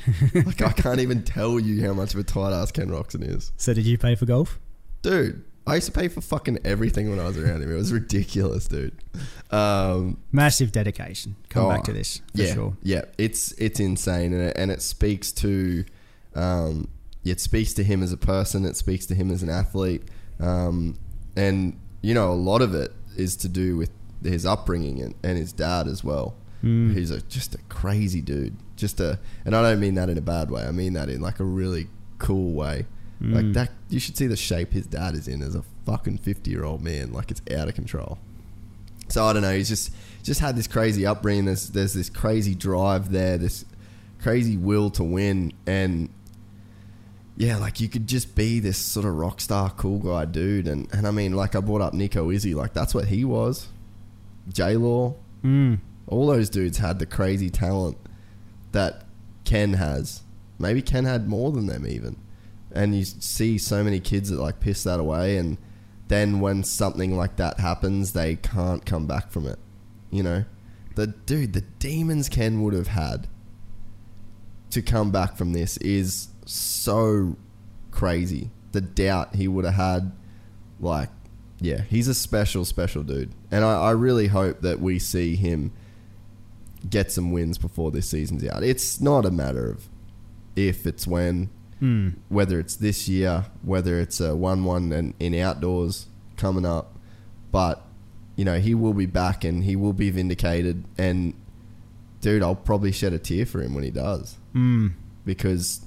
like 0.35 0.63
I 0.63 0.73
can't 0.73 1.01
even 1.01 1.23
tell 1.25 1.59
you 1.59 1.85
how 1.85 1.93
much 1.93 2.15
of 2.15 2.21
a 2.21 2.25
tight 2.25 2.53
ass 2.53 2.71
Ken 2.71 2.89
Roczen 2.89 3.27
is. 3.29 3.51
so 3.57 3.75
did 3.75 3.85
you 3.87 3.99
pay 3.99 4.15
for 4.15 4.25
golf? 4.27 4.59
Dude, 5.03 5.43
I 5.67 5.77
used 5.77 5.87
to 5.87 5.93
pay 5.93 6.07
for 6.09 6.21
fucking 6.21 6.59
everything 6.65 7.11
when 7.11 7.19
I 7.19 7.25
was 7.27 7.37
around 7.39 7.63
him. 7.63 7.73
It 7.73 7.75
was 7.75 7.93
ridiculous, 7.93 8.69
dude. 8.69 8.95
Um, 9.51 10.19
Massive 10.31 10.71
dedication. 10.71 11.35
Come 11.49 11.65
Oh, 11.67 11.69
back 11.71 11.83
to 11.85 11.93
this 11.93 12.19
for 12.35 12.43
yeah, 12.43 12.55
sure. 12.55 12.77
yeah, 12.83 13.03
it's 13.19 13.53
it's 13.53 13.81
insane, 13.81 14.33
and 14.33 14.43
it, 14.43 14.57
and 14.57 14.71
it 14.71 14.81
speaks 14.83 15.33
to, 15.33 15.85
um, 16.37 16.89
it 17.25 17.41
speaks 17.41 17.73
to 17.75 17.83
him 17.85 18.03
as 18.03 18.13
a 18.13 18.17
person. 18.17 18.65
It 18.65 18.77
speaks 18.77 19.07
to 19.07 19.15
him 19.17 19.31
as 19.33 19.43
an 19.43 19.51
athlete, 19.51 20.03
um, 20.39 20.99
and 21.37 21.79
you 22.01 22.15
know 22.15 22.31
a 22.31 22.35
lot 22.35 22.63
of 22.63 22.75
it 22.75 22.93
is 23.17 23.35
to 23.37 23.49
do 23.49 23.77
with 23.77 23.91
his 24.23 24.47
upbringing 24.47 25.01
and, 25.01 25.14
and 25.23 25.39
his 25.39 25.53
dad 25.53 25.87
as 25.87 26.03
well. 26.03 26.35
Mm. 26.62 26.95
He's 26.95 27.11
a 27.11 27.21
just 27.23 27.55
a 27.55 27.59
crazy 27.69 28.21
dude. 28.21 28.57
Just 28.77 29.01
a, 29.01 29.19
and 29.45 29.55
I 29.55 29.62
don't 29.62 29.81
mean 29.81 29.95
that 29.95 30.09
in 30.09 30.19
a 30.19 30.23
bad 30.23 30.51
way. 30.51 30.62
I 30.62 30.71
mean 30.71 30.93
that 30.95 31.09
in 31.09 31.21
like 31.21 31.41
a 31.41 31.45
really 31.45 31.89
cool 32.19 32.53
way. 32.53 32.87
Like 33.19 33.47
mm. 33.47 33.55
that, 33.55 33.71
you 33.89 33.99
should 33.99 34.17
see 34.17 34.27
the 34.27 34.37
shape 34.37 34.75
his 34.75 34.87
dad 34.87 35.14
is 35.14 35.27
in 35.27 35.43
as 35.43 35.55
a 35.55 35.64
fucking 35.87 36.19
fifty 36.19 36.51
year 36.51 36.64
old 36.64 36.83
man. 36.83 37.12
Like 37.12 37.31
it's 37.31 37.41
out 37.51 37.67
of 37.67 37.75
control. 37.75 38.19
So 39.09 39.25
I 39.25 39.33
don't 39.33 39.43
know. 39.43 39.55
He's 39.55 39.69
just 39.69 39.91
just 40.23 40.41
had 40.41 40.55
this 40.55 40.67
crazy 40.67 41.07
upbringing. 41.07 41.47
There's 41.47 41.71
there's 41.71 41.95
this 41.95 42.11
crazy 42.11 42.55
drive 42.55 43.12
there. 43.12 43.39
This 43.39 43.64
crazy 44.21 44.59
will 44.59 44.91
to 44.91 45.05
win, 45.05 45.55
and 45.67 46.11
yeah, 47.39 47.57
like 47.57 47.81
you 47.81 47.89
could 47.89 48.07
just 48.07 48.35
be 48.35 48.61
this 48.61 48.77
sort 48.77 49.07
of 49.07 49.14
rock 49.14 49.41
star, 49.41 49.71
cool 49.71 49.99
guy 49.99 50.27
dude. 50.27 50.69
And 50.69 50.93
and 50.93 51.07
I 51.07 51.11
mean, 51.11 51.35
like 51.35 51.55
I 51.55 51.61
brought 51.61 51.81
up 51.81 51.95
Nico 51.95 52.31
Izzi. 52.31 52.55
Like 52.55 52.75
that's 52.75 52.95
what 52.95 53.07
he 53.07 53.25
was. 53.25 53.69
J 54.49 54.77
Law. 54.77 55.15
Mm. 55.45 55.81
All 56.07 56.27
those 56.27 56.49
dudes 56.51 56.79
had 56.79 56.99
the 56.99 57.07
crazy 57.07 57.51
talent 57.51 57.97
that 58.73 59.05
Ken 59.45 59.75
has. 59.75 60.23
Maybe 60.59 60.83
Ken 60.83 61.05
had 61.05 61.29
more 61.29 61.51
than 61.53 61.67
them 61.67 61.87
even. 61.87 62.17
And 62.73 62.95
you 62.95 63.05
see 63.05 63.59
so 63.59 63.83
many 63.83 64.01
kids 64.01 64.31
that 64.31 64.41
like 64.41 64.61
piss 64.61 64.83
that 64.85 65.01
away 65.01 65.37
and 65.37 65.59
then 66.09 66.41
when 66.41 66.63
something 66.63 67.17
like 67.17 67.37
that 67.37 67.59
happens, 67.59 68.13
they 68.13 68.37
can't 68.37 68.87
come 68.87 69.07
back 69.07 69.31
from 69.31 69.47
it. 69.47 69.59
You 70.11 70.23
know? 70.23 70.45
The 70.95 71.09
dude, 71.09 71.53
the 71.53 71.63
demons 71.63 72.29
Ken 72.29 72.63
would 72.63 72.75
have 72.75 72.89
had 72.89 73.27
to 74.71 74.83
come 74.83 75.11
back 75.11 75.37
from 75.37 75.53
this 75.53 75.77
is 75.79 76.29
so 76.45 77.37
crazy. 77.91 78.51
The 78.73 78.81
doubt 78.81 79.35
he 79.35 79.49
would 79.49 79.65
have 79.65 79.75
had, 79.75 80.13
like, 80.81 81.11
yeah, 81.61 81.83
he's 81.83 82.09
a 82.09 82.15
special, 82.15 82.65
special 82.65 83.03
dude. 83.03 83.33
And 83.51 83.65
I, 83.65 83.75
I 83.85 83.91
really 83.93 84.27
hope 84.29 84.61
that 84.61 84.81
we 84.81 84.99
see 84.99 85.37
him 85.37 85.73
get 86.89 87.11
some 87.11 87.33
wins 87.33 87.59
before 87.59 87.91
this 87.91 88.09
season's 88.11 88.45
out. 88.47 88.63
It's 88.63 89.01
not 89.01 89.25
a 89.25 89.31
matter 89.31 89.71
of 89.71 89.89
if, 90.55 90.87
it's 90.87 91.07
when, 91.07 91.51
Mm. 91.83 92.15
whether 92.31 92.59
it's 92.59 92.75
this 92.77 93.07
year, 93.07 93.45
whether 93.63 94.01
it's 94.01 94.19
a 94.19 94.35
1 94.35 94.65
1 94.65 94.93
and 94.93 95.13
in 95.21 95.35
outdoors 95.35 96.07
coming 96.39 96.65
up. 96.65 96.97
But, 97.53 97.85
you 98.35 98.47
know, 98.47 98.59
he 98.59 98.75
will 98.75 98.95
be 98.95 99.05
back 99.05 99.45
and 99.45 99.63
he 99.65 99.77
will 99.77 99.93
be 99.93 100.09
vindicated. 100.09 100.85
And, 100.97 101.35
dude, 102.23 102.43
I'll 102.43 102.55
probably 102.55 102.93
shed 102.93 103.13
a 103.13 103.19
tear 103.19 103.45
for 103.45 103.61
him 103.61 103.75
when 103.75 103.85
he 103.85 103.91
does 103.91 104.39
Mm. 104.55 104.93
because 105.27 105.85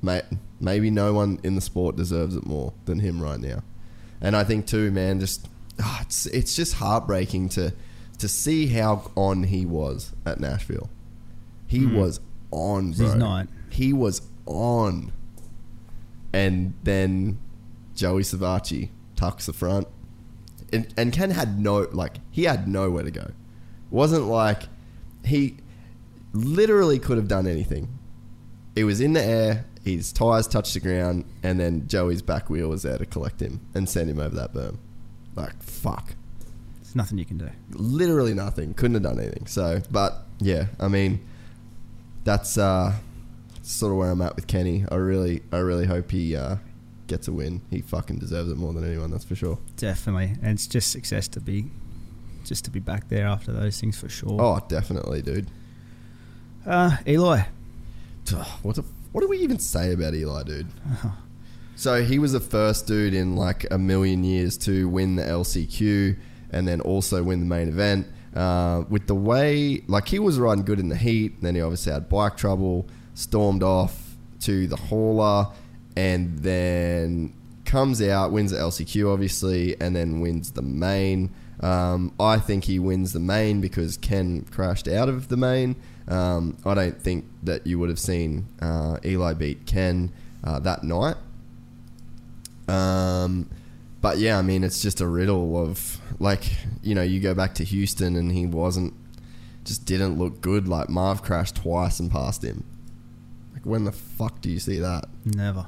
may, 0.00 0.22
maybe 0.60 0.90
no 0.92 1.12
one 1.12 1.40
in 1.42 1.56
the 1.56 1.60
sport 1.60 1.96
deserves 1.96 2.36
it 2.36 2.46
more 2.46 2.72
than 2.84 3.00
him 3.00 3.20
right 3.20 3.40
now. 3.40 3.64
And 4.20 4.36
I 4.36 4.44
think 4.44 4.66
too, 4.66 4.90
man, 4.90 5.20
just 5.20 5.48
ah, 5.80 6.00
it's 6.02 6.26
it's 6.26 6.54
just 6.54 6.74
heartbreaking 6.74 7.50
to 7.50 7.72
to 8.18 8.28
see 8.28 8.68
how 8.68 9.10
on 9.14 9.44
he 9.44 9.66
was 9.66 10.12
at 10.24 10.40
Nashville. 10.40 10.90
He 11.66 11.84
was 11.84 12.20
on, 12.50 12.92
bro. 12.92 13.06
He's 13.06 13.14
not. 13.14 13.48
He 13.70 13.92
was 13.92 14.22
on. 14.46 15.12
And 16.32 16.74
then 16.82 17.38
Joey 17.94 18.22
Savatgy 18.22 18.90
tucks 19.16 19.46
the 19.46 19.52
front. 19.52 19.88
And, 20.72 20.92
and 20.96 21.12
Ken 21.12 21.30
had 21.30 21.60
no 21.60 21.88
like 21.92 22.16
he 22.30 22.44
had 22.44 22.68
nowhere 22.68 23.04
to 23.04 23.10
go. 23.10 23.22
It 23.22 23.34
wasn't 23.90 24.24
like 24.24 24.64
he 25.24 25.56
literally 26.32 26.98
could 26.98 27.16
have 27.16 27.28
done 27.28 27.46
anything. 27.46 27.88
It 28.74 28.84
was 28.84 29.00
in 29.00 29.14
the 29.14 29.22
air, 29.22 29.64
his 29.86 30.12
tires 30.12 30.48
touched 30.48 30.74
the 30.74 30.80
ground, 30.80 31.24
and 31.44 31.60
then 31.60 31.86
Joey's 31.86 32.20
back 32.20 32.50
wheel 32.50 32.68
was 32.68 32.82
there 32.82 32.98
to 32.98 33.06
collect 33.06 33.40
him 33.40 33.60
and 33.72 33.88
send 33.88 34.10
him 34.10 34.18
over 34.18 34.34
that 34.34 34.52
berm. 34.52 34.78
Like 35.36 35.62
fuck. 35.62 36.14
There's 36.82 36.96
nothing 36.96 37.18
you 37.18 37.24
can 37.24 37.38
do. 37.38 37.48
Literally 37.70 38.34
nothing. 38.34 38.74
Couldn't 38.74 38.94
have 38.94 39.04
done 39.04 39.20
anything. 39.20 39.46
So 39.46 39.80
but 39.90 40.24
yeah, 40.40 40.66
I 40.80 40.88
mean 40.88 41.24
that's 42.24 42.58
uh 42.58 42.94
sort 43.62 43.92
of 43.92 43.98
where 43.98 44.10
I'm 44.10 44.20
at 44.22 44.34
with 44.34 44.48
Kenny. 44.48 44.84
I 44.90 44.96
really 44.96 45.42
I 45.52 45.58
really 45.58 45.86
hope 45.86 46.10
he 46.10 46.34
uh 46.34 46.56
gets 47.06 47.28
a 47.28 47.32
win. 47.32 47.62
He 47.70 47.80
fucking 47.80 48.18
deserves 48.18 48.50
it 48.50 48.56
more 48.56 48.72
than 48.72 48.84
anyone, 48.84 49.12
that's 49.12 49.24
for 49.24 49.36
sure. 49.36 49.58
Definitely. 49.76 50.34
And 50.42 50.54
it's 50.54 50.66
just 50.66 50.90
success 50.90 51.28
to 51.28 51.40
be 51.40 51.70
just 52.44 52.64
to 52.64 52.70
be 52.70 52.80
back 52.80 53.08
there 53.08 53.26
after 53.26 53.52
those 53.52 53.80
things 53.80 53.98
for 53.98 54.08
sure. 54.08 54.40
Oh, 54.40 54.58
definitely, 54.68 55.22
dude. 55.22 55.48
Uh, 56.64 56.96
Eli, 57.06 57.42
What 58.62 58.78
a 58.78 58.84
what 59.12 59.20
do 59.22 59.28
we 59.28 59.38
even 59.38 59.58
say 59.58 59.92
about 59.92 60.14
Eli, 60.14 60.42
dude? 60.42 60.66
So 61.78 62.02
he 62.02 62.18
was 62.18 62.32
the 62.32 62.40
first 62.40 62.86
dude 62.86 63.12
in 63.12 63.36
like 63.36 63.66
a 63.70 63.76
million 63.76 64.24
years 64.24 64.56
to 64.58 64.88
win 64.88 65.16
the 65.16 65.22
LCQ 65.22 66.16
and 66.50 66.66
then 66.66 66.80
also 66.80 67.22
win 67.22 67.40
the 67.40 67.46
main 67.46 67.68
event. 67.68 68.06
Uh, 68.34 68.84
with 68.88 69.06
the 69.06 69.14
way, 69.14 69.82
like 69.86 70.08
he 70.08 70.18
was 70.18 70.38
riding 70.38 70.64
good 70.64 70.80
in 70.80 70.88
the 70.88 70.96
heat, 70.96 71.42
then 71.42 71.54
he 71.54 71.60
obviously 71.60 71.92
had 71.92 72.08
bike 72.08 72.34
trouble, 72.36 72.86
stormed 73.12 73.62
off 73.62 74.16
to 74.40 74.66
the 74.66 74.76
hauler, 74.76 75.48
and 75.96 76.38
then 76.38 77.34
comes 77.66 78.00
out, 78.00 78.32
wins 78.32 78.52
the 78.52 78.58
LCQ 78.58 79.12
obviously, 79.12 79.78
and 79.78 79.94
then 79.94 80.20
wins 80.20 80.52
the 80.52 80.62
main. 80.62 81.30
Um, 81.60 82.14
I 82.18 82.38
think 82.38 82.64
he 82.64 82.78
wins 82.78 83.12
the 83.12 83.20
main 83.20 83.60
because 83.60 83.98
Ken 83.98 84.46
crashed 84.50 84.88
out 84.88 85.10
of 85.10 85.28
the 85.28 85.36
main. 85.36 85.76
Um, 86.08 86.56
I 86.64 86.74
don't 86.74 87.00
think 87.00 87.24
that 87.42 87.66
you 87.66 87.78
would 87.78 87.88
have 87.88 87.98
seen 87.98 88.46
uh, 88.60 88.98
Eli 89.04 89.34
beat 89.34 89.66
Ken 89.66 90.12
uh, 90.44 90.60
that 90.60 90.84
night. 90.84 91.16
Um, 92.68 93.50
but 94.00 94.18
yeah, 94.18 94.38
I 94.38 94.42
mean, 94.42 94.62
it's 94.62 94.80
just 94.80 95.00
a 95.00 95.06
riddle 95.06 95.60
of 95.60 96.00
like 96.18 96.50
you 96.82 96.94
know 96.94 97.02
you 97.02 97.20
go 97.20 97.34
back 97.34 97.54
to 97.54 97.64
Houston 97.64 98.16
and 98.16 98.32
he 98.32 98.46
wasn't 98.46 98.94
just 99.64 99.84
didn't 99.84 100.18
look 100.18 100.40
good. 100.40 100.68
Like 100.68 100.88
Marv 100.88 101.22
crashed 101.22 101.56
twice 101.56 101.98
and 101.98 102.10
passed 102.10 102.42
him. 102.42 102.64
Like 103.52 103.66
when 103.66 103.84
the 103.84 103.92
fuck 103.92 104.40
do 104.40 104.50
you 104.50 104.60
see 104.60 104.78
that? 104.78 105.06
Never. 105.24 105.66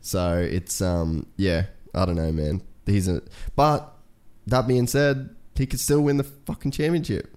So 0.00 0.36
it's 0.38 0.80
um 0.82 1.26
yeah, 1.36 1.66
I 1.94 2.04
don't 2.04 2.16
know, 2.16 2.32
man. 2.32 2.62
He's 2.86 3.08
a 3.08 3.22
but 3.56 3.94
that 4.46 4.66
being 4.66 4.86
said, 4.86 5.34
he 5.54 5.66
could 5.66 5.80
still 5.80 6.00
win 6.02 6.16
the 6.16 6.24
fucking 6.24 6.72
championship. 6.72 7.34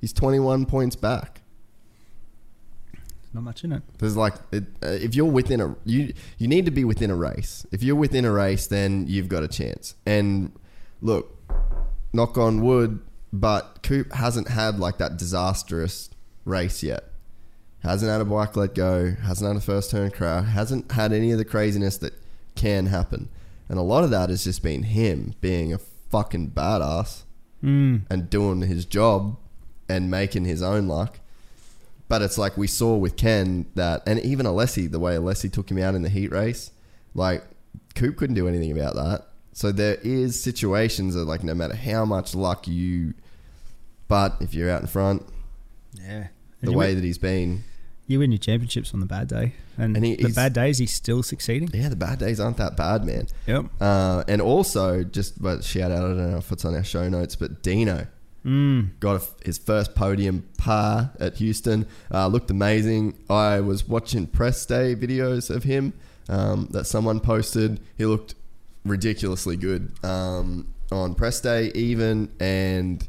He's 0.00 0.12
21 0.12 0.66
points 0.66 0.96
back. 0.96 1.42
Not 3.32 3.44
much 3.44 3.62
in 3.62 3.72
it. 3.72 3.82
There's 3.98 4.16
like 4.16 4.34
it, 4.50 4.64
uh, 4.82 4.88
if 4.88 5.14
you're 5.14 5.24
within 5.30 5.60
a 5.60 5.76
you 5.84 6.12
you 6.38 6.48
need 6.48 6.64
to 6.64 6.72
be 6.72 6.84
within 6.84 7.10
a 7.10 7.16
race. 7.16 7.64
If 7.70 7.82
you're 7.82 7.94
within 7.94 8.24
a 8.24 8.32
race, 8.32 8.66
then 8.66 9.06
you've 9.06 9.28
got 9.28 9.44
a 9.44 9.48
chance. 9.48 9.94
And 10.04 10.52
look, 11.00 11.38
knock 12.12 12.36
on 12.36 12.60
wood, 12.62 13.00
but 13.32 13.84
Coop 13.84 14.12
hasn't 14.12 14.48
had 14.48 14.80
like 14.80 14.98
that 14.98 15.16
disastrous 15.16 16.10
race 16.44 16.82
yet. 16.82 17.04
Hasn't 17.84 18.10
had 18.10 18.20
a 18.20 18.24
bike 18.24 18.56
let 18.56 18.74
go. 18.74 19.14
Hasn't 19.22 19.46
had 19.46 19.56
a 19.56 19.60
first 19.64 19.92
turn 19.92 20.10
crash. 20.10 20.48
Hasn't 20.48 20.90
had 20.92 21.12
any 21.12 21.30
of 21.30 21.38
the 21.38 21.44
craziness 21.44 21.98
that 21.98 22.14
can 22.56 22.86
happen. 22.86 23.28
And 23.68 23.78
a 23.78 23.82
lot 23.82 24.02
of 24.02 24.10
that 24.10 24.28
has 24.28 24.42
just 24.42 24.60
been 24.62 24.82
him 24.82 25.34
being 25.40 25.72
a 25.72 25.78
fucking 25.78 26.50
badass 26.50 27.22
Mm. 27.62 28.02
and 28.10 28.28
doing 28.30 28.62
his 28.62 28.86
job 28.86 29.36
and 29.90 30.10
making 30.10 30.44
his 30.44 30.62
own 30.62 30.88
luck. 30.88 31.18
But 32.08 32.22
it's 32.22 32.38
like 32.38 32.56
we 32.56 32.66
saw 32.66 32.96
with 32.96 33.16
Ken 33.16 33.66
that, 33.74 34.02
and 34.06 34.18
even 34.20 34.46
Alessi, 34.46 34.90
the 34.90 34.98
way 34.98 35.14
Alessi 35.16 35.52
took 35.52 35.70
him 35.70 35.78
out 35.78 35.94
in 35.94 36.02
the 36.02 36.08
heat 36.08 36.32
race, 36.32 36.70
like 37.14 37.44
Coop 37.94 38.16
couldn't 38.16 38.34
do 38.36 38.48
anything 38.48 38.72
about 38.72 38.94
that. 38.96 39.26
So 39.52 39.70
there 39.72 39.96
is 40.02 40.40
situations 40.40 41.14
that, 41.14 41.24
like, 41.24 41.42
no 41.44 41.54
matter 41.54 41.74
how 41.76 42.04
much 42.04 42.34
luck 42.34 42.66
you, 42.66 43.14
but 44.08 44.36
if 44.40 44.54
you're 44.54 44.70
out 44.70 44.80
in 44.80 44.86
front, 44.86 45.24
Yeah. 45.94 46.28
the 46.62 46.72
way 46.72 46.88
win, 46.88 46.94
that 46.96 47.04
he's 47.04 47.18
been, 47.18 47.64
you 48.06 48.18
win 48.18 48.32
your 48.32 48.38
championships 48.38 48.92
on 48.94 48.98
the 49.00 49.06
bad 49.06 49.28
day, 49.28 49.54
and, 49.78 49.96
And 49.96 50.04
he- 50.04 50.16
the 50.16 50.30
bad 50.30 50.52
days 50.52 50.78
he's 50.78 50.92
still 50.92 51.22
succeeding. 51.22 51.70
yeah, 51.72 51.88
the 51.88 51.96
bad 51.96 52.18
days 52.18 52.40
aren't 52.40 52.56
that 52.56 52.76
bad, 52.76 53.04
man. 53.04 53.28
Yep. 53.46 53.66
Uh, 53.80 54.24
and 54.26 54.40
also, 54.42 55.04
just 55.04 55.40
but 55.40 55.62
shout 55.62 55.90
out, 55.92 55.98
I 56.04 56.08
don't 56.08 56.30
know 56.32 56.38
if 56.38 56.50
it's 56.50 56.64
on 56.64 56.74
our 56.74 56.82
show 56.84 57.08
notes, 57.08 57.36
but 57.36 57.62
Dino. 57.62 58.06
Mm. 58.44 58.98
got 59.00 59.22
a, 59.22 59.44
his 59.44 59.58
first 59.58 59.94
podium 59.94 60.48
par 60.56 61.12
at 61.20 61.36
Houston. 61.36 61.86
Uh, 62.12 62.26
looked 62.26 62.50
amazing. 62.50 63.18
I 63.28 63.60
was 63.60 63.86
watching 63.86 64.26
press 64.26 64.64
day 64.64 64.94
videos 64.96 65.54
of 65.54 65.64
him 65.64 65.92
um, 66.28 66.68
that 66.70 66.84
someone 66.84 67.20
posted. 67.20 67.80
He 67.98 68.06
looked 68.06 68.34
ridiculously 68.84 69.56
good 69.56 69.92
um, 70.02 70.72
on 70.90 71.14
press 71.14 71.40
day, 71.40 71.70
even. 71.74 72.32
And 72.40 73.06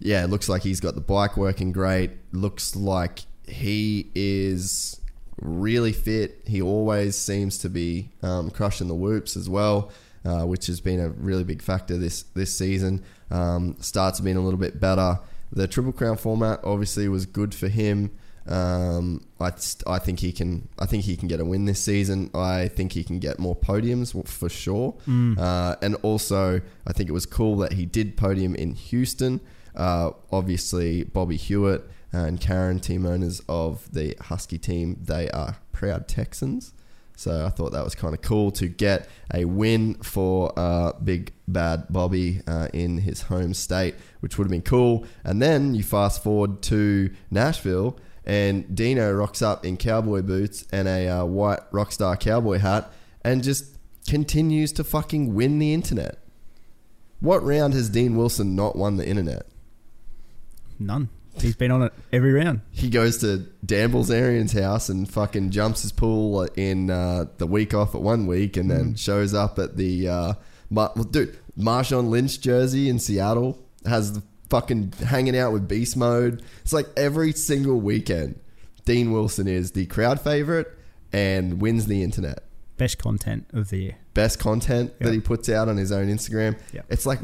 yeah, 0.00 0.24
it 0.24 0.30
looks 0.30 0.48
like 0.48 0.62
he's 0.62 0.80
got 0.80 0.94
the 0.94 1.00
bike 1.00 1.36
working 1.36 1.72
great. 1.72 2.10
Looks 2.32 2.74
like 2.74 3.20
he 3.46 4.10
is 4.14 5.00
really 5.40 5.92
fit. 5.92 6.42
He 6.46 6.60
always 6.60 7.16
seems 7.16 7.58
to 7.58 7.68
be 7.68 8.10
um, 8.22 8.50
crushing 8.50 8.88
the 8.88 8.94
whoops 8.94 9.36
as 9.36 9.48
well, 9.48 9.90
uh, 10.24 10.44
which 10.44 10.66
has 10.66 10.80
been 10.80 11.00
a 11.00 11.10
really 11.10 11.44
big 11.44 11.62
factor 11.62 11.96
this 11.96 12.22
this 12.34 12.56
season. 12.56 13.04
Um, 13.30 13.76
starts 13.80 14.18
have 14.18 14.24
been 14.24 14.36
a 14.36 14.40
little 14.40 14.58
bit 14.58 14.80
better. 14.80 15.18
The 15.52 15.66
Triple 15.68 15.92
Crown 15.92 16.16
format 16.16 16.60
obviously 16.64 17.08
was 17.08 17.26
good 17.26 17.54
for 17.54 17.68
him. 17.68 18.10
Um, 18.48 19.26
I, 19.40 19.50
I 19.86 19.98
think 19.98 20.20
he 20.20 20.30
can. 20.32 20.68
I 20.78 20.86
think 20.86 21.04
he 21.04 21.16
can 21.16 21.26
get 21.28 21.40
a 21.40 21.44
win 21.44 21.64
this 21.64 21.80
season. 21.80 22.30
I 22.34 22.68
think 22.68 22.92
he 22.92 23.02
can 23.02 23.18
get 23.18 23.38
more 23.38 23.56
podiums 23.56 24.12
for 24.28 24.48
sure. 24.48 24.94
Uh, 25.38 25.74
and 25.82 25.96
also, 26.02 26.60
I 26.86 26.92
think 26.92 27.08
it 27.08 27.12
was 27.12 27.26
cool 27.26 27.56
that 27.58 27.72
he 27.72 27.86
did 27.86 28.16
podium 28.16 28.54
in 28.54 28.74
Houston. 28.74 29.40
Uh, 29.74 30.10
obviously, 30.32 31.04
Bobby 31.04 31.36
Hewitt 31.36 31.88
and 32.12 32.40
Karen, 32.40 32.78
team 32.80 33.04
owners 33.04 33.42
of 33.48 33.92
the 33.92 34.16
Husky 34.20 34.58
team, 34.58 34.98
they 35.02 35.28
are 35.30 35.56
proud 35.72 36.08
Texans. 36.08 36.72
So 37.16 37.46
I 37.46 37.48
thought 37.48 37.72
that 37.72 37.82
was 37.82 37.94
kind 37.94 38.14
of 38.14 38.20
cool 38.20 38.50
to 38.52 38.68
get 38.68 39.08
a 39.32 39.46
win 39.46 39.94
for 39.94 40.52
uh, 40.56 40.92
Big 41.02 41.32
Bad 41.48 41.86
Bobby 41.88 42.42
uh, 42.46 42.68
in 42.74 42.98
his 42.98 43.22
home 43.22 43.54
state, 43.54 43.94
which 44.20 44.36
would 44.36 44.44
have 44.44 44.50
been 44.50 44.62
cool. 44.62 45.06
And 45.24 45.40
then 45.40 45.74
you 45.74 45.82
fast 45.82 46.22
forward 46.22 46.62
to 46.64 47.10
Nashville, 47.30 47.98
and 48.24 48.76
Dino 48.76 49.10
rocks 49.12 49.40
up 49.40 49.64
in 49.64 49.78
cowboy 49.78 50.20
boots 50.20 50.66
and 50.70 50.86
a 50.86 51.08
uh, 51.08 51.24
white 51.24 51.60
rockstar 51.72 52.20
cowboy 52.20 52.58
hat, 52.58 52.92
and 53.24 53.42
just 53.42 53.78
continues 54.06 54.70
to 54.72 54.84
fucking 54.84 55.34
win 55.34 55.58
the 55.58 55.72
internet. 55.72 56.18
What 57.20 57.42
round 57.42 57.72
has 57.72 57.88
Dean 57.88 58.16
Wilson 58.16 58.54
not 58.54 58.76
won 58.76 58.98
the 58.98 59.08
internet? 59.08 59.46
None. 60.78 61.08
He's 61.40 61.56
been 61.56 61.70
on 61.70 61.82
it 61.82 61.92
every 62.12 62.32
round. 62.32 62.62
he 62.70 62.88
goes 62.88 63.18
to 63.18 63.38
Dan 63.64 63.92
Bilzerian's 63.92 64.52
house 64.52 64.88
and 64.88 65.08
fucking 65.08 65.50
jumps 65.50 65.82
his 65.82 65.92
pool 65.92 66.42
in 66.56 66.90
uh, 66.90 67.26
the 67.38 67.46
week 67.46 67.74
off 67.74 67.94
at 67.94 68.00
one 68.00 68.26
week 68.26 68.56
and 68.56 68.70
then 68.70 68.94
shows 68.94 69.34
up 69.34 69.58
at 69.58 69.76
the 69.76 70.08
uh, 70.08 70.32
Ma- 70.70 70.90
well, 70.96 71.04
dude 71.04 71.36
Marshawn 71.58 72.08
Lynch 72.08 72.40
jersey 72.40 72.88
in 72.88 72.98
Seattle 72.98 73.58
has 73.84 74.12
the 74.14 74.22
fucking 74.50 74.92
hanging 75.04 75.36
out 75.36 75.52
with 75.52 75.66
Beast 75.68 75.96
Mode. 75.96 76.42
It's 76.62 76.72
like 76.72 76.86
every 76.96 77.32
single 77.32 77.80
weekend, 77.80 78.38
Dean 78.84 79.10
Wilson 79.12 79.46
is 79.48 79.72
the 79.72 79.86
crowd 79.86 80.20
favorite 80.20 80.68
and 81.12 81.60
wins 81.60 81.86
the 81.86 82.02
internet. 82.02 82.40
Best 82.76 82.98
content 82.98 83.46
of 83.52 83.70
the 83.70 83.78
year. 83.78 83.96
Best 84.14 84.38
content 84.38 84.98
that 85.00 85.12
he 85.12 85.20
puts 85.20 85.48
out 85.48 85.68
on 85.68 85.76
his 85.76 85.90
own 85.92 86.08
Instagram. 86.08 86.58
Yeah. 86.72 86.82
It's 86.90 87.06
like 87.06 87.20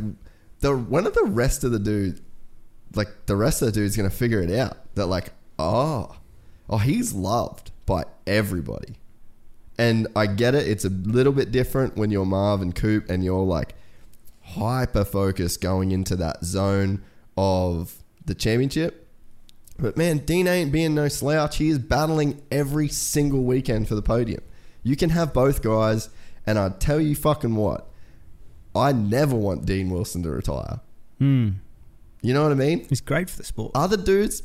the 0.61 0.77
one 0.77 1.07
of 1.07 1.15
the 1.15 1.25
rest 1.25 1.63
of 1.65 1.73
the 1.73 1.79
dude, 1.79 2.21
like 2.95 3.27
the 3.27 3.37
rest 3.37 3.63
of 3.63 3.67
the 3.67 3.73
dude's 3.73 3.97
gonna 3.97 4.11
figure 4.11 4.41
it 4.41 4.51
out. 4.51 4.95
That 4.95 5.07
like, 5.07 5.33
oh, 5.59 6.17
oh, 6.69 6.79
he's 6.79 7.13
loved 7.13 7.71
by 7.87 8.05
everybody. 8.27 8.95
And 9.79 10.07
I 10.15 10.27
get 10.27 10.55
it. 10.55 10.69
It's 10.69 10.85
a 10.85 10.91
little 10.91 11.33
bit 11.33 11.51
different 11.51 11.97
when 11.97 12.11
you're 12.11 12.27
Marv 12.27 12.61
and 12.61 12.75
Coop 12.75 13.09
and 13.09 13.25
you're 13.25 13.45
like 13.45 13.75
hyper 14.43 15.05
focused 15.05 15.61
going 15.61 15.93
into 15.93 16.17
that 16.17 16.45
zone 16.45 17.03
of 17.37 18.03
the 18.25 18.35
championship. 18.35 19.09
But 19.79 19.97
man, 19.97 20.19
Dean 20.19 20.47
ain't 20.47 20.71
being 20.71 20.95
no 20.95 21.09
slouch. 21.09 21.57
He 21.57 21.71
is 21.71 21.79
battling 21.79 22.43
every 22.51 22.89
single 22.89 23.43
weekend 23.43 23.89
for 23.89 23.95
the 23.95 24.03
podium. 24.03 24.43
You 24.83 24.97
can 24.97 25.11
have 25.11 25.33
both 25.33 25.63
guys, 25.63 26.11
and 26.47 26.59
I 26.59 26.71
tell 26.71 27.01
you 27.01 27.15
fucking 27.15 27.55
what, 27.55 27.89
I 28.75 28.93
never 28.93 29.35
want 29.35 29.67
Dean 29.67 29.91
Wilson 29.91 30.23
to 30.25 30.31
retire. 30.31 30.81
Hmm. 31.19 31.51
You 32.23 32.33
know 32.33 32.43
what 32.45 32.53
I 32.53 32.55
mean? 32.55 32.87
He's 32.89 33.01
great 33.01 33.29
for 33.29 33.37
the 33.37 33.45
sport. 33.45 33.73
Other 33.75 33.97
dudes, 33.97 34.43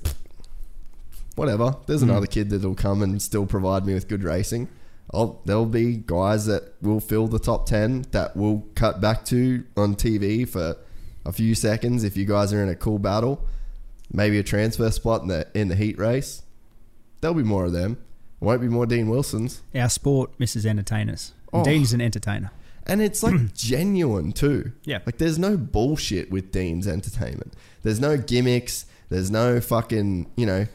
whatever. 1.35 1.75
There's 1.85 2.01
hmm. 2.01 2.09
another 2.09 2.27
kid 2.27 2.49
that'll 2.49 2.75
come 2.75 3.01
and 3.01 3.21
still 3.21 3.45
provide 3.45 3.85
me 3.85 3.93
with 3.93 4.07
good 4.07 4.23
racing. 4.23 4.67
I'll, 5.13 5.41
there'll 5.45 5.65
be 5.65 5.95
guys 5.95 6.47
that 6.47 6.73
will 6.81 6.99
fill 6.99 7.27
the 7.27 7.39
top 7.39 7.65
10 7.65 8.07
that 8.11 8.35
will 8.35 8.67
cut 8.75 8.99
back 8.99 9.23
to 9.25 9.63
on 9.77 9.95
TV 9.95 10.47
for 10.47 10.75
a 11.25 11.31
few 11.31 11.55
seconds 11.55 12.03
if 12.03 12.17
you 12.17 12.25
guys 12.25 12.51
are 12.51 12.61
in 12.61 12.67
a 12.67 12.75
cool 12.75 12.99
battle. 12.99 13.47
Maybe 14.11 14.37
a 14.37 14.43
transfer 14.43 14.89
spot 14.91 15.21
in 15.21 15.27
the, 15.27 15.47
in 15.53 15.67
the 15.69 15.75
heat 15.75 15.97
race. 15.97 16.41
There'll 17.21 17.35
be 17.35 17.43
more 17.43 17.65
of 17.65 17.73
them. 17.73 17.97
Won't 18.39 18.61
be 18.61 18.67
more 18.67 18.85
Dean 18.85 19.09
Wilsons. 19.09 19.61
Our 19.73 19.89
sport 19.89 20.31
misses 20.37 20.65
entertainers. 20.65 21.33
Oh. 21.53 21.63
Dean's 21.63 21.93
an 21.93 22.01
entertainer. 22.01 22.51
And 22.87 23.01
it's 23.01 23.21
like 23.21 23.35
genuine 23.53 24.31
too. 24.31 24.71
Yeah. 24.83 24.99
Like 25.05 25.17
there's 25.17 25.37
no 25.37 25.57
bullshit 25.57 26.31
with 26.31 26.51
Dean's 26.51 26.87
entertainment. 26.87 27.53
There's 27.83 27.99
no 27.99 28.17
gimmicks. 28.17 28.85
There's 29.09 29.29
no 29.29 29.61
fucking, 29.61 30.31
you 30.35 30.45
know, 30.45 30.65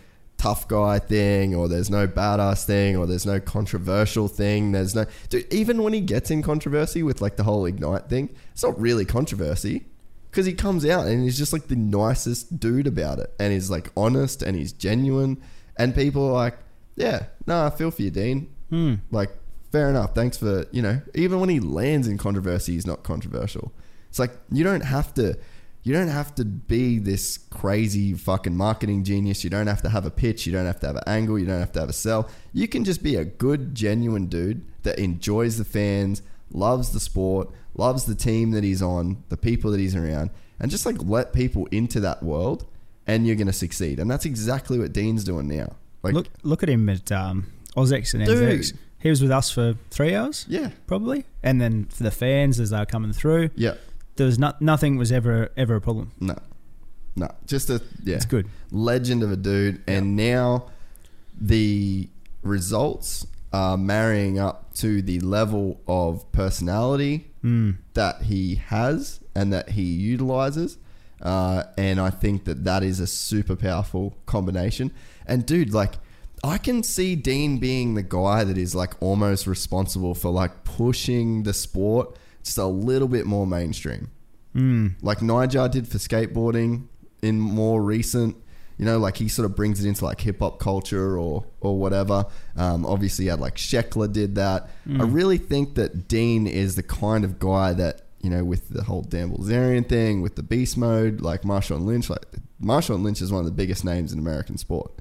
tough 0.42 0.66
guy 0.66 0.98
thing 0.98 1.54
or 1.54 1.68
there's 1.68 1.88
no 1.88 2.08
badass 2.08 2.64
thing 2.64 2.96
or 2.96 3.06
there's 3.06 3.24
no 3.24 3.38
controversial 3.38 4.26
thing. 4.26 4.72
There's 4.72 4.94
no 4.94 5.06
dude, 5.28 5.52
even 5.52 5.82
when 5.82 5.92
he 5.92 6.00
gets 6.00 6.30
in 6.30 6.42
controversy 6.42 7.02
with 7.02 7.20
like 7.20 7.36
the 7.36 7.44
whole 7.44 7.64
Ignite 7.64 8.08
thing, 8.08 8.34
it's 8.52 8.62
not 8.62 8.78
really 8.80 9.04
controversy. 9.04 9.86
Because 10.30 10.46
he 10.46 10.54
comes 10.54 10.86
out 10.86 11.06
and 11.06 11.22
he's 11.22 11.36
just 11.36 11.52
like 11.52 11.68
the 11.68 11.76
nicest 11.76 12.58
dude 12.58 12.86
about 12.86 13.18
it. 13.18 13.32
And 13.38 13.52
he's 13.52 13.70
like 13.70 13.90
honest 13.96 14.42
and 14.42 14.56
he's 14.56 14.72
genuine. 14.72 15.42
And 15.76 15.94
people 15.94 16.26
are 16.26 16.32
like, 16.32 16.58
Yeah, 16.96 17.26
no, 17.46 17.66
I 17.66 17.70
feel 17.70 17.90
for 17.90 18.02
you, 18.02 18.10
Dean. 18.10 18.48
Hmm. 18.70 18.94
Like, 19.10 19.30
fair 19.72 19.88
enough. 19.88 20.14
Thanks 20.14 20.36
for 20.36 20.66
you 20.70 20.82
know. 20.82 21.00
Even 21.14 21.40
when 21.40 21.48
he 21.48 21.58
lands 21.58 22.06
in 22.06 22.18
controversy, 22.18 22.74
he's 22.74 22.86
not 22.86 23.02
controversial. 23.02 23.72
It's 24.08 24.18
like 24.18 24.32
you 24.50 24.62
don't 24.62 24.84
have 24.84 25.14
to. 25.14 25.38
You 25.84 25.92
don't 25.92 26.08
have 26.08 26.32
to 26.36 26.44
be 26.44 27.00
this 27.00 27.38
crazy 27.50 28.14
fucking 28.14 28.56
marketing 28.56 29.02
genius. 29.02 29.42
You 29.42 29.50
don't 29.50 29.66
have 29.66 29.82
to 29.82 29.88
have 29.88 30.06
a 30.06 30.12
pitch. 30.12 30.46
You 30.46 30.52
don't 30.52 30.66
have 30.66 30.78
to 30.80 30.86
have 30.86 30.94
an 30.94 31.02
angle. 31.08 31.36
You 31.40 31.46
don't 31.46 31.58
have 31.58 31.72
to 31.72 31.80
have 31.80 31.88
a 31.88 31.92
sell. 31.92 32.28
You 32.52 32.68
can 32.68 32.84
just 32.84 33.02
be 33.02 33.16
a 33.16 33.24
good, 33.24 33.74
genuine 33.74 34.26
dude 34.26 34.64
that 34.84 35.00
enjoys 35.00 35.58
the 35.58 35.64
fans, 35.64 36.22
loves 36.52 36.92
the 36.92 37.00
sport, 37.00 37.50
loves 37.74 38.04
the 38.04 38.14
team 38.14 38.52
that 38.52 38.62
he's 38.62 38.80
on, 38.80 39.24
the 39.28 39.36
people 39.36 39.72
that 39.72 39.80
he's 39.80 39.96
around, 39.96 40.30
and 40.60 40.70
just 40.70 40.86
like 40.86 41.02
let 41.02 41.32
people 41.32 41.66
into 41.72 41.98
that 41.98 42.22
world, 42.22 42.64
and 43.08 43.26
you're 43.26 43.34
going 43.34 43.48
to 43.48 43.52
succeed. 43.52 43.98
And 43.98 44.08
that's 44.08 44.24
exactly 44.24 44.78
what 44.78 44.92
Dean's 44.92 45.24
doing 45.24 45.48
now. 45.48 45.74
Like, 46.04 46.14
look, 46.14 46.28
look 46.44 46.62
at 46.62 46.68
him 46.68 46.88
at 46.88 47.10
um, 47.10 47.46
Ozex 47.76 48.14
and 48.14 48.24
Dude. 48.24 48.78
He 49.02 49.10
was 49.10 49.20
with 49.20 49.30
us 49.32 49.50
for 49.50 49.74
three 49.90 50.14
hours, 50.14 50.46
yeah, 50.48 50.70
probably, 50.86 51.24
and 51.42 51.60
then 51.60 51.86
for 51.86 52.02
the 52.04 52.10
fans 52.12 52.60
as 52.60 52.70
they 52.70 52.78
were 52.78 52.86
coming 52.86 53.12
through, 53.12 53.50
yeah, 53.56 53.74
there 54.16 54.26
was 54.26 54.38
not 54.38 54.62
nothing 54.62 54.96
was 54.96 55.10
ever 55.10 55.50
ever 55.56 55.74
a 55.76 55.80
problem. 55.80 56.12
no, 56.20 56.36
no, 57.16 57.28
just 57.46 57.68
a 57.70 57.82
yeah. 58.04 58.16
It's 58.16 58.24
good. 58.24 58.46
legend 58.70 59.22
of 59.22 59.30
a 59.32 59.36
dude. 59.36 59.82
And 59.86 60.16
now 60.16 60.70
the 61.40 62.08
results 62.42 63.26
are 63.52 63.76
marrying 63.76 64.38
up 64.38 64.72
to 64.74 65.02
the 65.02 65.20
level 65.20 65.80
of 65.86 66.30
personality 66.32 67.28
Mm. 67.44 67.78
that 67.94 68.22
he 68.22 68.54
has 68.54 69.18
and 69.34 69.52
that 69.52 69.70
he 69.70 69.82
utilizes. 69.82 70.78
Uh, 71.20 71.64
and 71.76 71.98
I 72.00 72.10
think 72.10 72.44
that 72.44 72.62
that 72.64 72.84
is 72.84 73.00
a 73.00 73.06
super 73.08 73.56
powerful 73.56 74.14
combination. 74.26 74.92
And 75.26 75.44
dude, 75.44 75.74
like, 75.74 75.94
I 76.44 76.58
can 76.58 76.82
see 76.82 77.14
Dean 77.14 77.58
being 77.58 77.94
the 77.94 78.02
guy 78.02 78.42
that 78.44 78.58
is 78.58 78.74
like 78.74 78.94
almost 79.00 79.46
responsible 79.46 80.14
for 80.14 80.30
like 80.30 80.64
pushing 80.64 81.44
the 81.44 81.52
sport 81.54 82.16
just 82.42 82.58
a 82.58 82.66
little 82.66 83.08
bit 83.08 83.26
more 83.26 83.46
mainstream 83.46 84.10
Mm. 84.54 84.96
like 85.00 85.18
Nyjah 85.20 85.70
did 85.70 85.88
for 85.88 85.96
skateboarding 85.96 86.86
in 87.22 87.40
more 87.40 87.82
recent. 87.82 88.36
You 88.76 88.84
know, 88.84 88.98
like 88.98 89.16
he 89.16 89.28
sort 89.28 89.46
of 89.46 89.54
brings 89.56 89.82
it 89.82 89.88
into 89.88 90.04
like 90.04 90.20
hip 90.20 90.40
hop 90.40 90.58
culture 90.58 91.16
or 91.16 91.44
or 91.60 91.78
whatever. 91.78 92.26
Um, 92.56 92.84
obviously, 92.84 93.26
had 93.26 93.40
like 93.40 93.56
Sheckler 93.56 94.12
did 94.12 94.34
that. 94.34 94.68
I 95.00 95.04
really 95.04 95.38
think 95.38 95.76
that 95.76 96.06
Dean 96.08 96.46
is 96.46 96.74
the 96.74 96.82
kind 96.82 97.24
of 97.24 97.38
guy 97.38 97.72
that 97.74 98.02
you 98.20 98.28
know, 98.30 98.44
with 98.44 98.68
the 98.68 98.82
whole 98.84 99.02
Dan 99.02 99.30
Bilzerian 99.32 99.88
thing, 99.88 100.20
with 100.20 100.36
the 100.36 100.42
beast 100.42 100.76
mode, 100.76 101.20
like 101.22 101.42
Marshawn 101.42 101.86
Lynch. 101.86 102.10
Like 102.10 102.26
Marshawn 102.62 103.02
Lynch 103.02 103.22
is 103.22 103.32
one 103.32 103.40
of 103.40 103.46
the 103.46 103.52
biggest 103.52 103.84
names 103.86 104.12
in 104.12 104.18
American 104.18 104.58
sport. 104.58 104.92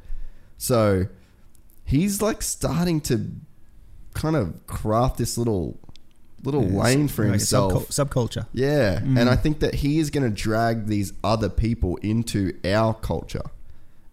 So 0.57 1.07
he's 1.91 2.21
like 2.21 2.41
starting 2.41 2.99
to 3.01 3.29
kind 4.13 4.35
of 4.35 4.65
craft 4.67 5.17
this 5.17 5.37
little 5.37 5.77
little 6.43 6.63
Yeah, 6.63 6.83
lane 6.83 7.07
for 7.07 7.23
like 7.25 7.31
himself. 7.33 7.73
subcul- 7.89 8.07
subculture. 8.09 8.47
Yeah, 8.51 8.99
Mm. 9.01 9.19
and 9.19 9.29
I 9.29 9.35
think 9.35 9.59
that 9.59 9.75
he 9.75 9.99
is 9.99 10.09
going 10.09 10.23
to 10.23 10.35
drag 10.35 10.87
these 10.87 11.13
other 11.23 11.49
people 11.49 11.97
into 11.97 12.53
our 12.65 12.93
culture, 12.95 13.43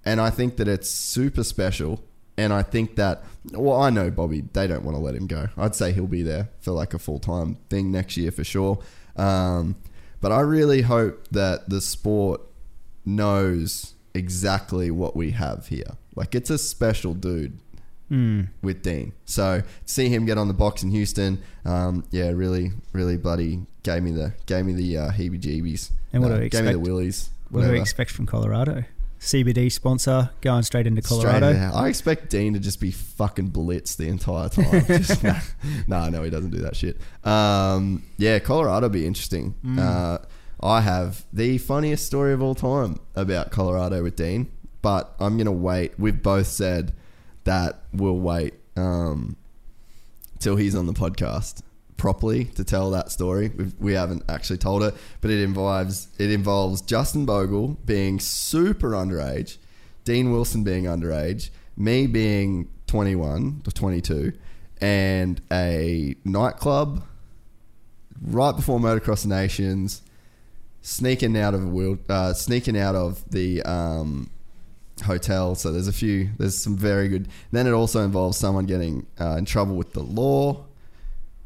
and 0.05 0.21
I 0.21 0.29
think 0.31 0.57
that 0.59 0.69
it's 0.69 0.91
super 0.91 1.43
special. 1.45 2.03
And 2.37 2.53
I 2.53 2.63
think 2.63 2.95
that, 2.95 3.25
well, 3.53 3.81
I 3.83 3.91
know 3.91 4.13
Bobby, 4.13 4.45
they 4.53 4.69
don't 4.69 4.85
want 4.85 4.97
to 4.97 5.03
let 5.03 5.17
him 5.17 5.27
go. 5.27 5.49
I'd 5.57 5.75
say 5.75 5.91
he'll 5.93 6.07
be 6.07 6.23
there 6.23 6.51
for 6.61 6.71
like 6.71 6.95
a 6.95 6.99
full 7.01 7.19
time 7.19 7.57
thing 7.69 7.91
next 7.91 8.17
year 8.17 8.31
for 8.31 8.45
sure. 8.45 8.79
Um, 9.17 9.75
but 10.21 10.31
I 10.31 10.39
really 10.41 10.83
hope 10.83 11.27
that 11.33 11.69
the 11.69 11.81
sport 11.81 12.41
knows 13.05 13.95
exactly 14.15 14.91
what 14.91 15.17
we 15.17 15.33
have 15.33 15.67
here. 15.69 15.97
Like, 16.15 16.35
it's 16.37 16.51
a 16.51 16.59
special 16.59 17.13
dude 17.15 17.59
Mm. 18.11 18.49
with 18.63 18.83
Dean. 18.83 19.13
So 19.27 19.63
see 19.85 20.09
him 20.09 20.25
get 20.25 20.39
on 20.39 20.49
the 20.49 20.55
box 20.55 20.83
in 20.83 20.91
Houston, 20.91 21.43
um, 21.67 22.05
yeah, 22.11 22.31
really, 22.31 22.73
really 22.93 23.17
bloody 23.19 23.61
gave 23.83 24.03
me 24.03 24.13
the 24.13 24.33
gave 24.47 24.65
me 24.65 24.73
the 24.73 24.97
uh, 24.97 25.11
heebie-jeebies. 25.11 25.91
And 26.13 26.23
what 26.23 26.33
Uh, 26.33 26.37
do 26.37 26.43
we 26.43 26.49
gave 26.49 26.61
me 26.63 26.65
the 26.67 26.71
expect? 26.79 26.87
willies. 26.89 27.31
What 27.51 27.63
do 27.65 27.71
we 27.73 27.81
expect 27.81 28.11
from 28.11 28.25
Colorado? 28.27 28.85
CBD 29.21 29.71
sponsor 29.73 30.31
going 30.43 30.63
straight 30.63 30.87
into 30.87 31.03
Straight 31.03 31.19
Colorado. 31.23 31.53
there. 31.53 31.71
I 31.75 31.89
expect 31.89 32.31
Dean 32.31 32.53
to 32.55 32.61
just 32.61 32.81
be 32.81 32.91
fucking 32.93 33.49
blitz 33.49 33.97
the 33.97 34.07
entire 34.09 34.49
time. 34.49 34.85
Just, 34.87 35.25
nah, 35.25 35.41
nah, 35.89 36.09
no, 36.09 36.23
he 36.23 36.31
doesn't 36.31 36.51
do 36.51 36.59
that 36.59 36.77
shit. 36.77 36.97
Um, 37.25 38.05
yeah, 38.17 38.39
Colorado 38.39 38.89
be 38.89 39.05
interesting. 39.07 39.55
Mm. 39.65 39.79
Uh, 39.81 40.19
I 40.65 40.83
have 40.83 41.25
the 41.33 41.59
funniest 41.59 42.07
story 42.07 42.33
of 42.33 42.41
all 42.43 42.55
time 42.55 43.01
about 43.17 43.51
Colorado 43.51 44.03
with 44.05 44.15
Dean, 44.15 44.51
but 44.83 45.15
I'm 45.19 45.37
gonna 45.37 45.51
wait. 45.53 45.93
We've 45.99 46.23
both 46.23 46.47
said 46.47 46.93
that 47.49 47.81
we'll 47.95 48.19
wait 48.19 48.53
um, 48.77 49.35
till 50.39 50.57
he's 50.57 50.75
on 50.75 50.85
the 50.85 50.93
podcast 50.93 51.63
properly 51.97 52.45
to 52.45 52.63
tell 52.63 52.91
that 52.91 53.11
story. 53.11 53.49
We've, 53.49 53.75
we 53.81 53.95
haven't 53.95 54.23
actually 54.29 54.59
told 54.59 54.83
it, 54.83 54.95
but 55.23 55.31
it 55.31 55.41
involves 55.41 56.09
it 56.19 56.31
involves 56.31 56.83
Justin 56.83 57.25
Bogle 57.25 57.79
being 57.87 58.21
super 58.21 58.91
underage, 58.91 59.57
Dean 60.05 60.31
Wilson 60.31 60.63
being 60.63 60.85
underage, 60.85 61.49
me 61.75 62.07
being 62.07 62.69
21 62.87 63.63
to 63.65 63.71
22, 63.71 64.35
and 64.83 65.41
a 65.51 66.17
nightclub 66.25 67.03
right 68.21 68.53
before 68.53 68.79
Motocross 68.79 69.25
Nations, 69.25 70.03
sneaking 70.83 71.35
out 71.39 71.55
of 71.55 71.65
a 71.65 71.69
wheel, 71.69 71.99
uh, 72.11 72.35
sneaking 72.35 72.77
out 72.77 72.95
of 72.95 73.25
the 73.31 73.63
um, 73.63 74.29
hotel. 75.03 75.55
So 75.55 75.73
there's 75.73 75.89
a 75.89 75.93
few, 75.93 76.31
there's 76.39 76.57
some 76.59 76.77
very 76.77 77.09
good. 77.09 77.29
Then 77.53 77.67
it 77.67 77.73
also 77.73 78.05
involves 78.05 78.37
someone 78.37 78.67
getting 78.67 79.07
uh, 79.21 79.37
in 79.39 79.45
trouble 79.45 79.77
with 79.77 79.93
the 79.93 80.03
law. 80.03 80.65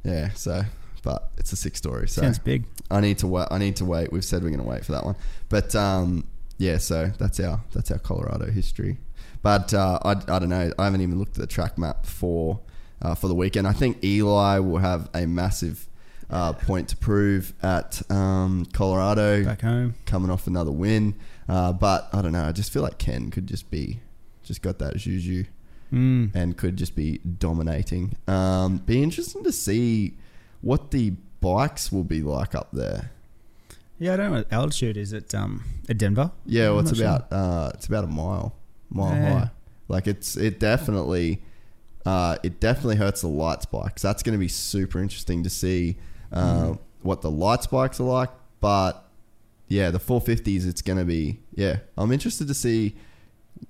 Yeah. 0.05 0.31
So, 0.31 0.63
but 1.03 1.31
it's 1.39 1.53
a 1.53 1.57
sick 1.57 1.77
story. 1.77 2.09
So 2.09 2.23
Sounds 2.23 2.39
big. 2.39 2.65
I 2.91 3.01
need 3.01 3.19
to 3.19 3.27
wait. 3.27 3.49
I 3.51 3.59
need 3.59 3.77
to 3.77 3.85
wait. 3.85 4.13
We've 4.13 4.25
said 4.25 4.43
we're 4.43 4.51
going 4.51 4.63
to 4.63 4.69
wait 4.69 4.85
for 4.85 4.93
that 4.93 5.05
one. 5.05 5.17
But 5.49 5.75
um, 5.75 6.27
yeah, 6.59 6.79
so 6.79 7.11
that's 7.19 7.41
our 7.41 7.61
that's 7.73 7.91
our 7.91 7.99
Colorado 7.99 8.47
history. 8.51 8.99
But 9.43 9.75
uh, 9.75 9.99
I, 10.05 10.11
I 10.11 10.39
don't 10.39 10.49
know. 10.49 10.73
I 10.79 10.85
haven't 10.85 11.01
even 11.01 11.19
looked 11.19 11.37
at 11.37 11.41
the 11.41 11.47
track 11.47 11.77
map 11.79 12.07
for 12.07 12.61
uh, 13.01 13.15
for 13.15 13.29
the 13.29 13.35
weekend. 13.35 13.67
I 13.67 13.73
think 13.73 14.03
Eli 14.05 14.59
will 14.61 14.79
have 14.79 15.09
a 15.15 15.27
massive 15.27 15.89
uh, 16.31 16.53
point 16.53 16.89
to 16.91 16.97
prove 16.97 17.53
at 17.63 18.01
um, 18.11 18.67
Colorado, 18.73 19.45
Back 19.45 19.63
home. 19.63 19.95
coming 20.07 20.31
off 20.31 20.47
another 20.47 20.71
win. 20.71 21.15
Uh, 21.53 21.73
but 21.73 22.09
I 22.15 22.23
don't 22.23 22.33
know. 22.33 22.45
I 22.45 22.53
just 22.53 22.73
feel 22.73 22.83
like 22.83 22.97
Ken 22.99 23.31
could 23.31 23.47
just 23.47 23.71
be 23.71 24.01
just 24.43 24.63
got 24.63 24.79
that 24.79 24.97
juju 24.97 25.45
Mm. 25.93 26.31
and 26.35 26.57
could 26.57 26.77
just 26.79 26.97
be 26.97 27.19
dominating. 27.19 28.17
Um, 28.27 28.79
be 28.79 29.03
interesting 29.03 29.45
to 29.45 29.53
see 29.53 30.15
what 30.63 30.91
the 30.91 31.13
bikes 31.43 31.93
will 31.93 32.05
be 32.05 32.23
like 32.23 32.55
up 32.55 32.69
there. 32.73 33.11
Yeah, 33.99 34.15
I 34.15 34.17
don't 34.17 34.31
know 34.31 34.37
what 34.39 34.53
altitude 34.53 34.97
is 34.97 35.13
at 35.13 35.35
um 35.35 35.63
at 35.91 35.99
Denver. 35.99 36.31
Yeah, 36.47 36.71
well, 36.71 36.79
I'm 36.79 36.87
it's 36.87 36.99
about 36.99 37.31
uh, 37.31 37.71
it's 37.75 37.87
about 37.87 38.05
a 38.05 38.07
mile, 38.23 38.55
mile 38.89 39.15
Yeah. 39.15 39.39
high. 39.41 39.51
Like 39.89 40.07
it's 40.07 40.37
it 40.39 40.59
definitely 40.59 41.43
uh, 42.07 42.39
it 42.43 42.59
definitely 42.61 42.97
hurts 42.97 43.21
the 43.21 43.29
lights 43.29 43.67
bikes. 43.67 44.01
That's 44.01 44.23
going 44.23 44.33
to 44.33 44.39
be 44.41 44.49
super 44.49 44.99
interesting 44.99 45.43
to 45.43 45.51
see 45.51 45.99
uh, 46.33 46.69
Mm. 46.73 46.79
what 47.03 47.21
the 47.21 47.31
lights 47.31 47.67
bikes 47.67 48.01
are 48.01 48.05
like. 48.05 48.31
But 48.61 49.05
yeah, 49.69 49.91
the 49.91 50.01
450s, 50.01 50.67
it's 50.67 50.81
going 50.83 50.99
to 50.99 51.05
be 51.05 51.39
yeah. 51.55 51.79
I'm 51.97 52.13
interested 52.13 52.49
to 52.49 52.55
see 52.55 52.97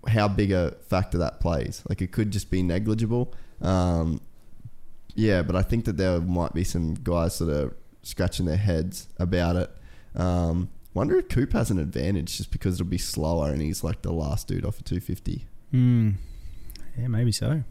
how 0.09 0.28
big 0.28 0.53
a 0.53 0.72
factor 0.89 1.18
that 1.18 1.41
plays. 1.41 1.83
Like 1.89 2.03
it 2.03 2.12
could 2.12 2.30
just 2.30 2.51
be 2.51 2.62
negligible. 2.62 3.35
Um, 3.61 4.20
yeah, 5.14 5.43
but 5.43 5.57
I 5.57 5.62
think 5.62 5.85
that 5.85 5.97
there 5.97 6.20
might 6.20 6.55
be 6.55 6.64
some 6.64 6.95
guys 6.95 7.39
that 7.39 7.49
are 7.49 7.76
scratching 8.03 8.47
their 8.47 8.57
heads 8.57 9.09
about 9.18 9.57
it. 9.57 9.70
Um, 10.14 10.70
wonder 10.95 11.16
if 11.18 11.28
Coop 11.28 11.53
has 11.53 11.70
an 11.70 11.78
advantage 11.78 12.37
just 12.39 12.51
because 12.51 12.74
it'll 12.74 12.91
be 12.91 12.99
slower 12.99 13.51
and 13.51 13.61
he's 13.61 13.85
like 13.85 14.03
the 14.03 14.12
last 14.12 14.49
dude 14.49 14.64
off 14.64 14.80
a 14.80 14.83
250. 14.83 15.47
Mm. 15.72 16.14
Yeah, 16.99 17.09
maybe 17.09 17.33
so. 17.33 17.62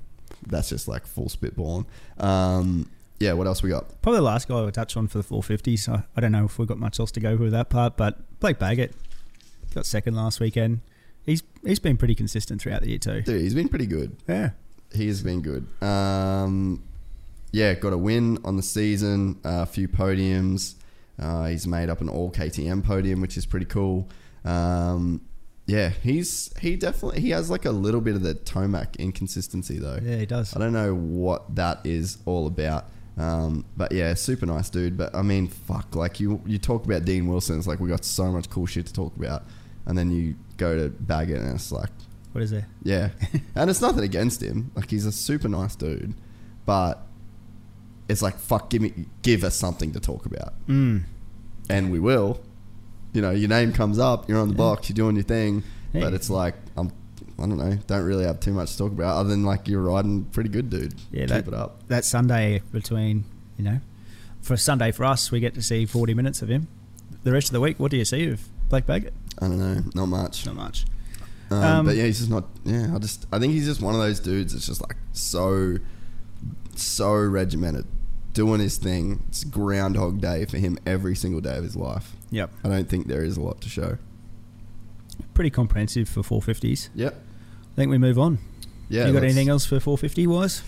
That's 0.48 0.70
just 0.70 0.88
like 0.88 1.06
full 1.06 1.28
spitballing. 1.28 1.86
Um, 2.18 2.90
yeah, 3.20 3.34
what 3.34 3.46
else 3.46 3.62
we 3.62 3.70
got? 3.70 4.02
Probably 4.02 4.20
the 4.20 4.24
last 4.24 4.48
guy 4.48 4.56
we'll 4.56 4.72
touch 4.72 4.98
on 4.98 5.08
for 5.08 5.20
the 5.20 5.24
450. 5.24 5.78
So 5.78 6.04
I 6.16 6.22
don't 6.22 6.32
know 6.32 6.46
if 6.46 6.58
we've 6.58 6.68
got 6.68 6.80
much 6.80 7.00
else 7.00 7.12
to 7.12 7.20
go 7.20 7.36
with 7.36 7.52
that 7.52 7.70
part, 7.70 7.98
but 7.98 8.40
Blake 8.40 8.58
Baggett 8.58 8.94
got 9.74 9.86
second 9.86 10.16
last 10.16 10.40
weekend. 10.40 10.82
He's 11.24 11.44
he's 11.64 11.80
been 11.80 11.98
pretty 11.98 12.16
consistent 12.16 12.62
throughout 12.62 12.82
the 12.82 12.90
year 12.90 12.98
too. 12.98 13.22
Dude, 13.22 13.42
he's 13.42 13.54
been 13.54 13.70
pretty 13.70 13.86
good. 13.86 14.16
Yeah. 14.28 14.52
He 14.94 15.08
has 15.08 15.24
been 15.24 15.42
good. 15.42 15.68
Um, 15.82 16.84
yeah, 17.52 17.74
got 17.74 17.94
a 17.94 17.98
win 17.98 18.40
on 18.44 18.58
the 18.58 18.64
season, 18.64 19.40
a 19.44 19.66
few 19.66 19.88
podiums. 19.88 20.76
Uh, 21.20 21.46
he's 21.46 21.68
made 21.68 21.90
up 21.90 22.02
an 22.02 22.10
all 22.10 22.32
KTM 22.32 22.84
podium, 22.84 23.22
which 23.22 23.38
is 23.38 23.46
pretty 23.46 23.66
cool. 23.66 24.10
Um, 24.44 25.22
yeah, 25.68 25.90
he's 25.90 26.52
he 26.60 26.76
definitely 26.76 27.22
he 27.22 27.30
has 27.30 27.50
like 27.50 27.66
a 27.66 27.72
little 27.72 28.02
bit 28.02 28.16
of 28.16 28.24
the 28.24 28.36
Tomac 28.36 28.98
inconsistency 28.98 29.80
though. 29.80 30.00
Yeah, 30.02 30.18
he 30.18 30.26
does. 30.26 30.56
I 30.56 30.60
don't 30.60 30.74
know 30.74 30.94
what 30.96 31.56
that 31.56 31.80
is 31.86 32.18
all 32.26 32.48
about. 32.48 32.86
Um, 33.18 33.66
but 33.78 33.92
yeah, 33.92 34.14
super 34.16 34.46
nice 34.46 34.70
dude. 34.70 34.98
But 34.98 35.14
I 35.16 35.22
mean, 35.22 35.48
fuck, 35.48 35.96
like 35.96 36.20
you 36.20 36.42
you 36.46 36.58
talk 36.58 36.86
about 36.86 37.06
Dean 37.06 37.28
Wilson, 37.28 37.58
it's 37.58 37.68
like 37.68 37.80
we 37.80 37.90
got 37.90 38.04
so 38.04 38.32
much 38.32 38.50
cool 38.50 38.66
shit 38.66 38.86
to 38.88 38.94
talk 38.94 39.16
about, 39.16 39.44
and 39.86 39.98
then 39.98 40.12
you 40.12 40.36
go 40.58 40.76
to 40.78 40.90
Baggett, 40.90 41.40
and 41.42 41.56
it's 41.56 41.72
like 41.72 41.90
What 42.34 42.44
is 42.44 42.52
it? 42.52 42.64
Yeah, 42.84 43.10
and 43.56 43.70
it's 43.70 43.82
nothing 43.82 44.04
against 44.04 44.42
him. 44.42 44.72
Like 44.76 44.90
he's 44.90 45.06
a 45.06 45.12
super 45.12 45.48
nice 45.50 45.76
dude, 45.76 46.14
but 46.66 47.06
it's 48.08 48.22
like 48.22 48.38
fuck, 48.38 48.70
give 48.70 48.82
me, 48.82 48.94
give 49.22 49.44
us 49.44 49.56
something 49.56 49.92
to 49.94 50.00
talk 50.00 50.26
about, 50.26 50.54
Mm. 50.68 51.04
and 51.70 51.92
we 51.92 52.00
will. 52.00 52.42
You 53.14 53.22
know, 53.22 53.32
your 53.32 53.50
name 53.50 53.74
comes 53.74 54.00
up, 54.00 54.30
you're 54.30 54.40
on 54.40 54.48
the 54.48 54.56
box, 54.56 54.88
you're 54.90 54.96
doing 54.96 55.16
your 55.16 55.24
thing, 55.26 55.64
but 55.94 56.14
it's 56.14 56.30
like 56.30 56.56
I'm, 56.78 56.92
I 57.38 57.42
don't 57.48 57.58
know, 57.58 57.78
don't 57.88 58.06
really 58.06 58.24
have 58.26 58.40
too 58.40 58.54
much 58.54 58.72
to 58.74 58.78
talk 58.78 58.92
about 58.94 59.18
other 59.18 59.30
than 59.30 59.44
like 59.44 59.68
you're 59.68 59.82
riding 59.82 60.24
pretty 60.26 60.50
good, 60.50 60.70
dude. 60.70 60.94
Yeah, 61.12 61.22
keep 61.26 61.30
that- 61.30 61.48
it 61.50 61.54
up. 61.54 61.88
That 61.90 62.06
Sunday 62.06 62.62
between, 62.72 63.26
you 63.58 63.66
know, 63.66 63.80
for 64.42 64.56
Sunday 64.56 64.92
for 64.92 65.04
us, 65.06 65.30
we 65.32 65.40
get 65.42 65.54
to 65.56 65.62
see 65.62 65.86
40 65.86 66.14
minutes 66.14 66.42
of 66.42 66.50
him. 66.50 66.68
The 67.24 67.32
rest 67.34 67.50
of 67.50 67.54
the 67.54 67.60
week, 67.60 67.80
what 67.80 67.92
do 67.92 67.98
you 67.98 68.06
see 68.06 68.28
of 68.30 68.48
Blake 68.70 68.86
Baggett? 68.86 69.14
I 69.42 69.48
don't 69.48 69.58
know, 69.60 69.84
not 69.96 70.06
much. 70.06 70.46
Not 70.46 70.56
much. 70.56 70.86
Um, 71.50 71.64
Um, 71.64 71.86
but 71.86 71.96
yeah, 71.96 72.06
he's 72.06 72.20
just 72.20 72.30
not. 72.30 72.46
Yeah, 72.64 72.96
I 72.96 73.00
just 73.00 73.26
I 73.32 73.40
think 73.40 73.54
he's 73.54 73.66
just 73.66 73.82
one 73.82 73.96
of 73.96 74.00
those 74.02 74.20
dudes 74.20 74.54
that's 74.54 74.68
just 74.68 74.82
like 74.82 74.96
so, 75.12 75.78
so 76.76 77.14
regimented, 77.14 77.86
doing 78.34 78.60
his 78.62 78.78
thing. 78.78 79.24
It's 79.30 79.44
Groundhog 79.44 80.22
Day 80.22 80.46
for 80.46 80.58
him 80.58 80.78
every 80.86 81.16
single 81.16 81.42
day 81.42 81.58
of 81.58 81.64
his 81.64 81.76
life. 81.76 82.16
Yep. 82.30 82.52
I 82.64 82.70
don't 82.70 82.88
think 82.88 83.08
there 83.08 83.24
is 83.24 83.36
a 83.38 83.42
lot 83.42 83.60
to 83.62 83.70
show. 83.70 83.98
Pretty 85.34 85.50
comprehensive 85.50 86.08
for 86.10 86.22
450s. 86.22 86.90
Yep. 86.96 87.14
I 87.14 87.76
think 87.76 87.92
we 87.92 87.98
move 87.98 88.18
on. 88.20 88.40
Yeah. 88.90 89.08
you 89.08 89.14
got 89.14 89.22
let's- 89.22 89.34
anything 89.34 89.50
else 89.50 89.66
for 89.66 89.80
450 89.80 90.28
wise? 90.28 90.62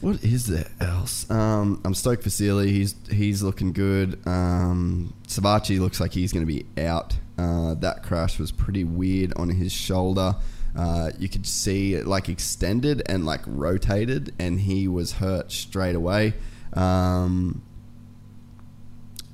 What 0.00 0.24
is 0.24 0.46
there 0.46 0.68
else? 0.80 1.30
Um, 1.30 1.80
I'm 1.84 1.94
stoked 1.94 2.24
for 2.24 2.30
Seely. 2.30 2.72
He's 2.72 2.96
he's 3.08 3.40
looking 3.42 3.72
good. 3.72 4.18
Um, 4.26 5.14
Savatgy 5.28 5.78
looks 5.78 6.00
like 6.00 6.12
he's 6.12 6.32
going 6.32 6.44
to 6.44 6.52
be 6.52 6.66
out. 6.82 7.14
Uh, 7.38 7.74
that 7.74 8.02
crash 8.02 8.38
was 8.38 8.52
pretty 8.52 8.84
weird 8.84 9.32
on 9.36 9.48
his 9.48 9.72
shoulder. 9.72 10.36
Uh, 10.76 11.10
you 11.18 11.28
could 11.28 11.46
see 11.46 11.94
it 11.94 12.06
like 12.06 12.28
extended 12.28 13.02
and 13.06 13.26
like 13.26 13.42
rotated, 13.46 14.34
and 14.38 14.60
he 14.60 14.88
was 14.88 15.12
hurt 15.12 15.52
straight 15.52 15.94
away. 15.94 16.34
Um, 16.72 17.62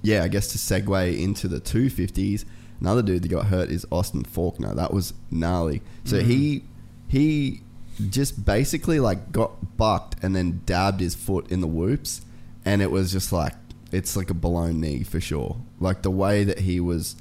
yeah, 0.02 0.24
I 0.24 0.28
guess 0.28 0.48
to 0.48 0.58
segue 0.58 1.20
into 1.20 1.48
the 1.48 1.60
250s, 1.60 2.44
another 2.80 3.02
dude 3.02 3.22
that 3.22 3.28
got 3.28 3.46
hurt 3.46 3.70
is 3.70 3.86
Austin 3.90 4.24
Forkner. 4.24 4.74
That 4.74 4.92
was 4.92 5.14
gnarly. 5.30 5.82
So 6.04 6.20
he 6.20 6.64
he 7.08 7.62
just 8.08 8.44
basically 8.44 9.00
like 9.00 9.32
got 9.32 9.76
bucked 9.76 10.22
and 10.22 10.34
then 10.34 10.62
dabbed 10.64 11.00
his 11.00 11.14
foot 11.14 11.50
in 11.50 11.60
the 11.60 11.66
whoops, 11.66 12.22
and 12.64 12.82
it 12.82 12.90
was 12.90 13.12
just 13.12 13.32
like 13.32 13.54
it's 13.92 14.16
like 14.16 14.30
a 14.30 14.34
blown 14.34 14.80
knee 14.80 15.02
for 15.02 15.20
sure. 15.20 15.60
Like 15.80 16.02
the 16.02 16.10
way 16.10 16.44
that 16.44 16.60
he 16.60 16.80
was 16.80 17.16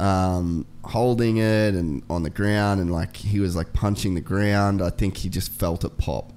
um, 0.00 0.66
holding 0.84 1.36
it 1.36 1.74
and 1.74 2.02
on 2.08 2.22
the 2.22 2.30
ground, 2.30 2.80
and 2.80 2.90
like 2.92 3.16
he 3.16 3.40
was 3.40 3.54
like 3.54 3.72
punching 3.72 4.14
the 4.14 4.20
ground. 4.20 4.82
I 4.82 4.90
think 4.90 5.18
he 5.18 5.28
just 5.28 5.52
felt 5.52 5.84
it 5.84 5.98
pop 5.98 6.32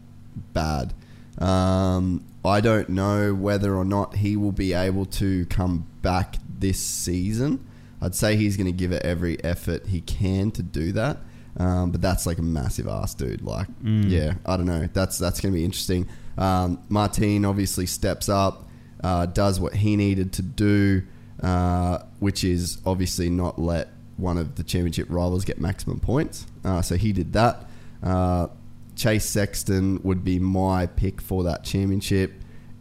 bad. 0.54 0.94
Um, 1.38 2.26
I 2.46 2.62
don't 2.62 2.90
know 2.90 3.34
whether 3.34 3.76
or 3.76 3.86
not 3.86 4.18
he 4.18 4.36
will 4.36 4.52
be 4.52 4.74
able 4.74 5.06
to 5.06 5.46
come 5.48 5.88
back 6.02 6.36
this 6.60 6.80
season. 6.80 7.66
I'd 8.02 8.16
say 8.16 8.36
he's 8.36 8.58
going 8.58 8.68
to 8.68 8.74
give 8.74 8.92
it 8.92 9.04
every 9.04 9.42
effort 9.44 9.88
he 9.88 10.02
can 10.02 10.52
to 10.52 10.62
do 10.62 10.92
that. 10.92 11.20
Um, 11.56 11.92
but 11.92 12.02
that's 12.02 12.26
like 12.26 12.40
a 12.40 12.44
massive 12.44 12.88
ass 12.88 13.14
dude. 13.14 13.42
Like, 13.42 13.68
yeah, 13.84 14.34
I 14.46 14.58
don't 14.58 14.66
know. 14.66 14.90
That's 14.92 15.18
that's 15.18 15.40
going 15.40 15.54
to 15.54 15.58
be 15.58 15.64
interesting. 15.64 16.10
Um, 16.38 16.84
Martin 16.90 17.46
obviously 17.46 17.86
steps 17.86 18.28
up, 18.28 18.68
uh, 19.04 19.28
does 19.28 19.60
what 19.60 19.76
he 19.76 19.96
needed 19.96 20.34
to 20.34 20.42
do, 20.42 21.04
uh, 21.44 22.00
which 22.20 22.44
is 22.44 22.80
obviously 22.86 23.30
not 23.30 23.60
let 23.60 23.90
one 24.18 24.38
of 24.38 24.56
the 24.56 24.64
championship 24.64 25.08
rivals 25.10 25.44
get 25.44 25.60
maximum 25.60 26.00
points. 26.00 26.48
Uh, 26.64 26.82
so 26.82 26.96
he 26.96 27.12
did 27.12 27.34
that. 27.34 27.66
Uh, 28.02 28.48
Chase 28.96 29.26
Sexton 29.26 30.02
would 30.04 30.24
be 30.24 30.40
my 30.40 30.86
pick 30.86 31.20
for 31.20 31.44
that 31.44 31.64
championship 31.64 32.34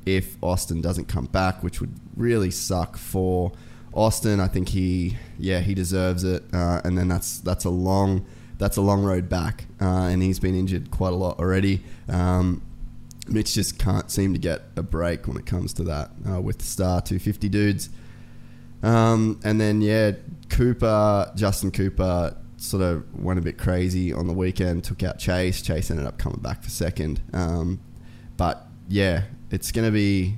if 0.06 0.36
Austin 0.42 0.80
doesn't 0.80 1.08
come 1.08 1.26
back, 1.26 1.62
which 1.62 1.80
would 1.80 1.94
really 2.16 2.50
suck 2.50 2.96
for 2.96 3.52
Austin. 3.94 4.40
I 4.40 4.46
think 4.46 4.68
he, 4.68 5.16
yeah, 5.38 5.60
he 5.60 5.74
deserves 5.74 6.22
it. 6.22 6.44
Uh, 6.52 6.80
and 6.84 6.96
then 6.96 7.08
that's 7.08 7.38
that's 7.40 7.64
a 7.64 7.70
long 7.70 8.26
that's 8.58 8.76
a 8.76 8.82
long 8.82 9.02
road 9.02 9.28
back, 9.28 9.64
uh, 9.80 10.06
and 10.06 10.22
he's 10.22 10.38
been 10.38 10.54
injured 10.54 10.90
quite 10.90 11.12
a 11.12 11.16
lot 11.16 11.38
already. 11.40 11.82
Um, 12.08 12.62
Mitch 13.26 13.54
just 13.54 13.78
can't 13.78 14.10
seem 14.10 14.34
to 14.34 14.38
get 14.38 14.62
a 14.76 14.82
break 14.82 15.26
when 15.26 15.36
it 15.36 15.46
comes 15.46 15.72
to 15.74 15.84
that 15.84 16.10
with 16.42 16.58
the 16.58 16.64
Star 16.64 17.00
250 17.00 17.48
dudes. 17.48 17.88
Um, 18.82 19.40
and 19.44 19.60
then 19.60 19.80
yeah, 19.80 20.12
Cooper, 20.48 21.32
Justin 21.34 21.70
Cooper, 21.70 22.36
sort 22.56 22.82
of 22.82 23.04
went 23.14 23.38
a 23.38 23.42
bit 23.42 23.58
crazy 23.58 24.12
on 24.12 24.26
the 24.26 24.32
weekend. 24.32 24.84
Took 24.84 25.02
out 25.02 25.18
Chase. 25.18 25.62
Chase 25.62 25.90
ended 25.90 26.06
up 26.06 26.18
coming 26.18 26.40
back 26.40 26.62
for 26.62 26.70
second. 26.70 27.20
Um, 27.32 27.80
but 28.36 28.66
yeah, 28.88 29.24
it's 29.50 29.72
going 29.72 29.86
to 29.86 29.92
be 29.92 30.36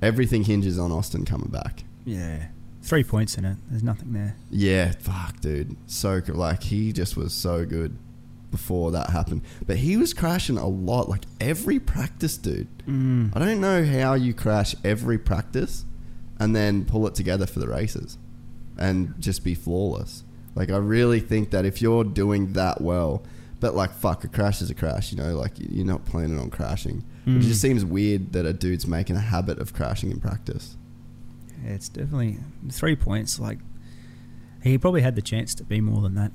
everything 0.00 0.44
hinges 0.44 0.78
on 0.78 0.92
Austin 0.92 1.24
coming 1.24 1.48
back. 1.48 1.84
Yeah. 2.04 2.48
Three 2.82 3.04
points 3.04 3.38
in 3.38 3.44
it. 3.44 3.56
There's 3.70 3.84
nothing 3.84 4.12
there. 4.12 4.36
Yeah, 4.50 4.92
fuck, 4.98 5.40
dude. 5.40 5.76
So. 5.86 6.20
Like 6.26 6.64
he 6.64 6.92
just 6.92 7.16
was 7.16 7.32
so 7.32 7.64
good 7.64 7.96
before 8.50 8.90
that 8.90 9.10
happened. 9.10 9.42
But 9.66 9.76
he 9.76 9.96
was 9.96 10.12
crashing 10.12 10.58
a 10.58 10.66
lot, 10.66 11.08
like 11.08 11.22
every 11.40 11.78
practice, 11.78 12.36
dude. 12.36 12.68
I 13.34 13.38
don't 13.38 13.60
know 13.60 13.84
how 13.84 14.14
you 14.14 14.34
crash 14.34 14.74
every 14.84 15.18
practice 15.18 15.84
and 16.42 16.56
then 16.56 16.84
pull 16.84 17.06
it 17.06 17.14
together 17.14 17.46
for 17.46 17.60
the 17.60 17.68
races 17.68 18.18
and 18.76 19.14
just 19.20 19.44
be 19.44 19.54
flawless. 19.54 20.24
Like 20.56 20.70
I 20.70 20.76
really 20.76 21.20
think 21.20 21.50
that 21.50 21.64
if 21.64 21.80
you're 21.80 22.02
doing 22.02 22.54
that 22.54 22.80
well, 22.80 23.22
but 23.60 23.76
like 23.76 23.92
fuck, 23.92 24.24
a 24.24 24.28
crash 24.28 24.60
is 24.60 24.68
a 24.68 24.74
crash, 24.74 25.12
you 25.12 25.18
know, 25.18 25.36
like 25.36 25.52
you're 25.56 25.86
not 25.86 26.04
planning 26.04 26.40
on 26.40 26.50
crashing. 26.50 27.04
It 27.26 27.30
hmm. 27.30 27.40
just 27.40 27.60
seems 27.60 27.84
weird 27.84 28.32
that 28.32 28.44
a 28.44 28.52
dude's 28.52 28.88
making 28.88 29.14
a 29.14 29.20
habit 29.20 29.60
of 29.60 29.72
crashing 29.72 30.10
in 30.10 30.20
practice. 30.20 30.76
Yeah, 31.64 31.74
it's 31.74 31.88
definitely 31.88 32.38
three 32.72 32.96
points. 32.96 33.38
Like 33.38 33.58
he 34.64 34.76
probably 34.78 35.02
had 35.02 35.14
the 35.14 35.22
chance 35.22 35.54
to 35.54 35.64
be 35.64 35.80
more 35.80 36.02
than 36.02 36.16
that 36.16 36.32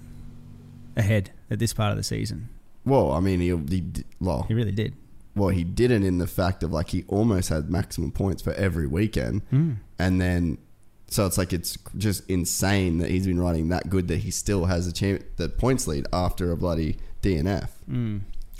ahead 0.95 1.31
at 1.51 1.59
this 1.59 1.73
part 1.73 1.91
of 1.91 1.97
the 1.97 2.03
season. 2.03 2.47
Well, 2.85 3.11
I 3.11 3.19
mean, 3.19 3.41
he, 3.41 3.49
he 3.75 3.83
well, 4.21 4.45
He 4.47 4.53
really 4.53 4.71
did. 4.71 4.95
Well, 5.37 5.49
he 5.49 5.63
didn't 5.63 6.03
in 6.03 6.17
the 6.17 6.27
fact 6.27 6.63
of 6.63 6.71
like 6.71 6.89
he 6.89 7.03
almost 7.07 7.49
had 7.49 7.69
maximum 7.69 8.11
points 8.11 8.41
for 8.41 8.53
every 8.53 8.87
weekend, 8.87 9.41
and 9.99 10.19
then 10.21 10.57
so 11.09 11.25
it's 11.25 11.37
like 11.37 11.53
it's 11.53 11.77
just 11.97 12.29
insane 12.29 12.97
that 12.97 13.09
he's 13.09 13.25
been 13.25 13.39
riding 13.39 13.69
that 13.69 13.89
good 13.89 14.07
that 14.09 14.17
he 14.17 14.31
still 14.31 14.65
has 14.65 14.87
a 14.87 14.91
champ 14.91 15.23
the 15.37 15.47
points 15.47 15.87
lead 15.87 16.05
after 16.11 16.51
a 16.51 16.57
bloody 16.57 16.97
DNF. 17.21 17.69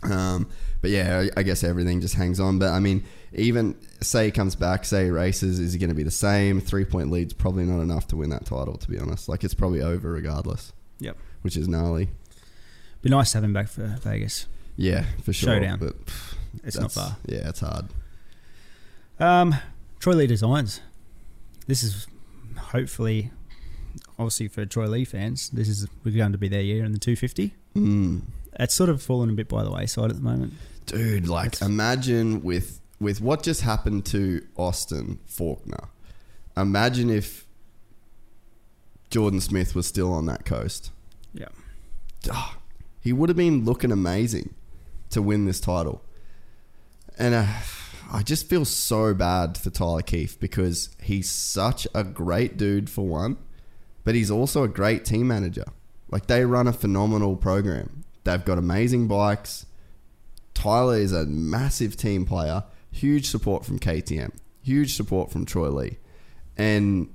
Um, 0.03 0.47
but 0.82 0.91
yeah, 0.91 1.25
I, 1.36 1.39
I 1.39 1.43
guess 1.43 1.63
everything 1.63 2.01
just 2.01 2.13
hangs 2.15 2.39
on. 2.39 2.59
But 2.59 2.69
I 2.69 2.80
mean, 2.80 3.03
even 3.34 3.75
say 4.01 4.25
he 4.25 4.32
comes 4.32 4.55
back, 4.55 4.86
say 4.86 5.09
races, 5.09 5.59
is 5.59 5.73
he 5.73 5.80
going 5.80 5.89
to 5.89 5.95
be 5.95 6.03
the 6.03 6.11
same? 6.11 6.61
Three 6.61 6.86
point 6.86 7.09
lead's 7.11 7.34
probably 7.34 7.65
not 7.65 7.82
enough 7.82 8.07
to 8.09 8.15
win 8.15 8.30
that 8.30 8.45
title. 8.45 8.78
To 8.78 8.88
be 8.89 8.99
honest, 8.99 9.28
like 9.28 9.43
it's 9.43 9.53
probably 9.55 9.82
over 9.82 10.11
regardless, 10.11 10.71
Yep. 10.99 11.17
which 11.41 11.57
is 11.57 11.67
gnarly. 11.67 12.09
Be 13.01 13.09
nice 13.09 13.32
to 13.32 13.38
have 13.38 13.43
him 13.43 13.53
back 13.53 13.67
for 13.67 13.88
Vegas. 14.03 14.45
Yeah, 14.75 15.05
for 15.23 15.34
sure. 15.34 15.55
Showdown. 15.55 15.80
but 15.80 16.05
pff, 16.05 16.36
It's 16.63 16.77
not 16.77 16.91
far. 16.91 17.17
Yeah, 17.25 17.49
it's 17.49 17.59
hard. 17.61 17.85
Um, 19.19 19.55
Troy 19.99 20.13
Lee 20.13 20.27
Designs. 20.27 20.81
This 21.67 21.83
is 21.83 22.07
hopefully, 22.57 23.31
obviously 24.19 24.47
for 24.47 24.65
Troy 24.65 24.87
Lee 24.87 25.05
fans, 25.05 25.49
this 25.49 25.67
is 25.67 25.87
we're 26.03 26.15
going 26.15 26.31
to 26.31 26.37
be 26.37 26.47
their 26.47 26.61
year 26.61 26.85
in 26.85 26.91
the 26.91 26.99
250. 26.99 27.53
Mm. 27.75 28.21
It's 28.59 28.73
sort 28.73 28.89
of 28.89 29.01
fallen 29.01 29.29
a 29.29 29.33
bit 29.33 29.47
by 29.49 29.63
the 29.63 29.71
wayside 29.71 30.09
at 30.09 30.15
the 30.15 30.21
moment. 30.23 30.53
Dude, 30.85 31.27
like 31.27 31.51
That's- 31.53 31.67
imagine 31.69 32.43
with 32.43 32.81
with 32.99 33.21
what 33.21 33.43
just 33.43 33.61
happened 33.61 34.05
to 34.07 34.45
Austin 34.55 35.19
Forkner. 35.29 35.89
Imagine 36.55 37.09
if 37.11 37.45
Jordan 39.11 39.39
Smith 39.39 39.75
was 39.75 39.85
still 39.85 40.11
on 40.11 40.25
that 40.25 40.45
coast. 40.45 40.91
Yeah. 41.33 41.49
Ah, 42.31 42.57
he 42.99 43.13
would 43.13 43.29
have 43.29 43.37
been 43.37 43.63
looking 43.65 43.91
amazing 43.91 44.53
to 45.11 45.21
win 45.21 45.45
this 45.45 45.59
title. 45.59 46.01
And 47.18 47.34
uh, 47.34 47.47
I 48.11 48.22
just 48.24 48.47
feel 48.47 48.65
so 48.65 49.13
bad 49.13 49.57
for 49.57 49.70
Tyler 49.70 50.01
Keefe 50.01 50.39
because 50.39 50.89
he's 51.01 51.30
such 51.30 51.88
a 51.93 52.03
great 52.03 52.57
dude 52.57 52.89
for 52.89 53.07
one, 53.07 53.38
but 54.03 54.15
he's 54.15 54.32
also 54.32 54.63
a 54.63 54.68
great 54.68 55.03
team 55.03 55.28
manager. 55.28 55.65
Like 56.09 56.28
they 56.28 56.45
run 56.45 56.68
a 56.68 56.74
phenomenal 56.74 57.36
program. 57.36 58.03
They've 58.24 58.43
got 58.43 58.57
amazing 58.57 59.07
bikes. 59.07 59.65
Tyler 60.53 60.97
is 60.97 61.11
a 61.11 61.26
massive 61.26 61.97
team 61.97 62.26
player, 62.26 62.63
huge 62.91 63.28
support 63.28 63.65
from 63.65 63.80
KTM, 63.80 64.32
huge 64.61 64.95
support 64.95 65.32
from 65.32 65.45
Troy 65.45 65.70
Lee. 65.70 65.97
And 66.57 67.13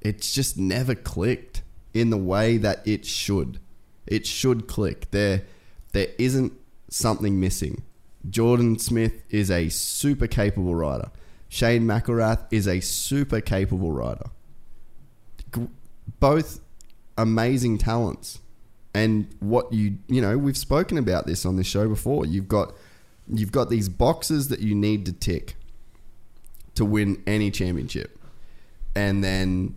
it's 0.00 0.32
just 0.32 0.58
never 0.58 0.94
clicked 0.94 1.62
in 1.92 2.10
the 2.10 2.16
way 2.16 2.56
that 2.56 2.86
it 2.86 3.04
should. 3.04 3.60
It 4.06 4.26
should 4.26 4.66
click. 4.68 5.10
There 5.10 5.42
there 5.92 6.08
isn't 6.18 6.52
something 6.90 7.40
missing. 7.40 7.82
Jordan 8.28 8.78
Smith 8.78 9.22
is 9.30 9.50
a 9.50 9.68
super 9.68 10.26
capable 10.26 10.74
rider. 10.74 11.10
Shane 11.48 11.82
McElrath 11.84 12.46
is 12.50 12.66
a 12.66 12.80
super 12.80 13.40
capable 13.40 13.92
rider. 13.92 14.30
G- 15.54 15.68
Both 16.20 16.60
amazing 17.16 17.78
talents. 17.78 18.40
And 18.94 19.28
what 19.40 19.72
you 19.72 19.98
you 20.08 20.20
know, 20.20 20.36
we've 20.36 20.56
spoken 20.56 20.98
about 20.98 21.26
this 21.26 21.46
on 21.46 21.56
this 21.56 21.66
show 21.66 21.88
before. 21.88 22.26
You've 22.26 22.48
got 22.48 22.74
you've 23.28 23.52
got 23.52 23.70
these 23.70 23.88
boxes 23.88 24.48
that 24.48 24.60
you 24.60 24.74
need 24.74 25.06
to 25.06 25.12
tick 25.12 25.56
to 26.74 26.84
win 26.84 27.22
any 27.26 27.50
championship. 27.50 28.18
And 28.94 29.22
then 29.22 29.76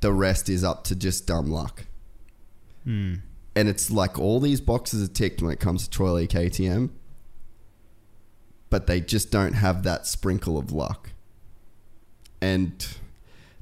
the 0.00 0.12
rest 0.12 0.48
is 0.48 0.64
up 0.64 0.84
to 0.84 0.96
just 0.96 1.26
dumb 1.26 1.50
luck. 1.50 1.84
Hmm. 2.84 3.16
And 3.54 3.68
it's 3.68 3.90
like 3.90 4.18
all 4.18 4.40
these 4.40 4.60
boxes 4.60 5.08
are 5.08 5.12
ticked 5.12 5.40
when 5.42 5.52
it 5.52 5.60
comes 5.60 5.84
to 5.84 5.90
Troy 5.90 6.12
Lee 6.12 6.26
KTM, 6.26 6.90
but 8.76 8.86
they 8.86 9.00
just 9.00 9.30
don't 9.30 9.54
have 9.54 9.84
that 9.84 10.06
sprinkle 10.06 10.58
of 10.58 10.70
luck. 10.70 11.08
And 12.42 12.86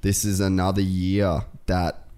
this 0.01 0.25
is 0.25 0.41
another 0.41 0.83
year 0.83 1.43
that 1.67 2.09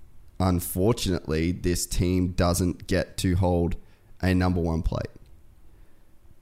unfortunately 0.40 1.53
this 1.53 1.84
team 1.84 2.28
doesn't 2.28 2.86
get 2.86 3.18
to 3.18 3.36
hold 3.36 3.76
a 4.22 4.34
number 4.34 4.62
one 4.62 4.80
plate. 4.80 5.11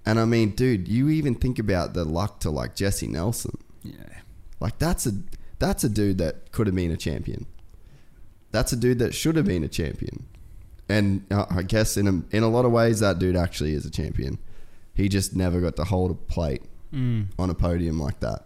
And 0.07 0.21
I 0.21 0.27
mean, 0.27 0.51
dude, 0.51 0.87
you 0.87 1.09
even 1.09 1.35
think 1.35 1.59
about 1.59 1.93
the 1.93 2.05
luck 2.05 2.39
to 2.43 2.51
like 2.51 2.77
Jesse 2.77 3.09
Nelson. 3.09 3.59
Yeah. 3.83 4.21
Like 4.61 4.79
that's 4.79 5.09
a 5.09 5.15
that's 5.59 5.83
a 5.83 5.89
dude 5.89 6.19
that 6.19 6.53
could 6.53 6.69
have 6.69 6.77
been 6.77 6.93
a 6.93 6.97
champion. 6.97 7.47
That's 8.53 8.73
a 8.73 8.77
dude 8.77 9.01
that 9.01 9.13
should 9.13 9.35
have 9.35 9.47
been 9.47 9.65
a 9.65 9.69
champion. 9.69 10.25
And 10.89 11.27
uh, 11.33 11.47
I 11.51 11.63
guess 11.63 11.97
in 11.97 12.07
a, 12.07 12.37
in 12.37 12.45
a 12.45 12.49
lot 12.49 12.65
of 12.65 12.71
ways 12.71 13.01
that 13.01 13.19
dude 13.19 13.35
actually 13.35 13.75
is 13.75 13.85
a 13.85 13.91
champion. 13.91 14.39
He 14.95 15.09
just 15.09 15.35
never 15.35 15.61
got 15.61 15.77
to 15.77 15.85
hold 15.85 16.11
a 16.11 16.15
plate 16.15 16.63
Mm. 16.93 17.27
on 17.41 17.51
a 17.51 17.55
podium 17.55 17.99
like 17.99 18.21
that. 18.21 18.45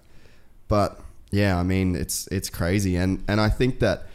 But 0.68 0.98
yeah, 1.30 1.58
I 1.58 1.62
mean 1.62 1.94
it's 1.94 2.26
it's 2.28 2.48
crazy, 2.48 2.96
and 2.96 3.22
and 3.28 3.40
I 3.40 3.50
think 3.50 3.80
that 3.80 4.06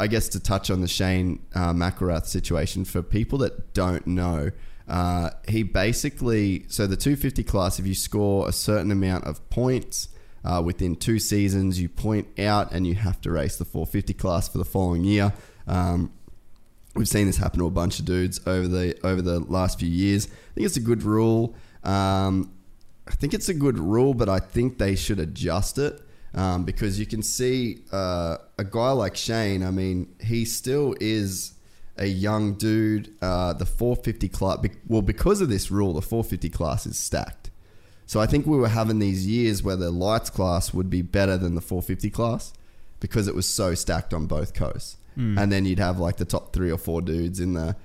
I 0.00 0.06
guess 0.06 0.28
to 0.28 0.40
touch 0.40 0.70
on 0.70 0.80
the 0.80 0.88
Shane 0.88 1.40
uh, 1.54 1.72
McElrath 1.74 2.24
situation 2.26 2.84
for 2.86 3.02
people 3.02 3.38
that 3.40 3.74
don't 3.74 4.06
know, 4.06 4.50
uh, 4.88 5.30
he 5.46 5.62
basically 5.62 6.64
so 6.68 6.86
the 6.86 6.96
250 6.96 7.44
class, 7.44 7.78
if 7.78 7.86
you 7.86 7.94
score 7.94 8.48
a 8.48 8.52
certain 8.52 8.90
amount 8.90 9.24
of 9.24 9.48
points. 9.50 10.08
Uh, 10.46 10.60
within 10.60 10.94
two 10.94 11.18
seasons, 11.18 11.80
you 11.80 11.88
point 11.88 12.28
out 12.38 12.70
and 12.70 12.86
you 12.86 12.94
have 12.94 13.18
to 13.18 13.30
race 13.30 13.56
the 13.56 13.64
450 13.64 14.12
class 14.12 14.46
for 14.46 14.58
the 14.58 14.64
following 14.66 15.02
year. 15.02 15.32
Um, 15.66 16.12
We've 16.94 17.08
seen 17.08 17.26
this 17.26 17.38
happen 17.38 17.58
to 17.60 17.66
a 17.66 17.70
bunch 17.70 17.98
of 17.98 18.04
dudes 18.04 18.40
over 18.46 18.68
the 18.68 18.94
over 19.04 19.20
the 19.22 19.40
last 19.40 19.80
few 19.80 19.88
years. 19.88 20.26
I 20.26 20.54
think 20.54 20.66
it's 20.66 20.76
a 20.76 20.80
good 20.80 21.02
rule. 21.02 21.54
Um, 21.84 22.52
I 23.06 23.12
think 23.12 23.34
it's 23.34 23.48
a 23.48 23.54
good 23.54 23.78
rule, 23.78 24.14
but 24.14 24.28
I 24.28 24.38
think 24.38 24.78
they 24.78 24.96
should 24.96 25.20
adjust 25.20 25.78
it 25.78 26.00
um, 26.34 26.64
because 26.64 26.98
you 26.98 27.06
can 27.06 27.22
see 27.22 27.80
uh, 27.92 28.38
a 28.58 28.64
guy 28.64 28.90
like 28.92 29.16
Shane. 29.16 29.62
I 29.62 29.70
mean, 29.70 30.14
he 30.20 30.44
still 30.44 30.94
is 31.00 31.52
a 31.96 32.06
young 32.06 32.54
dude. 32.54 33.12
Uh, 33.20 33.52
the 33.52 33.66
450 33.66 34.28
class, 34.28 34.58
well, 34.88 35.02
because 35.02 35.40
of 35.40 35.48
this 35.48 35.70
rule, 35.70 35.92
the 35.92 36.02
450 36.02 36.48
class 36.48 36.86
is 36.86 36.98
stacked. 36.98 37.50
So 38.06 38.20
I 38.20 38.26
think 38.26 38.46
we 38.46 38.58
were 38.58 38.68
having 38.68 38.98
these 38.98 39.26
years 39.26 39.62
where 39.62 39.76
the 39.76 39.90
lights 39.90 40.30
class 40.30 40.74
would 40.74 40.90
be 40.90 41.02
better 41.02 41.38
than 41.38 41.54
the 41.54 41.60
450 41.60 42.10
class 42.10 42.52
because 43.00 43.28
it 43.28 43.34
was 43.34 43.46
so 43.46 43.74
stacked 43.74 44.12
on 44.12 44.26
both 44.26 44.54
coasts. 44.54 44.96
And 45.38 45.52
then 45.52 45.64
you'd 45.64 45.78
have 45.78 45.98
like 45.98 46.16
the 46.16 46.24
top 46.24 46.52
three 46.52 46.70
or 46.70 46.78
four 46.78 47.00
dudes 47.00 47.38
in 47.38 47.54
the 47.54 47.76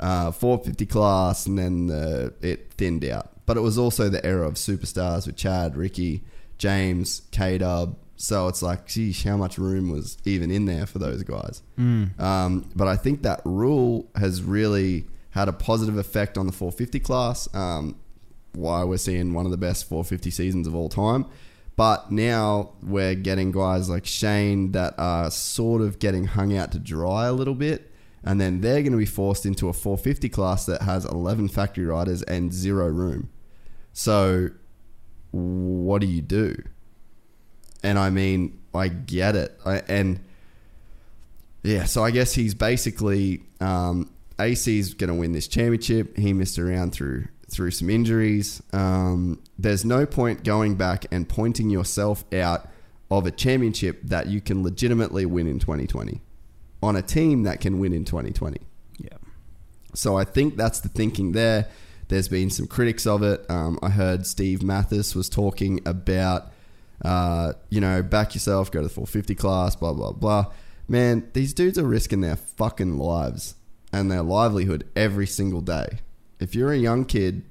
uh, 0.00 0.30
450 0.30 0.86
class, 0.86 1.46
and 1.46 1.58
then 1.58 1.86
the, 1.86 2.32
it 2.40 2.72
thinned 2.72 3.04
out. 3.04 3.30
But 3.48 3.56
it 3.56 3.60
was 3.60 3.78
also 3.78 4.08
the 4.08 4.24
era 4.24 4.46
of 4.46 4.54
superstars 4.54 5.26
with 5.26 5.36
Chad, 5.36 5.74
Ricky, 5.76 6.22
James, 6.58 7.22
K 7.32 7.58
Dub. 7.58 7.96
So 8.16 8.46
it's 8.48 8.62
like, 8.62 8.86
geez, 8.86 9.22
how 9.24 9.36
much 9.36 9.58
room 9.58 9.90
was 9.90 10.18
even 10.24 10.50
in 10.50 10.66
there 10.66 10.86
for 10.86 10.98
those 10.98 11.22
guys? 11.22 11.62
Um, 12.20 12.70
but 12.76 12.88
I 12.88 12.96
think 12.96 13.22
that 13.22 13.40
rule 13.44 14.08
has 14.16 14.42
really 14.42 15.06
had 15.30 15.48
a 15.48 15.52
positive 15.52 15.96
effect 15.96 16.36
on 16.36 16.46
the 16.46 16.52
450 16.52 17.00
class. 17.00 17.48
Um, 17.54 17.96
why 18.52 18.84
we're 18.84 18.98
seeing 18.98 19.32
one 19.34 19.44
of 19.44 19.50
the 19.50 19.56
best 19.56 19.88
450 19.88 20.30
seasons 20.30 20.66
of 20.66 20.74
all 20.74 20.88
time. 20.88 21.24
But 21.76 22.10
now 22.10 22.72
we're 22.82 23.14
getting 23.14 23.52
guys 23.52 23.88
like 23.88 24.04
Shane 24.04 24.72
that 24.72 24.94
are 24.98 25.30
sort 25.30 25.80
of 25.80 26.00
getting 26.00 26.24
hung 26.24 26.56
out 26.56 26.72
to 26.72 26.78
dry 26.78 27.26
a 27.26 27.32
little 27.32 27.54
bit. 27.54 27.92
And 28.24 28.40
then 28.40 28.60
they're 28.62 28.82
going 28.82 28.92
to 28.92 28.98
be 28.98 29.06
forced 29.06 29.46
into 29.46 29.68
a 29.68 29.72
450 29.72 30.28
class 30.28 30.66
that 30.66 30.82
has 30.82 31.04
11 31.04 31.48
factory 31.48 31.86
riders 31.86 32.22
and 32.24 32.52
zero 32.52 32.88
room. 32.88 33.30
So, 33.98 34.50
what 35.32 36.00
do 36.00 36.06
you 36.06 36.22
do? 36.22 36.62
And 37.82 37.98
I 37.98 38.10
mean, 38.10 38.56
I 38.72 38.86
get 38.86 39.34
it. 39.34 39.58
I, 39.66 39.82
and 39.88 40.20
yeah, 41.64 41.82
so 41.82 42.04
I 42.04 42.12
guess 42.12 42.32
he's 42.32 42.54
basically 42.54 43.42
um, 43.60 44.08
AC's 44.38 44.94
going 44.94 45.08
to 45.08 45.16
win 45.16 45.32
this 45.32 45.48
championship. 45.48 46.16
He 46.16 46.32
missed 46.32 46.60
around 46.60 46.92
through 46.92 47.26
through 47.50 47.72
some 47.72 47.90
injuries. 47.90 48.62
Um, 48.72 49.42
there's 49.58 49.84
no 49.84 50.06
point 50.06 50.44
going 50.44 50.76
back 50.76 51.06
and 51.10 51.28
pointing 51.28 51.68
yourself 51.68 52.24
out 52.32 52.68
of 53.10 53.26
a 53.26 53.32
championship 53.32 54.00
that 54.04 54.28
you 54.28 54.40
can 54.40 54.62
legitimately 54.62 55.26
win 55.26 55.48
in 55.48 55.58
2020 55.58 56.20
on 56.84 56.94
a 56.94 57.02
team 57.02 57.42
that 57.42 57.60
can 57.60 57.80
win 57.80 57.92
in 57.92 58.04
2020. 58.04 58.60
Yeah. 58.98 59.08
So 59.92 60.16
I 60.16 60.22
think 60.22 60.56
that's 60.56 60.78
the 60.78 60.88
thinking 60.88 61.32
there. 61.32 61.66
There's 62.08 62.28
been 62.28 62.50
some 62.50 62.66
critics 62.66 63.06
of 63.06 63.22
it. 63.22 63.44
Um, 63.50 63.78
I 63.82 63.90
heard 63.90 64.26
Steve 64.26 64.62
Matthes 64.62 65.14
was 65.14 65.28
talking 65.28 65.80
about, 65.86 66.50
uh, 67.04 67.52
you 67.68 67.80
know, 67.80 68.02
back 68.02 68.34
yourself, 68.34 68.70
go 68.70 68.80
to 68.80 68.88
the 68.88 68.92
450 68.92 69.34
class, 69.34 69.76
blah, 69.76 69.92
blah, 69.92 70.12
blah. 70.12 70.46
Man, 70.88 71.28
these 71.34 71.52
dudes 71.52 71.78
are 71.78 71.86
risking 71.86 72.22
their 72.22 72.36
fucking 72.36 72.96
lives 72.96 73.56
and 73.92 74.10
their 74.10 74.22
livelihood 74.22 74.88
every 74.96 75.26
single 75.26 75.60
day. 75.60 76.00
If 76.40 76.54
you're 76.54 76.72
a 76.72 76.78
young 76.78 77.04
kid 77.04 77.44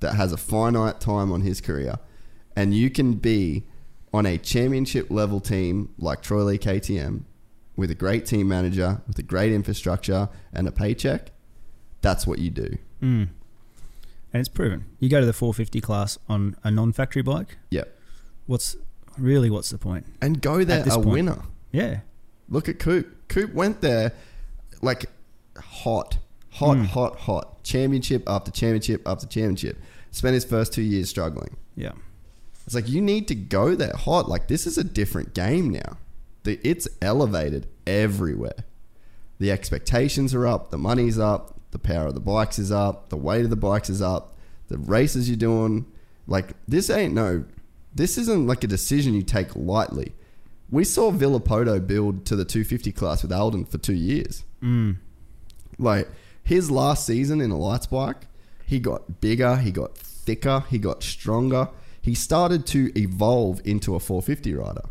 that 0.00 0.14
has 0.14 0.32
a 0.32 0.36
finite 0.36 1.00
time 1.00 1.32
on 1.32 1.40
his 1.40 1.60
career 1.60 1.98
and 2.54 2.74
you 2.74 2.90
can 2.90 3.14
be 3.14 3.64
on 4.12 4.24
a 4.24 4.38
championship 4.38 5.10
level 5.10 5.40
team 5.40 5.92
like 5.98 6.22
Troy 6.22 6.44
Lee 6.44 6.58
KTM 6.58 7.22
with 7.76 7.90
a 7.90 7.94
great 7.94 8.24
team 8.24 8.48
manager, 8.48 9.02
with 9.06 9.18
a 9.18 9.22
great 9.22 9.52
infrastructure 9.52 10.28
and 10.52 10.68
a 10.68 10.72
paycheck, 10.72 11.32
that's 12.00 12.26
what 12.26 12.38
you 12.38 12.50
do. 12.50 12.78
Mm. 13.02 13.28
And 14.36 14.40
it's 14.42 14.50
proven. 14.50 14.84
You 15.00 15.08
go 15.08 15.18
to 15.18 15.24
the 15.24 15.32
450 15.32 15.80
class 15.80 16.18
on 16.28 16.56
a 16.62 16.70
non-factory 16.70 17.22
bike. 17.22 17.56
Yep. 17.70 17.98
What's 18.44 18.76
really 19.16 19.48
what's 19.48 19.70
the 19.70 19.78
point? 19.78 20.04
And 20.20 20.42
go 20.42 20.62
there 20.62 20.82
a 20.82 20.90
point. 20.90 21.06
winner. 21.06 21.38
Yeah. 21.72 22.00
Look 22.50 22.68
at 22.68 22.78
Coop. 22.78 23.28
Coop 23.28 23.54
went 23.54 23.80
there 23.80 24.12
like 24.82 25.06
hot, 25.58 26.18
hot, 26.50 26.76
hmm. 26.76 26.84
hot, 26.84 27.20
hot. 27.20 27.64
Championship 27.64 28.24
after 28.26 28.50
championship 28.50 29.08
after 29.08 29.26
championship. 29.26 29.78
Spent 30.10 30.34
his 30.34 30.44
first 30.44 30.74
two 30.74 30.82
years 30.82 31.08
struggling. 31.08 31.56
Yeah. 31.74 31.92
It's 32.66 32.74
like 32.74 32.90
you 32.90 33.00
need 33.00 33.28
to 33.28 33.34
go 33.34 33.74
there 33.74 33.94
hot. 33.96 34.28
Like 34.28 34.48
this 34.48 34.66
is 34.66 34.76
a 34.76 34.84
different 34.84 35.32
game 35.32 35.70
now. 35.70 35.96
The, 36.42 36.60
it's 36.62 36.86
elevated 37.00 37.68
everywhere. 37.86 38.66
The 39.38 39.50
expectations 39.50 40.34
are 40.34 40.46
up. 40.46 40.70
The 40.70 40.76
money's 40.76 41.18
up. 41.18 41.55
The 41.76 41.88
power 41.88 42.06
of 42.06 42.14
the 42.14 42.20
bikes 42.20 42.58
is 42.58 42.72
up. 42.72 43.10
The 43.10 43.18
weight 43.18 43.44
of 43.44 43.50
the 43.50 43.56
bikes 43.56 43.90
is 43.90 44.00
up. 44.00 44.34
The 44.68 44.78
races 44.78 45.28
you're 45.28 45.36
doing, 45.36 45.84
like 46.26 46.54
this 46.66 46.88
ain't 46.88 47.12
no. 47.12 47.44
This 47.94 48.16
isn't 48.16 48.46
like 48.46 48.64
a 48.64 48.66
decision 48.66 49.12
you 49.12 49.20
take 49.20 49.54
lightly. 49.54 50.14
We 50.70 50.84
saw 50.84 51.12
Villopoto 51.12 51.86
build 51.86 52.24
to 52.26 52.34
the 52.34 52.46
250 52.46 52.92
class 52.92 53.22
with 53.22 53.30
Aldon 53.30 53.66
for 53.66 53.76
two 53.76 53.92
years. 53.92 54.44
Mm. 54.62 54.96
Like 55.78 56.08
his 56.42 56.70
last 56.70 57.04
season 57.04 57.42
in 57.42 57.50
a 57.50 57.58
lights 57.58 57.88
bike, 57.88 58.26
he 58.64 58.78
got 58.78 59.20
bigger, 59.20 59.56
he 59.56 59.70
got 59.70 59.98
thicker, 59.98 60.64
he 60.70 60.78
got 60.78 61.02
stronger. 61.02 61.68
He 62.00 62.14
started 62.14 62.66
to 62.68 62.90
evolve 62.98 63.60
into 63.66 63.94
a 63.94 64.00
450 64.00 64.54
rider. 64.54 64.88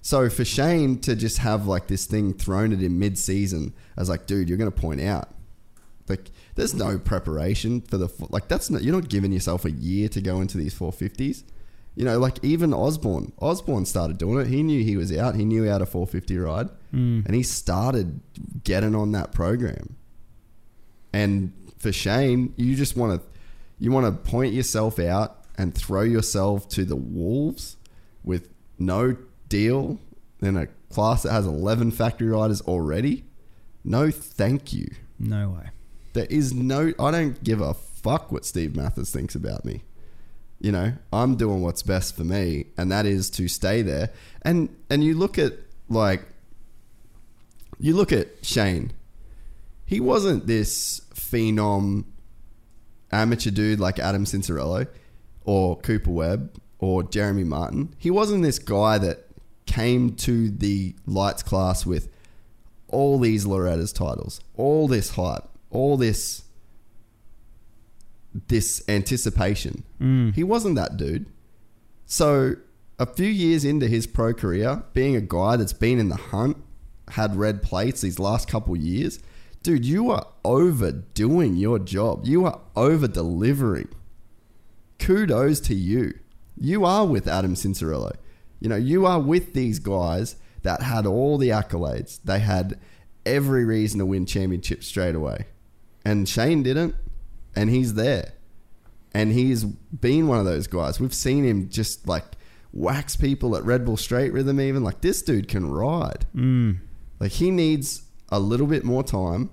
So 0.00 0.30
for 0.30 0.44
Shane 0.44 1.00
to 1.00 1.16
just 1.16 1.38
have 1.38 1.66
like 1.66 1.88
this 1.88 2.06
thing 2.06 2.34
thrown 2.34 2.72
at 2.72 2.78
him 2.78 3.00
mid-season, 3.00 3.74
I 3.96 4.00
was 4.00 4.08
like, 4.08 4.26
dude, 4.26 4.48
you're 4.48 4.58
going 4.58 4.70
to 4.70 4.80
point 4.80 5.00
out, 5.00 5.30
there's 6.54 6.74
no 6.74 6.98
preparation 6.98 7.80
for 7.80 7.98
the 7.98 8.08
like. 8.30 8.48
That's 8.48 8.70
not 8.70 8.82
you're 8.82 8.94
not 8.94 9.08
giving 9.08 9.32
yourself 9.32 9.64
a 9.64 9.70
year 9.70 10.08
to 10.10 10.20
go 10.20 10.40
into 10.40 10.58
these 10.58 10.74
450s. 10.74 11.42
You 11.96 12.04
know, 12.04 12.18
like 12.18 12.38
even 12.42 12.72
Osborne. 12.74 13.32
Osborne 13.40 13.86
started 13.86 14.18
doing 14.18 14.40
it. 14.40 14.48
He 14.48 14.62
knew 14.62 14.82
he 14.82 14.96
was 14.96 15.16
out. 15.16 15.36
He 15.36 15.44
knew 15.44 15.62
he 15.62 15.68
had 15.68 15.82
a 15.82 15.86
450 15.86 16.38
ride, 16.38 16.68
mm. 16.92 17.24
and 17.24 17.34
he 17.34 17.42
started 17.42 18.20
getting 18.64 18.94
on 18.94 19.12
that 19.12 19.32
program. 19.32 19.96
And 21.12 21.52
for 21.78 21.92
Shane, 21.92 22.52
you 22.56 22.74
just 22.74 22.96
want 22.96 23.20
to 23.20 23.28
you 23.78 23.90
want 23.92 24.06
to 24.06 24.30
point 24.30 24.54
yourself 24.54 24.98
out 24.98 25.44
and 25.56 25.74
throw 25.74 26.02
yourself 26.02 26.68
to 26.70 26.84
the 26.84 26.96
wolves 26.96 27.76
with 28.24 28.48
no 28.78 29.16
deal 29.48 29.98
in 30.40 30.56
a 30.56 30.66
class 30.90 31.22
that 31.22 31.32
has 31.32 31.46
11 31.46 31.92
factory 31.92 32.28
riders 32.28 32.60
already. 32.62 33.24
No, 33.84 34.10
thank 34.10 34.72
you. 34.72 34.88
No 35.18 35.50
way. 35.50 35.70
There 36.14 36.26
is 36.30 36.54
no. 36.54 36.92
I 36.98 37.10
don't 37.10 37.42
give 37.44 37.60
a 37.60 37.74
fuck 37.74 38.32
what 38.32 38.44
Steve 38.44 38.74
Matthes 38.74 39.10
thinks 39.10 39.34
about 39.34 39.64
me. 39.64 39.82
You 40.60 40.72
know, 40.72 40.94
I'm 41.12 41.36
doing 41.36 41.60
what's 41.60 41.82
best 41.82 42.16
for 42.16 42.24
me, 42.24 42.66
and 42.78 42.90
that 42.90 43.04
is 43.04 43.28
to 43.30 43.48
stay 43.48 43.82
there. 43.82 44.10
And 44.42 44.74
and 44.88 45.04
you 45.04 45.14
look 45.14 45.38
at 45.38 45.52
like, 45.88 46.22
you 47.78 47.94
look 47.94 48.12
at 48.12 48.28
Shane. 48.42 48.92
He 49.86 50.00
wasn't 50.00 50.46
this 50.46 51.02
phenom 51.14 52.04
amateur 53.12 53.50
dude 53.50 53.80
like 53.80 53.98
Adam 53.98 54.24
Cianciarulo 54.24 54.88
or 55.44 55.76
Cooper 55.78 56.10
Webb 56.10 56.58
or 56.78 57.02
Jeremy 57.02 57.44
Martin. 57.44 57.94
He 57.98 58.10
wasn't 58.10 58.42
this 58.42 58.58
guy 58.58 58.98
that 58.98 59.26
came 59.66 60.14
to 60.16 60.48
the 60.48 60.94
lights 61.06 61.42
class 61.42 61.84
with 61.84 62.08
all 62.88 63.18
these 63.18 63.44
Loretta's 63.44 63.92
titles, 63.92 64.40
all 64.56 64.88
this 64.88 65.10
hype, 65.10 65.48
all 65.74 65.96
this 65.96 66.42
this 68.48 68.82
anticipation. 68.88 69.84
Mm. 70.00 70.34
He 70.34 70.42
wasn't 70.42 70.74
that 70.74 70.96
dude. 70.96 71.26
So 72.06 72.56
a 72.98 73.06
few 73.06 73.28
years 73.28 73.64
into 73.64 73.86
his 73.86 74.06
pro 74.06 74.34
career, 74.34 74.82
being 74.92 75.14
a 75.14 75.20
guy 75.20 75.56
that's 75.56 75.72
been 75.72 75.98
in 75.98 76.08
the 76.08 76.16
hunt, 76.16 76.56
had 77.10 77.36
red 77.36 77.62
plates 77.62 78.00
these 78.00 78.18
last 78.18 78.48
couple 78.48 78.76
years, 78.76 79.20
dude, 79.62 79.84
you 79.84 80.10
are 80.10 80.26
overdoing 80.44 81.56
your 81.56 81.78
job. 81.78 82.26
You 82.26 82.44
are 82.46 82.60
over 82.74 83.06
delivering. 83.06 83.88
Kudos 84.98 85.60
to 85.60 85.74
you. 85.74 86.14
You 86.56 86.84
are 86.84 87.06
with 87.06 87.28
Adam 87.28 87.54
Cianciarulo. 87.54 88.12
You 88.60 88.68
know, 88.68 88.76
you 88.76 89.06
are 89.06 89.20
with 89.20 89.52
these 89.52 89.78
guys 89.78 90.36
that 90.62 90.82
had 90.82 91.06
all 91.06 91.36
the 91.36 91.50
accolades. 91.50 92.20
They 92.24 92.38
had 92.38 92.78
every 93.26 93.64
reason 93.64 93.98
to 93.98 94.06
win 94.06 94.26
championships 94.26 94.86
straight 94.86 95.14
away. 95.14 95.46
And 96.04 96.28
Shane 96.28 96.62
didn't, 96.62 96.94
and 97.56 97.70
he's 97.70 97.94
there. 97.94 98.32
And 99.12 99.32
he's 99.32 99.64
been 99.64 100.26
one 100.26 100.38
of 100.38 100.44
those 100.44 100.66
guys. 100.66 101.00
We've 101.00 101.14
seen 101.14 101.44
him 101.44 101.68
just 101.68 102.06
like 102.08 102.24
wax 102.72 103.16
people 103.16 103.56
at 103.56 103.64
Red 103.64 103.84
Bull 103.84 103.96
Straight 103.96 104.32
Rhythm, 104.32 104.60
even. 104.60 104.82
Like, 104.82 105.00
this 105.00 105.22
dude 105.22 105.48
can 105.48 105.70
ride. 105.70 106.26
Mm. 106.34 106.78
Like, 107.20 107.32
he 107.32 107.50
needs 107.50 108.02
a 108.28 108.40
little 108.40 108.66
bit 108.66 108.84
more 108.84 109.04
time 109.04 109.50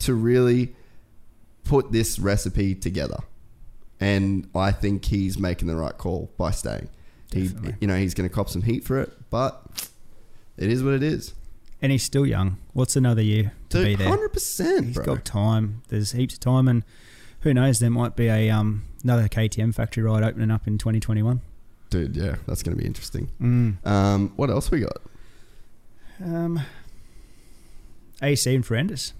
to 0.00 0.14
really 0.14 0.74
put 1.64 1.90
this 1.90 2.18
recipe 2.18 2.74
together. 2.74 3.18
And 3.98 4.48
I 4.54 4.72
think 4.72 5.06
he's 5.06 5.38
making 5.38 5.68
the 5.68 5.76
right 5.76 5.96
call 5.96 6.30
by 6.36 6.50
staying. 6.50 6.88
He, 7.32 7.48
Definitely. 7.48 7.76
you 7.80 7.86
know, 7.86 7.96
he's 7.96 8.14
going 8.14 8.28
to 8.28 8.34
cop 8.34 8.48
some 8.48 8.62
heat 8.62 8.84
for 8.84 9.00
it, 9.00 9.12
but 9.30 9.88
it 10.56 10.70
is 10.70 10.82
what 10.82 10.94
it 10.94 11.02
is. 11.02 11.34
And 11.82 11.92
he's 11.92 12.02
still 12.02 12.26
young. 12.26 12.58
What's 12.72 12.96
another 12.96 13.22
year 13.22 13.52
to 13.70 13.78
be 13.78 13.90
Dude, 13.90 13.98
there? 13.98 14.08
hundred 14.08 14.32
percent, 14.32 14.86
He's 14.86 14.94
bro. 14.96 15.04
got 15.04 15.24
time. 15.24 15.82
There's 15.88 16.12
heaps 16.12 16.34
of 16.34 16.40
time, 16.40 16.68
and 16.68 16.84
who 17.40 17.54
knows? 17.54 17.78
There 17.80 17.90
might 17.90 18.16
be 18.16 18.28
a 18.28 18.50
um, 18.50 18.84
another 19.02 19.28
KTM 19.28 19.74
factory 19.74 20.02
ride 20.02 20.22
opening 20.22 20.50
up 20.50 20.66
in 20.66 20.78
2021. 20.78 21.40
Dude, 21.90 22.16
yeah, 22.16 22.36
that's 22.46 22.62
going 22.62 22.76
to 22.76 22.80
be 22.80 22.86
interesting. 22.86 23.30
Mm. 23.40 23.84
Um, 23.86 24.32
what 24.36 24.48
else 24.50 24.70
we 24.70 24.80
got? 24.80 24.98
Um, 26.22 26.60
AC 28.22 28.54
and 28.54 28.64
Ferrandis. 28.64 29.12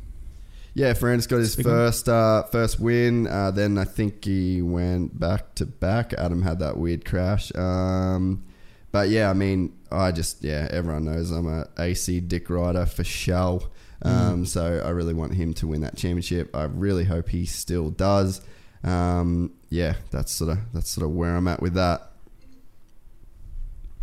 Yeah, 0.75 0.93
Ferrandis 0.93 1.29
got 1.29 1.39
his 1.39 1.57
first 1.57 2.09
uh, 2.09 2.45
first 2.45 2.79
win. 2.79 3.27
Uh, 3.27 3.51
then 3.51 3.77
I 3.77 3.85
think 3.85 4.25
he 4.25 4.63
went 4.63 5.19
back 5.19 5.55
to 5.57 5.67
back. 5.67 6.13
Adam 6.15 6.43
had 6.43 6.61
that 6.61 6.77
weird 6.77 7.05
crash. 7.05 7.53
Um, 7.57 8.45
but 8.93 9.09
yeah, 9.09 9.31
I 9.31 9.33
mean, 9.33 9.77
I 9.91 10.13
just 10.13 10.45
yeah, 10.45 10.69
everyone 10.71 11.07
knows 11.07 11.33
I'm 11.33 11.49
a 11.49 11.67
AC 11.79 12.21
Dick 12.21 12.49
rider 12.49 12.87
for 12.87 13.03
show. 13.03 13.63
Um, 14.03 14.47
So 14.47 14.83
I 14.85 14.91
really 14.91 15.15
want 15.15 15.35
him 15.35 15.53
to 15.55 15.67
win 15.67 15.83
that 15.83 15.97
championship. 15.97 16.55
I 16.55 16.65
really 16.65 17.05
hope 17.05 17.29
he 17.29 17.45
still 17.47 17.91
does. 17.91 18.41
Um, 18.83 19.53
yeah, 19.69 19.95
that's 20.11 20.33
sort 20.33 20.51
of 20.51 20.59
that's 20.73 20.91
sort 20.91 21.05
of 21.05 21.15
where 21.15 21.37
I'm 21.37 21.47
at 21.49 21.61
with 21.61 21.75
that. 21.75 22.13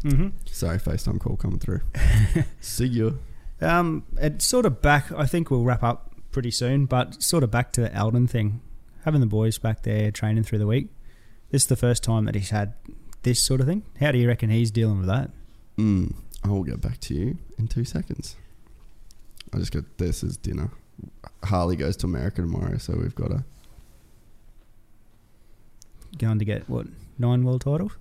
Mm-hmm. 0.04 0.28
Sorry, 0.45 0.78
FaceTime 0.78 1.20
call 1.20 1.36
coming 1.36 1.60
through. 1.60 1.82
See 2.62 2.88
you. 2.88 3.20
Um, 3.60 4.04
it's 4.18 4.45
sort 4.45 4.66
of 4.66 4.82
back. 4.82 5.12
I 5.12 5.26
think 5.26 5.50
we'll 5.50 5.64
wrap 5.64 5.84
up 5.84 6.14
pretty 6.32 6.52
soon, 6.52 6.86
but 6.86 7.22
sort 7.22 7.43
of 7.43 7.50
back 7.50 7.72
to 7.74 7.82
the 7.82 8.00
Aldon 8.00 8.28
thing. 8.28 8.62
Having 9.04 9.22
the 9.22 9.28
boys 9.28 9.58
back 9.58 9.84
there 9.84 10.12
training 10.12 10.43
through 10.43 10.60
the 10.60 10.68
week. 10.68 10.89
This 11.50 11.64
is 11.64 11.68
the 11.68 11.76
first 11.76 12.04
time 12.04 12.26
that 12.26 12.36
he's 12.36 12.50
had 12.50 12.74
this 13.24 13.41
sort 13.41 13.62
of 13.62 13.68
thing. 13.68 13.84
How 14.00 14.12
do 14.12 14.18
you 14.18 14.28
reckon 14.28 14.50
he's 14.50 14.70
dealing 14.70 15.00
with 15.00 15.08
that? 15.08 15.32
Mm, 15.78 16.14
I 16.43 16.50
will 16.50 16.64
get 16.64 16.82
back 16.82 17.00
to 17.02 17.14
you 17.16 17.38
in 17.58 17.68
two 17.68 17.86
seconds. 17.86 18.36
I 19.54 19.58
just 19.58 19.72
got 19.72 19.84
this 19.98 20.24
as 20.24 20.38
dinner. 20.38 20.70
Harley 21.43 21.76
goes 21.76 21.95
to 21.98 22.06
America 22.08 22.41
tomorrow, 22.41 22.78
so 22.78 22.95
we've 22.98 23.16
got 23.16 23.32
a 23.32 23.43
Going 26.18 26.39
to 26.39 26.45
get 26.45 26.68
what 26.70 26.88
nine 27.20 27.43
world 27.43 27.62
titles? 27.62 27.91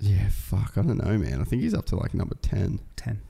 yeah. 0.00 0.28
Fuck, 0.30 0.72
I 0.76 0.82
don't 0.82 1.04
know, 1.04 1.18
man. 1.18 1.40
I 1.40 1.44
think 1.44 1.62
he's 1.62 1.74
up 1.74 1.84
to 1.86 1.96
like 1.96 2.14
number 2.14 2.36
ten. 2.40 2.80
Ten. 2.96 3.20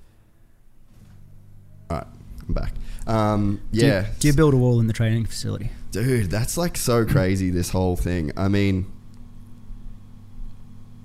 All 1.91 1.99
right, 1.99 2.07
I'm 2.47 2.55
back. 2.55 2.75
Um, 3.07 3.61
Do 3.73 3.81
you- 3.81 3.87
yeah, 3.87 4.07
Do 4.19 4.29
you, 4.29 4.35
build 4.35 4.55
a 4.55 4.57
wall 4.57 4.79
in 4.81 4.87
the 4.87 4.93
training 4.93 5.25
facility? 5.27 5.71
dude, 5.91 6.31
that's 6.31 6.57
like 6.59 6.77
so 6.77 7.05
crazy. 7.07 7.49
This 7.51 7.71
whole 7.71 7.97
thing. 7.97 8.31
I 8.37 8.49
mean, 8.49 8.87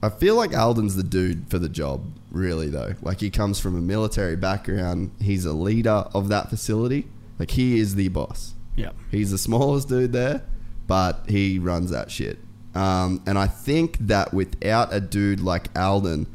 I 0.04 0.10
feel 0.10 0.36
like 0.36 0.56
Aldon's 0.56 0.96
the 0.96 1.04
dude 1.04 1.50
for 1.50 1.60
the 1.60 1.70
job. 1.70 2.06
Really, 2.30 2.68
though, 2.68 2.96
like 3.02 3.20
he 3.20 3.30
comes 3.30 3.60
from 3.60 3.78
a 3.78 3.82
military 3.82 4.36
background. 4.36 5.12
He's 5.22 5.46
a 5.46 5.54
leader 5.54 6.06
of 6.14 6.30
that 6.30 6.50
facility. 6.50 7.08
Like 7.40 7.52
he 7.52 7.80
is 7.80 7.96
the 7.96 8.08
boss. 8.10 8.54
Yeah. 8.76 8.92
He's 9.12 9.32
the 9.32 9.38
smallest 9.38 9.88
dude 9.88 10.14
there, 10.14 10.44
but 10.88 11.26
he 11.28 11.60
runs 11.60 11.92
that 11.92 12.12
shit. 12.12 12.40
Um, 12.76 13.22
and 13.28 13.38
I 13.38 13.48
think 13.48 13.98
that 14.00 14.34
without 14.34 14.92
a 14.94 15.00
dude 15.00 15.40
like 15.40 15.68
Alden 15.78 16.28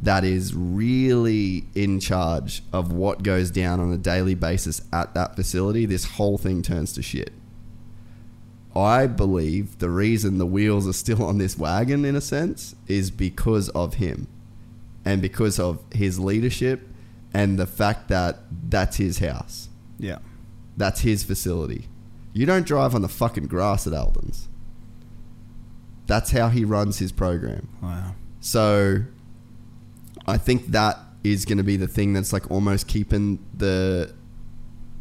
that 0.00 0.24
is 0.24 0.54
really 0.54 1.64
in 1.74 2.00
charge 2.00 2.62
of 2.72 2.92
what 2.92 3.22
goes 3.22 3.50
down 3.50 3.80
on 3.80 3.92
a 3.92 3.98
daily 3.98 4.34
basis 4.34 4.80
at 4.92 5.14
that 5.14 5.34
facility, 5.34 5.86
this 5.86 6.04
whole 6.04 6.38
thing 6.38 6.62
turns 6.62 6.92
to 6.92 7.02
shit. 7.02 7.32
I 8.78 9.06
believe 9.06 9.78
the 9.78 9.90
reason 9.90 10.38
the 10.38 10.46
wheels 10.46 10.86
are 10.86 10.92
still 10.92 11.22
on 11.24 11.38
this 11.38 11.58
wagon, 11.58 12.04
in 12.04 12.16
a 12.16 12.20
sense, 12.20 12.74
is 12.86 13.10
because 13.10 13.68
of 13.70 13.94
him 13.94 14.28
and 15.04 15.20
because 15.22 15.58
of 15.58 15.82
his 15.92 16.18
leadership 16.18 16.86
and 17.32 17.58
the 17.58 17.66
fact 17.66 18.08
that 18.08 18.38
that's 18.68 18.96
his 18.96 19.18
house. 19.18 19.68
Yeah. 19.98 20.18
That's 20.76 21.00
his 21.00 21.24
facility. 21.24 21.88
You 22.32 22.46
don't 22.46 22.66
drive 22.66 22.94
on 22.94 23.02
the 23.02 23.08
fucking 23.08 23.46
grass 23.46 23.86
at 23.86 23.92
Aldon's. 23.92 24.48
That's 26.06 26.30
how 26.30 26.48
he 26.48 26.64
runs 26.64 26.98
his 26.98 27.12
program. 27.12 27.68
Wow. 27.82 28.14
So 28.40 29.02
I 30.26 30.38
think 30.38 30.68
that 30.68 30.98
is 31.24 31.44
going 31.44 31.58
to 31.58 31.64
be 31.64 31.76
the 31.76 31.88
thing 31.88 32.12
that's 32.12 32.32
like 32.32 32.50
almost 32.50 32.86
keeping 32.86 33.44
the 33.54 34.14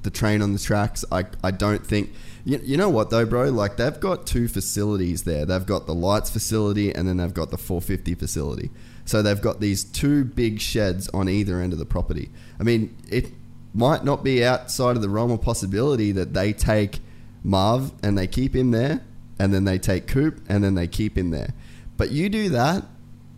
the 0.03 0.09
train 0.09 0.41
on 0.41 0.53
the 0.53 0.59
tracks. 0.59 1.05
I 1.11 1.25
I 1.43 1.51
don't 1.51 1.85
think 1.85 2.11
you, 2.47 2.61
you 2.63 2.77
know 2.77 2.89
what 2.89 3.09
though, 3.09 3.25
bro? 3.25 3.49
Like 3.49 3.75
they've 3.75 3.99
got 3.99 4.25
two 4.25 4.47
facilities 4.47 5.23
there. 5.23 5.45
They've 5.45 5.65
got 5.65 5.85
the 5.85 5.93
lights 5.93 6.29
facility 6.29 6.95
and 6.95 7.05
then 7.05 7.17
they've 7.17 7.33
got 7.33 7.51
the 7.51 7.57
450 7.57 8.15
facility. 8.15 8.71
So 9.03 9.21
they've 9.21 9.41
got 9.41 9.59
these 9.59 9.83
two 9.83 10.23
big 10.23 10.61
sheds 10.61 11.09
on 11.09 11.27
either 11.27 11.59
end 11.59 11.73
of 11.73 11.79
the 11.79 11.85
property. 11.85 12.29
I 12.57 12.63
mean, 12.63 12.95
it 13.09 13.33
might 13.73 14.05
not 14.05 14.23
be 14.23 14.45
outside 14.45 14.95
of 14.95 15.01
the 15.01 15.09
realm 15.09 15.29
of 15.29 15.41
possibility 15.41 16.13
that 16.13 16.33
they 16.33 16.53
take 16.53 16.99
Marv 17.43 17.91
and 18.01 18.17
they 18.17 18.27
keep 18.27 18.55
him 18.55 18.71
there, 18.71 19.01
and 19.37 19.53
then 19.53 19.65
they 19.65 19.77
take 19.77 20.07
Coop 20.07 20.41
and 20.47 20.63
then 20.63 20.75
they 20.75 20.87
keep 20.87 21.17
him 21.17 21.31
there. 21.31 21.53
But 21.97 22.11
you 22.11 22.29
do 22.29 22.49
that, 22.49 22.85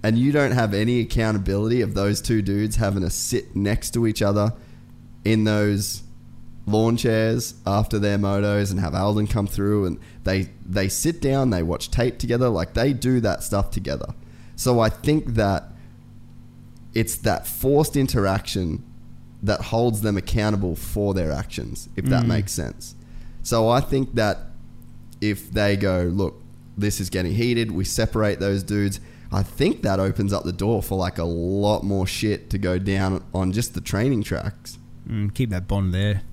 and 0.04 0.18
you 0.18 0.32
don't 0.32 0.52
have 0.52 0.74
any 0.74 1.02
accountability 1.02 1.82
of 1.82 1.96
those 1.96 2.22
two 2.22 2.42
dudes 2.42 2.76
having 2.76 3.02
to 3.02 3.10
sit 3.10 3.56
next 3.56 3.92
to 3.96 4.06
each 4.06 4.22
other 4.22 4.54
in 5.26 5.46
those 5.46 6.04
lawn 6.72 6.98
chairs 6.98 7.56
after 7.66 8.00
their 8.00 8.18
motos 8.18 8.72
and 8.72 8.80
have 8.80 8.94
Aldon 8.94 9.28
come 9.28 9.48
through 9.48 9.86
and 9.86 10.00
they 10.24 10.50
they 10.66 10.88
sit 10.88 11.22
down, 11.22 11.50
they 11.50 11.64
watch 11.64 11.92
tape 11.92 12.18
together, 12.18 12.50
like 12.50 12.74
they 12.74 12.94
do 12.94 13.20
that 13.22 13.44
stuff 13.44 13.72
together. 13.72 14.14
So 14.56 14.80
I 14.80 14.90
think 14.90 15.36
that 15.36 15.72
it's 16.94 17.16
that 17.18 17.48
forced 17.48 17.96
interaction 17.96 18.84
that 19.42 19.62
holds 19.62 20.02
them 20.02 20.18
accountable 20.18 20.76
for 20.76 21.14
their 21.14 21.32
actions, 21.32 21.88
if 21.96 22.06
that 22.06 22.26
makes 22.26 22.52
sense. 22.52 22.96
So 23.42 23.70
I 23.70 23.80
think 23.80 24.16
that 24.16 24.38
if 25.22 25.50
they 25.52 25.78
go, 25.78 26.04
look, 26.14 26.42
this 26.78 27.00
is 27.00 27.10
getting 27.10 27.34
heated, 27.34 27.72
we 27.72 27.86
separate 27.86 28.40
those 28.40 28.64
dudes. 28.64 29.00
I 29.32 29.44
think 29.44 29.84
that 29.84 30.00
opens 30.00 30.34
up 30.34 30.44
the 30.44 30.52
door 30.52 30.82
for 30.82 30.98
like 30.98 31.18
a 31.18 31.24
lot 31.24 31.84
more 31.84 32.08
shit 32.08 32.50
to 32.50 32.58
go 32.58 32.80
down 32.80 33.24
on 33.34 33.52
just 33.52 33.76
the 33.76 33.82
training 33.82 34.24
tracks. 34.24 34.78
Mm, 35.08 35.34
keep 35.34 35.52
that 35.52 35.68
bond 35.68 35.94
there. 35.94 36.24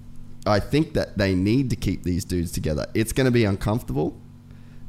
I 0.47 0.60
think 0.60 0.94
that 0.94 1.18
they 1.18 1.35
need 1.35 1.70
to 1.70 1.77
keep 1.77 2.05
these 2.05 2.24
dudes 2.24 2.52
together. 2.52 2.86
It's 2.94 3.12
going 3.12 3.27
to 3.27 3.31
be 3.31 3.44
uncomfortable, 3.44 4.16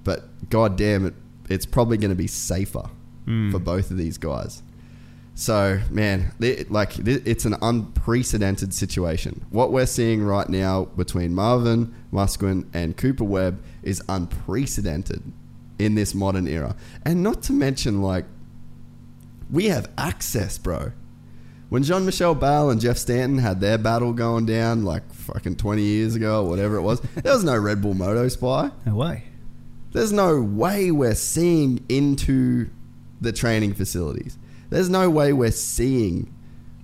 but 0.03 0.49
god 0.49 0.77
damn 0.77 1.05
it, 1.05 1.13
it's 1.49 1.65
probably 1.65 1.97
going 1.97 2.11
to 2.11 2.15
be 2.15 2.27
safer 2.27 2.89
hmm. 3.25 3.51
for 3.51 3.59
both 3.59 3.91
of 3.91 3.97
these 3.97 4.17
guys. 4.17 4.61
So, 5.35 5.79
man, 5.91 6.31
like 6.39 6.97
it's 6.97 7.45
an 7.45 7.55
unprecedented 7.61 8.73
situation. 8.73 9.45
What 9.51 9.71
we're 9.71 9.85
seeing 9.85 10.23
right 10.23 10.49
now 10.49 10.85
between 10.85 11.35
Marvin, 11.35 11.93
Musquin, 12.11 12.67
and 12.73 12.97
Cooper 12.97 13.23
Webb 13.23 13.61
is 13.83 14.01
unprecedented 14.09 15.21
in 15.77 15.93
this 15.93 16.15
modern 16.15 16.47
era. 16.47 16.75
And 17.05 17.21
not 17.21 17.43
to 17.43 17.53
mention, 17.53 18.01
like, 18.01 18.25
we 19.51 19.65
have 19.65 19.91
access, 19.95 20.57
bro. 20.57 20.93
When 21.69 21.83
Jean 21.83 22.05
Michel 22.05 22.33
Bayle 22.33 22.69
and 22.69 22.79
Jeff 22.79 22.97
Stanton 22.97 23.39
had 23.39 23.59
their 23.59 23.77
battle 23.77 24.13
going 24.13 24.45
down 24.45 24.85
like 24.85 25.13
fucking 25.13 25.57
20 25.57 25.81
years 25.81 26.15
ago 26.15 26.45
or 26.45 26.49
whatever 26.49 26.77
it 26.77 26.81
was, 26.81 27.01
there 27.15 27.33
was 27.33 27.43
no 27.43 27.57
Red 27.57 27.81
Bull 27.81 27.93
Moto 27.93 28.27
Spy. 28.29 28.71
No 28.85 28.95
way. 28.95 29.23
There's 29.91 30.13
no 30.13 30.41
way 30.41 30.91
we're 30.91 31.15
seeing 31.15 31.83
into 31.89 32.69
the 33.19 33.33
training 33.33 33.73
facilities. 33.73 34.37
There's 34.69 34.89
no 34.89 35.09
way 35.09 35.33
we're 35.33 35.51
seeing 35.51 36.33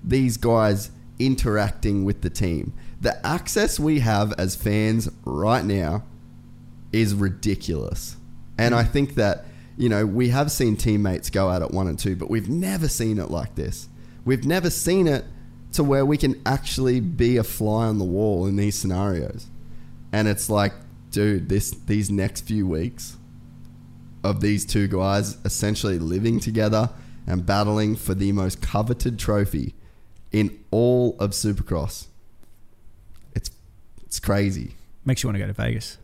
these 0.04 0.36
guys 0.36 0.92
interacting 1.18 2.04
with 2.04 2.22
the 2.22 2.30
team. 2.30 2.74
The 3.00 3.26
access 3.26 3.80
we 3.80 4.00
have 4.00 4.34
as 4.34 4.56
fans 4.56 5.10
right 5.24 5.64
now 5.64 6.04
is 6.92 7.14
ridiculous. 7.14 8.18
And 8.58 8.76
I 8.76 8.84
think 8.84 9.16
that, 9.16 9.46
you 9.78 9.88
know, 9.90 10.06
we 10.06 10.30
have 10.30 10.52
seen 10.52 10.76
teammates 10.76 11.30
go 11.30 11.50
out 11.50 11.62
at 11.62 11.72
one 11.72 11.88
and 11.88 11.98
two, 11.98 12.16
but 12.16 12.30
we've 12.30 12.50
never 12.50 12.88
seen 12.88 13.18
it 13.18 13.30
like 13.30 13.56
this. 13.56 13.88
We've 14.26 14.46
never 14.46 14.70
seen 14.70 15.08
it 15.08 15.26
to 15.74 15.84
where 15.84 16.06
we 16.06 16.18
can 16.18 16.42
actually 16.46 17.00
be 17.00 17.38
a 17.38 17.44
fly 17.44 17.88
on 17.88 17.98
the 17.98 18.06
wall 18.06 18.46
in 18.46 18.56
these 18.56 18.76
scenarios. 18.76 19.48
And 20.12 20.28
it's 20.28 20.50
like, 20.50 20.74
dude, 21.12 21.50
this 21.50 21.72
these 21.72 22.12
next 22.12 22.42
few 22.42 22.68
weeks 22.68 23.18
of 24.24 24.40
these 24.40 24.66
two 24.66 24.88
guys 24.88 25.38
essentially 25.44 26.00
living 26.00 26.40
together 26.40 26.90
and 27.28 27.46
battling 27.46 27.96
for 27.96 28.14
the 28.14 28.32
most 28.32 28.62
coveted 28.62 29.20
trophy 29.20 29.74
in 30.32 30.64
all 30.72 31.16
of 31.20 31.32
Supercross. 31.32 32.08
It's 33.34 33.50
it's 34.06 34.20
crazy. 34.20 34.76
Makes 35.06 35.24
you 35.24 35.28
want 35.28 35.36
to 35.36 35.40
go 35.40 35.48
to 35.48 35.54
Vegas. 35.54 35.98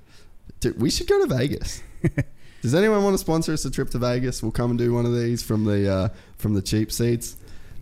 Dude, 0.60 0.80
we 0.80 0.90
should 0.90 1.08
go 1.08 1.26
to 1.26 1.36
Vegas. 1.36 1.82
Does 2.62 2.76
anyone 2.76 3.04
want 3.04 3.14
to 3.14 3.18
sponsor 3.18 3.54
us 3.54 3.64
a 3.64 3.72
trip 3.72 3.90
to 3.92 4.00
Vegas? 4.00 4.44
We'll 4.44 4.52
come 4.52 4.72
and 4.72 4.80
do 4.80 4.94
one 4.94 5.06
of 5.06 5.16
these 5.16 5.42
from 5.42 5.64
the 5.64 5.90
uh, 5.90 6.10
from 6.38 6.54
the 6.54 6.62
cheap 6.62 6.92
seats, 6.92 7.38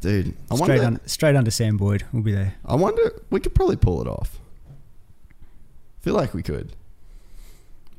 dude. 0.07 0.35
I 0.49 0.55
Straight, 0.55 0.69
wonder. 0.69 0.84
un- 0.85 0.99
straight 1.07 1.35
under 1.35 1.51
Sam 1.51 1.77
Boyd. 1.77 2.03
We'll 2.11 2.23
be 2.23 2.31
there. 2.31 2.55
I 2.65 2.75
wonder. 2.75 3.21
We 3.29 3.39
could 3.39 3.53
probably 3.53 3.75
pull 3.75 4.01
it 4.01 4.07
off. 4.07 4.39
feel 5.99 6.13
like 6.13 6.34
we 6.34 6.43
could. 6.43 6.73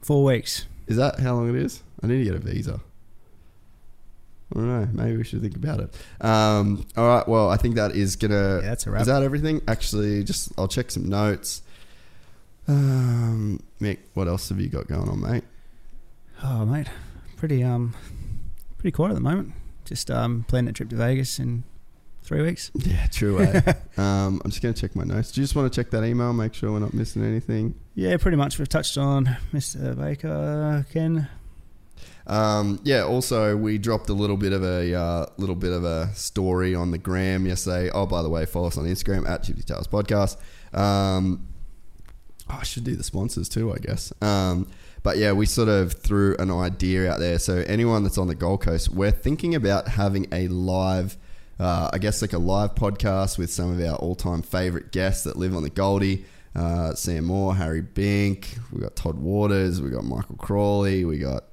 Four 0.03 0.25
weeks. 0.25 0.67
Is 0.87 0.97
that 0.97 1.21
how 1.21 1.35
long 1.35 1.49
it 1.51 1.57
is? 1.57 1.83
I 2.03 2.07
need 2.07 2.19
to 2.19 2.25
get 2.25 2.35
a 2.35 2.39
visa. 2.39 2.81
I 4.51 4.59
don't 4.59 4.67
know. 4.67 4.89
Maybe 4.93 5.19
we 5.19 5.25
should 5.25 5.43
think 5.43 5.57
about 5.57 5.81
it. 5.81 5.95
Um, 6.25 6.87
all 6.97 7.07
right. 7.07 7.29
Well, 7.29 7.51
I 7.51 7.59
think 7.59 7.75
that 7.75 7.95
is 7.95 8.17
gonna. 8.17 8.61
Yeah, 8.63 8.69
that's 8.71 8.87
a 8.87 8.91
wrap. 8.91 9.03
Is 9.03 9.07
that 9.09 9.23
everything? 9.23 9.61
Actually, 9.69 10.25
just 10.25 10.51
I'll 10.57 10.69
check 10.69 10.91
some 10.91 11.07
notes. 11.07 11.61
Um, 12.67 13.63
Mick, 13.81 13.99
what 14.15 14.29
else 14.29 14.49
have 14.49 14.61
you 14.61 14.69
got 14.69 14.87
going 14.89 15.09
on, 15.09 15.21
mate? 15.21 15.45
Oh, 16.43 16.65
mate, 16.65 16.87
pretty 17.37 17.63
um, 17.63 17.95
pretty 18.79 18.93
quiet 18.93 19.11
at 19.11 19.15
the 19.17 19.21
moment. 19.21 19.53
Just 19.85 20.11
um, 20.11 20.45
planning 20.49 20.71
a 20.71 20.73
trip 20.73 20.89
to 20.91 20.97
Vegas 20.97 21.39
in 21.39 21.65
three 22.29 22.43
weeks. 22.43 22.71
Yeah, 22.89 23.07
true. 23.07 23.41
Eh? 23.41 23.61
um, 23.97 24.41
I'm 24.45 24.51
just 24.51 24.63
gonna 24.63 24.75
check 24.75 24.95
my 24.95 25.05
notes. 25.05 25.33
Do 25.33 25.41
you 25.41 25.45
just 25.45 25.57
want 25.57 25.73
to 25.73 25.77
check 25.77 25.91
that 25.91 26.05
email, 26.05 26.33
make 26.33 26.55
sure 26.55 26.71
we're 26.71 26.79
not 26.79 26.95
missing 26.95 27.25
anything? 27.25 27.75
Yeah, 27.95 28.17
pretty 28.19 28.37
much. 28.37 28.59
We've 28.59 28.69
touched 28.69 28.97
on 28.97 29.37
Mr. 29.53 29.99
Baker, 29.99 30.87
Ken. 30.93 31.29
Um, 32.27 32.81
yeah. 32.85 33.03
Also, 33.03 33.57
we 33.57 33.79
dropped 33.79 34.11
a 34.11 34.13
little 34.13 34.37
bit 34.37 34.53
of 34.53 34.63
a 34.63 34.95
uh, 34.95 35.27
little 35.39 35.55
bit 35.55 35.73
of 35.73 35.85
a 35.85 36.15
story 36.15 36.75
on 36.75 36.91
the 36.91 36.99
gram 36.99 37.47
yesterday. 37.47 37.91
Oh, 37.91 38.07
by 38.07 38.23
the 38.23 38.29
way, 38.29 38.45
follow 38.45 38.69
us 38.69 38.77
on 38.77 38.85
Instagram 38.85 39.29
at 39.29 39.43
Gypsy 39.43 39.65
Tales 39.65 39.89
Podcast. 39.89 40.37
Um, 40.79 41.49
oh, 42.51 42.59
I 42.61 42.65
should 42.65 42.85
do 42.85 42.95
the 42.97 43.05
sponsors 43.05 43.49
too, 43.49 43.73
I 43.73 43.79
guess. 43.79 44.13
Um, 44.23 44.69
but 45.03 45.17
yeah, 45.17 45.33
we 45.33 45.47
sort 45.47 45.69
of 45.69 45.93
threw 45.95 46.37
an 46.39 46.51
idea 46.51 47.11
out 47.11 47.19
there. 47.19 47.39
So 47.39 47.65
anyone 47.67 48.03
that's 48.03 48.19
on 48.19 48.29
the 48.29 48.35
Gold 48.35 48.63
Coast, 48.63 48.91
we're 48.91 49.11
thinking 49.11 49.55
about 49.55 49.89
having 49.89 50.27
a 50.33 50.49
live. 50.49 51.17
Uh, 51.59 51.91
I 51.93 51.99
guess 51.99 52.23
like 52.23 52.33
a 52.33 52.39
live 52.39 52.75
podcast 52.75 53.37
with 53.37 53.51
some 53.51 53.73
of 53.73 53.85
our 53.85 53.97
all-time 53.97 54.43
favorite 54.43 54.93
guests 54.93 55.25
that 55.25 55.37
live 55.37 55.57
on 55.57 55.65
the 55.65 55.71
Goldie. 55.71 56.25
Uh, 56.55 56.95
Sam 56.95 57.25
Moore, 57.25 57.55
Harry 57.55 57.83
Bink, 57.83 58.57
we 58.73 58.81
got 58.81 58.97
Todd 58.97 59.19
Waters, 59.19 59.83
we 59.83 59.91
got 59.91 60.05
Michael 60.05 60.37
Crawley, 60.37 61.05
we 61.05 61.19
got 61.19 61.45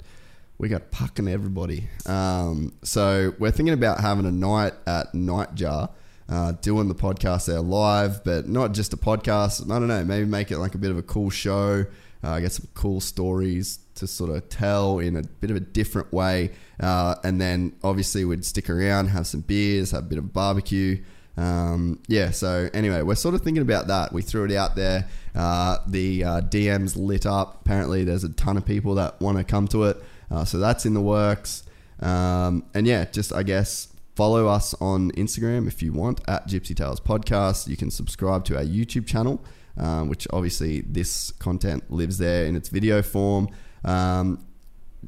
we 0.57 0.69
got 0.69 0.89
Puck 0.89 1.19
and 1.19 1.27
everybody. 1.27 1.89
Um, 2.05 2.73
so 2.81 3.33
we're 3.39 3.51
thinking 3.51 3.73
about 3.73 3.99
having 3.99 4.25
a 4.25 4.31
night 4.31 4.73
at 4.87 5.13
Nightjar, 5.13 5.89
uh, 6.29 6.51
doing 6.53 6.87
the 6.87 6.95
podcast 6.95 7.47
there 7.47 7.59
live, 7.59 8.23
but 8.23 8.47
not 8.47 8.73
just 8.73 8.93
a 8.93 8.97
podcast. 8.97 9.69
I 9.69 9.79
don't 9.79 9.87
know, 9.87 10.03
maybe 10.05 10.25
make 10.25 10.51
it 10.51 10.59
like 10.59 10.75
a 10.75 10.77
bit 10.77 10.91
of 10.91 10.97
a 10.97 11.03
cool 11.03 11.29
show. 11.29 11.85
Uh, 12.23 12.39
get 12.39 12.51
some 12.51 12.67
cool 12.73 13.01
stories 13.01 13.79
to 13.95 14.07
sort 14.07 14.29
of 14.29 14.47
tell 14.49 14.99
in 14.99 15.15
a 15.15 15.23
bit 15.23 15.49
of 15.49 15.57
a 15.57 15.61
different 15.61 16.11
way, 16.13 16.51
uh, 16.79 17.15
and 17.23 17.39
then 17.39 17.75
obviously 17.83 18.25
we'd 18.25 18.45
stick 18.45 18.69
around, 18.69 19.07
have 19.07 19.27
some 19.27 19.41
beers, 19.41 19.91
have 19.91 20.03
a 20.03 20.07
bit 20.07 20.17
of 20.17 20.33
barbecue. 20.33 21.01
Um, 21.37 21.99
yeah, 22.07 22.31
so 22.31 22.69
anyway, 22.73 23.01
we're 23.01 23.15
sort 23.15 23.35
of 23.35 23.41
thinking 23.41 23.61
about 23.61 23.87
that. 23.87 24.13
We 24.13 24.21
threw 24.21 24.45
it 24.45 24.51
out 24.51 24.75
there. 24.75 25.07
Uh, 25.33 25.77
the 25.87 26.23
uh, 26.23 26.41
DMs 26.41 26.95
lit 26.95 27.25
up. 27.25 27.61
Apparently, 27.61 28.03
there's 28.03 28.23
a 28.23 28.29
ton 28.29 28.57
of 28.57 28.65
people 28.65 28.95
that 28.95 29.19
want 29.19 29.37
to 29.37 29.43
come 29.43 29.67
to 29.69 29.83
it. 29.83 30.01
Uh, 30.31 30.45
so 30.45 30.57
that's 30.59 30.85
in 30.85 30.93
the 30.93 31.01
works. 31.01 31.63
Um, 31.99 32.65
and 32.73 32.87
yeah, 32.87 33.05
just 33.05 33.33
I 33.33 33.43
guess 33.43 33.89
follow 34.15 34.47
us 34.47 34.73
on 34.75 35.11
Instagram 35.11 35.67
if 35.67 35.81
you 35.81 35.91
want 35.91 36.21
at 36.27 36.47
Gypsy 36.47 36.75
Tales 36.75 36.99
Podcast. 36.99 37.67
You 37.67 37.77
can 37.77 37.91
subscribe 37.91 38.45
to 38.45 38.57
our 38.57 38.63
YouTube 38.63 39.05
channel, 39.05 39.43
um, 39.77 40.09
which 40.09 40.27
obviously 40.31 40.81
this 40.81 41.31
content 41.31 41.89
lives 41.91 42.17
there 42.17 42.45
in 42.45 42.55
its 42.55 42.69
video 42.69 43.01
form. 43.01 43.49
Um, 43.85 44.45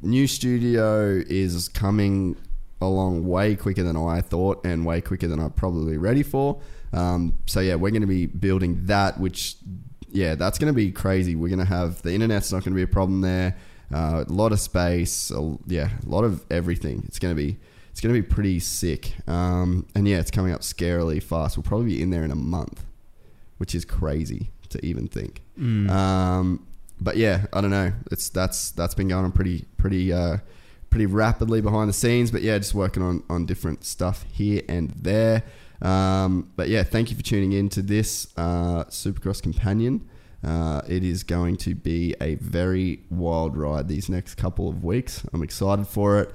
new 0.01 0.27
studio 0.27 1.21
is 1.27 1.67
coming 1.67 2.37
along 2.79 3.27
way 3.27 3.55
quicker 3.55 3.83
than 3.83 3.97
I 3.97 4.21
thought 4.21 4.65
and 4.65 4.85
way 4.85 5.01
quicker 5.01 5.27
than 5.27 5.39
I'm 5.39 5.51
probably 5.51 5.97
ready 5.97 6.23
for. 6.23 6.61
Um, 6.93 7.37
so 7.45 7.59
yeah, 7.59 7.75
we're 7.75 7.91
going 7.91 8.01
to 8.01 8.07
be 8.07 8.27
building 8.27 8.85
that, 8.85 9.19
which 9.19 9.57
yeah, 10.09 10.35
that's 10.35 10.57
going 10.57 10.71
to 10.71 10.75
be 10.75 10.91
crazy. 10.91 11.35
We're 11.35 11.49
going 11.49 11.59
to 11.59 11.65
have 11.65 12.01
the 12.01 12.13
internet's 12.13 12.51
not 12.51 12.63
going 12.63 12.73
to 12.73 12.77
be 12.77 12.83
a 12.83 12.87
problem 12.87 13.21
there. 13.21 13.57
Uh, 13.93 14.25
a 14.27 14.31
lot 14.31 14.51
of 14.51 14.59
space, 14.59 15.31
a, 15.31 15.57
yeah, 15.65 15.89
a 16.05 16.09
lot 16.09 16.23
of 16.23 16.45
everything. 16.51 17.03
It's 17.07 17.19
going 17.19 17.35
to 17.35 17.41
be 17.41 17.57
it's 17.91 18.01
going 18.01 18.13
to 18.13 18.21
be 18.21 18.27
pretty 18.27 18.59
sick. 18.59 19.13
Um, 19.27 19.87
and 19.95 20.07
yeah, 20.07 20.19
it's 20.19 20.29
coming 20.29 20.53
up 20.53 20.61
scarily 20.61 21.21
fast. 21.21 21.57
We'll 21.57 21.63
probably 21.63 21.87
be 21.87 22.01
in 22.01 22.11
there 22.11 22.23
in 22.23 22.29
a 22.29 22.35
month, 22.35 22.85
which 23.57 23.73
is 23.73 23.85
crazy 23.85 24.51
to 24.69 24.85
even 24.85 25.07
think. 25.07 25.41
Um, 25.89 26.67
but 26.99 27.17
yeah, 27.17 27.45
I 27.53 27.61
don't 27.61 27.71
know. 27.71 27.93
It's 28.11 28.29
that's 28.29 28.71
that's 28.71 28.93
been 28.93 29.07
going 29.07 29.25
on 29.25 29.31
pretty 29.31 29.65
pretty 29.77 30.11
uh, 30.11 30.37
pretty 30.89 31.05
rapidly 31.05 31.61
behind 31.61 31.89
the 31.89 31.93
scenes. 31.93 32.31
But 32.31 32.41
yeah, 32.41 32.57
just 32.57 32.73
working 32.73 33.03
on 33.03 33.23
on 33.29 33.45
different 33.45 33.83
stuff 33.85 34.25
here 34.31 34.61
and 34.67 34.91
there. 34.91 35.43
Um, 35.81 36.51
but 36.55 36.69
yeah, 36.69 36.83
thank 36.83 37.11
you 37.11 37.15
for 37.15 37.23
tuning 37.23 37.53
in 37.53 37.69
to 37.69 37.81
this 37.81 38.33
uh, 38.37 38.85
Supercross 38.85 39.41
Companion. 39.41 40.09
Uh, 40.43 40.81
it 40.87 41.03
is 41.03 41.23
going 41.23 41.57
to 41.57 41.75
be 41.75 42.15
a 42.21 42.35
very 42.35 43.03
wild 43.09 43.57
ride 43.57 43.87
these 43.87 44.07
next 44.09 44.35
couple 44.35 44.69
of 44.69 44.83
weeks. 44.83 45.25
I'm 45.33 45.43
excited 45.43 45.87
for 45.87 46.19
it. 46.19 46.33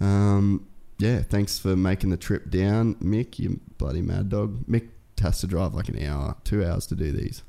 Um, 0.00 0.66
yeah, 0.98 1.22
thanks 1.22 1.58
for 1.58 1.76
making 1.76 2.10
the 2.10 2.16
trip 2.16 2.50
down, 2.50 2.96
Mick. 2.96 3.38
You 3.38 3.60
bloody 3.78 4.02
mad 4.02 4.28
dog. 4.28 4.66
Mick 4.66 4.88
has 5.20 5.40
to 5.40 5.46
drive 5.46 5.74
like 5.74 5.88
an 5.88 6.04
hour, 6.06 6.36
two 6.44 6.64
hours 6.64 6.86
to 6.88 6.96
do 6.96 7.12
these. 7.12 7.42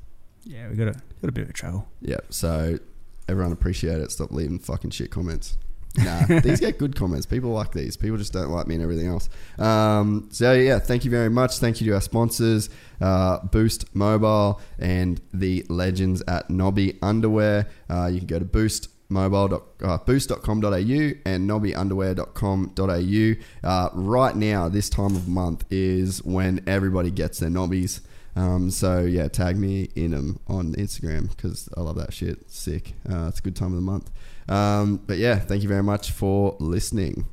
Yeah, 0.44 0.68
we 0.68 0.76
got 0.76 0.88
a 0.88 0.94
got 1.24 1.30
a 1.30 1.32
bit 1.32 1.44
of 1.44 1.50
a 1.50 1.54
travel. 1.54 1.88
Yeah, 2.02 2.18
so 2.28 2.78
everyone 3.28 3.52
appreciate 3.52 3.98
it. 3.98 4.12
Stop 4.12 4.30
leaving 4.30 4.58
fucking 4.58 4.90
shit 4.90 5.10
comments. 5.10 5.56
Nah, 5.96 6.40
these 6.40 6.58
get 6.58 6.76
good 6.76 6.96
comments. 6.96 7.24
People 7.24 7.50
like 7.50 7.70
these. 7.70 7.96
People 7.96 8.16
just 8.16 8.32
don't 8.32 8.50
like 8.50 8.66
me 8.66 8.74
and 8.74 8.82
everything 8.82 9.06
else. 9.06 9.28
Um, 9.60 10.28
so 10.32 10.52
yeah, 10.52 10.80
thank 10.80 11.04
you 11.04 11.10
very 11.12 11.30
much. 11.30 11.58
Thank 11.58 11.80
you 11.80 11.86
to 11.86 11.94
our 11.94 12.00
sponsors, 12.00 12.68
uh, 13.00 13.38
Boost 13.44 13.94
Mobile 13.94 14.60
and 14.80 15.20
the 15.32 15.64
legends 15.68 16.20
at 16.26 16.50
Nobby 16.50 16.98
Underwear. 17.00 17.68
Uh, 17.88 18.06
you 18.06 18.18
can 18.18 18.26
go 18.26 18.40
to 18.40 18.44
Boost 18.44 18.88
mobile 19.08 19.64
uh, 19.84 19.98
boost.com.au 19.98 20.72
and 20.72 21.48
nobbyunderwear.com.au 21.48 23.68
uh, 23.68 23.88
right 23.92 24.34
now 24.34 24.68
this 24.68 24.90
time 24.90 25.14
of 25.14 25.28
month 25.28 25.64
is 25.70 26.24
when 26.24 26.60
everybody 26.66 27.12
gets 27.12 27.38
their 27.38 27.50
nobbies 27.50 28.00
um, 28.36 28.70
so 28.70 29.00
yeah 29.00 29.28
tag 29.28 29.56
me 29.56 29.88
in 29.94 30.10
them 30.10 30.38
on 30.48 30.74
instagram 30.74 31.28
because 31.30 31.68
i 31.76 31.80
love 31.80 31.96
that 31.96 32.12
shit 32.12 32.50
sick 32.50 32.94
uh, 33.10 33.26
it's 33.28 33.38
a 33.38 33.42
good 33.42 33.56
time 33.56 33.68
of 33.68 33.76
the 33.76 33.80
month 33.80 34.10
um, 34.48 34.96
but 35.06 35.18
yeah 35.18 35.38
thank 35.38 35.62
you 35.62 35.68
very 35.68 35.82
much 35.82 36.10
for 36.10 36.56
listening 36.60 37.24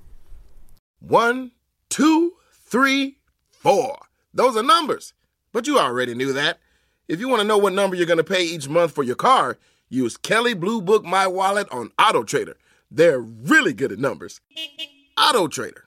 One, 0.99 1.51
two, 1.89 2.33
three, 2.51 3.17
four. 3.49 3.97
Those 4.33 4.55
are 4.55 4.63
numbers. 4.63 5.13
But 5.51 5.65
you 5.67 5.79
already 5.79 6.13
knew 6.13 6.31
that. 6.33 6.59
If 7.07 7.19
you 7.19 7.27
want 7.27 7.41
to 7.41 7.47
know 7.47 7.57
what 7.57 7.73
number 7.73 7.95
you're 7.95 8.05
going 8.05 8.17
to 8.17 8.23
pay 8.23 8.43
each 8.43 8.69
month 8.69 8.93
for 8.93 9.03
your 9.03 9.15
car, 9.15 9.57
use 9.89 10.15
Kelley 10.15 10.53
Blue 10.53 10.81
Book 10.81 11.03
My 11.03 11.25
Wallet 11.27 11.67
on 11.71 11.91
Auto 11.99 12.23
Trader. 12.23 12.55
They're 12.89 13.19
really 13.19 13.73
good 13.73 13.91
at 13.91 13.99
numbers. 13.99 14.39
Auto 15.17 15.47
Trader. 15.47 15.85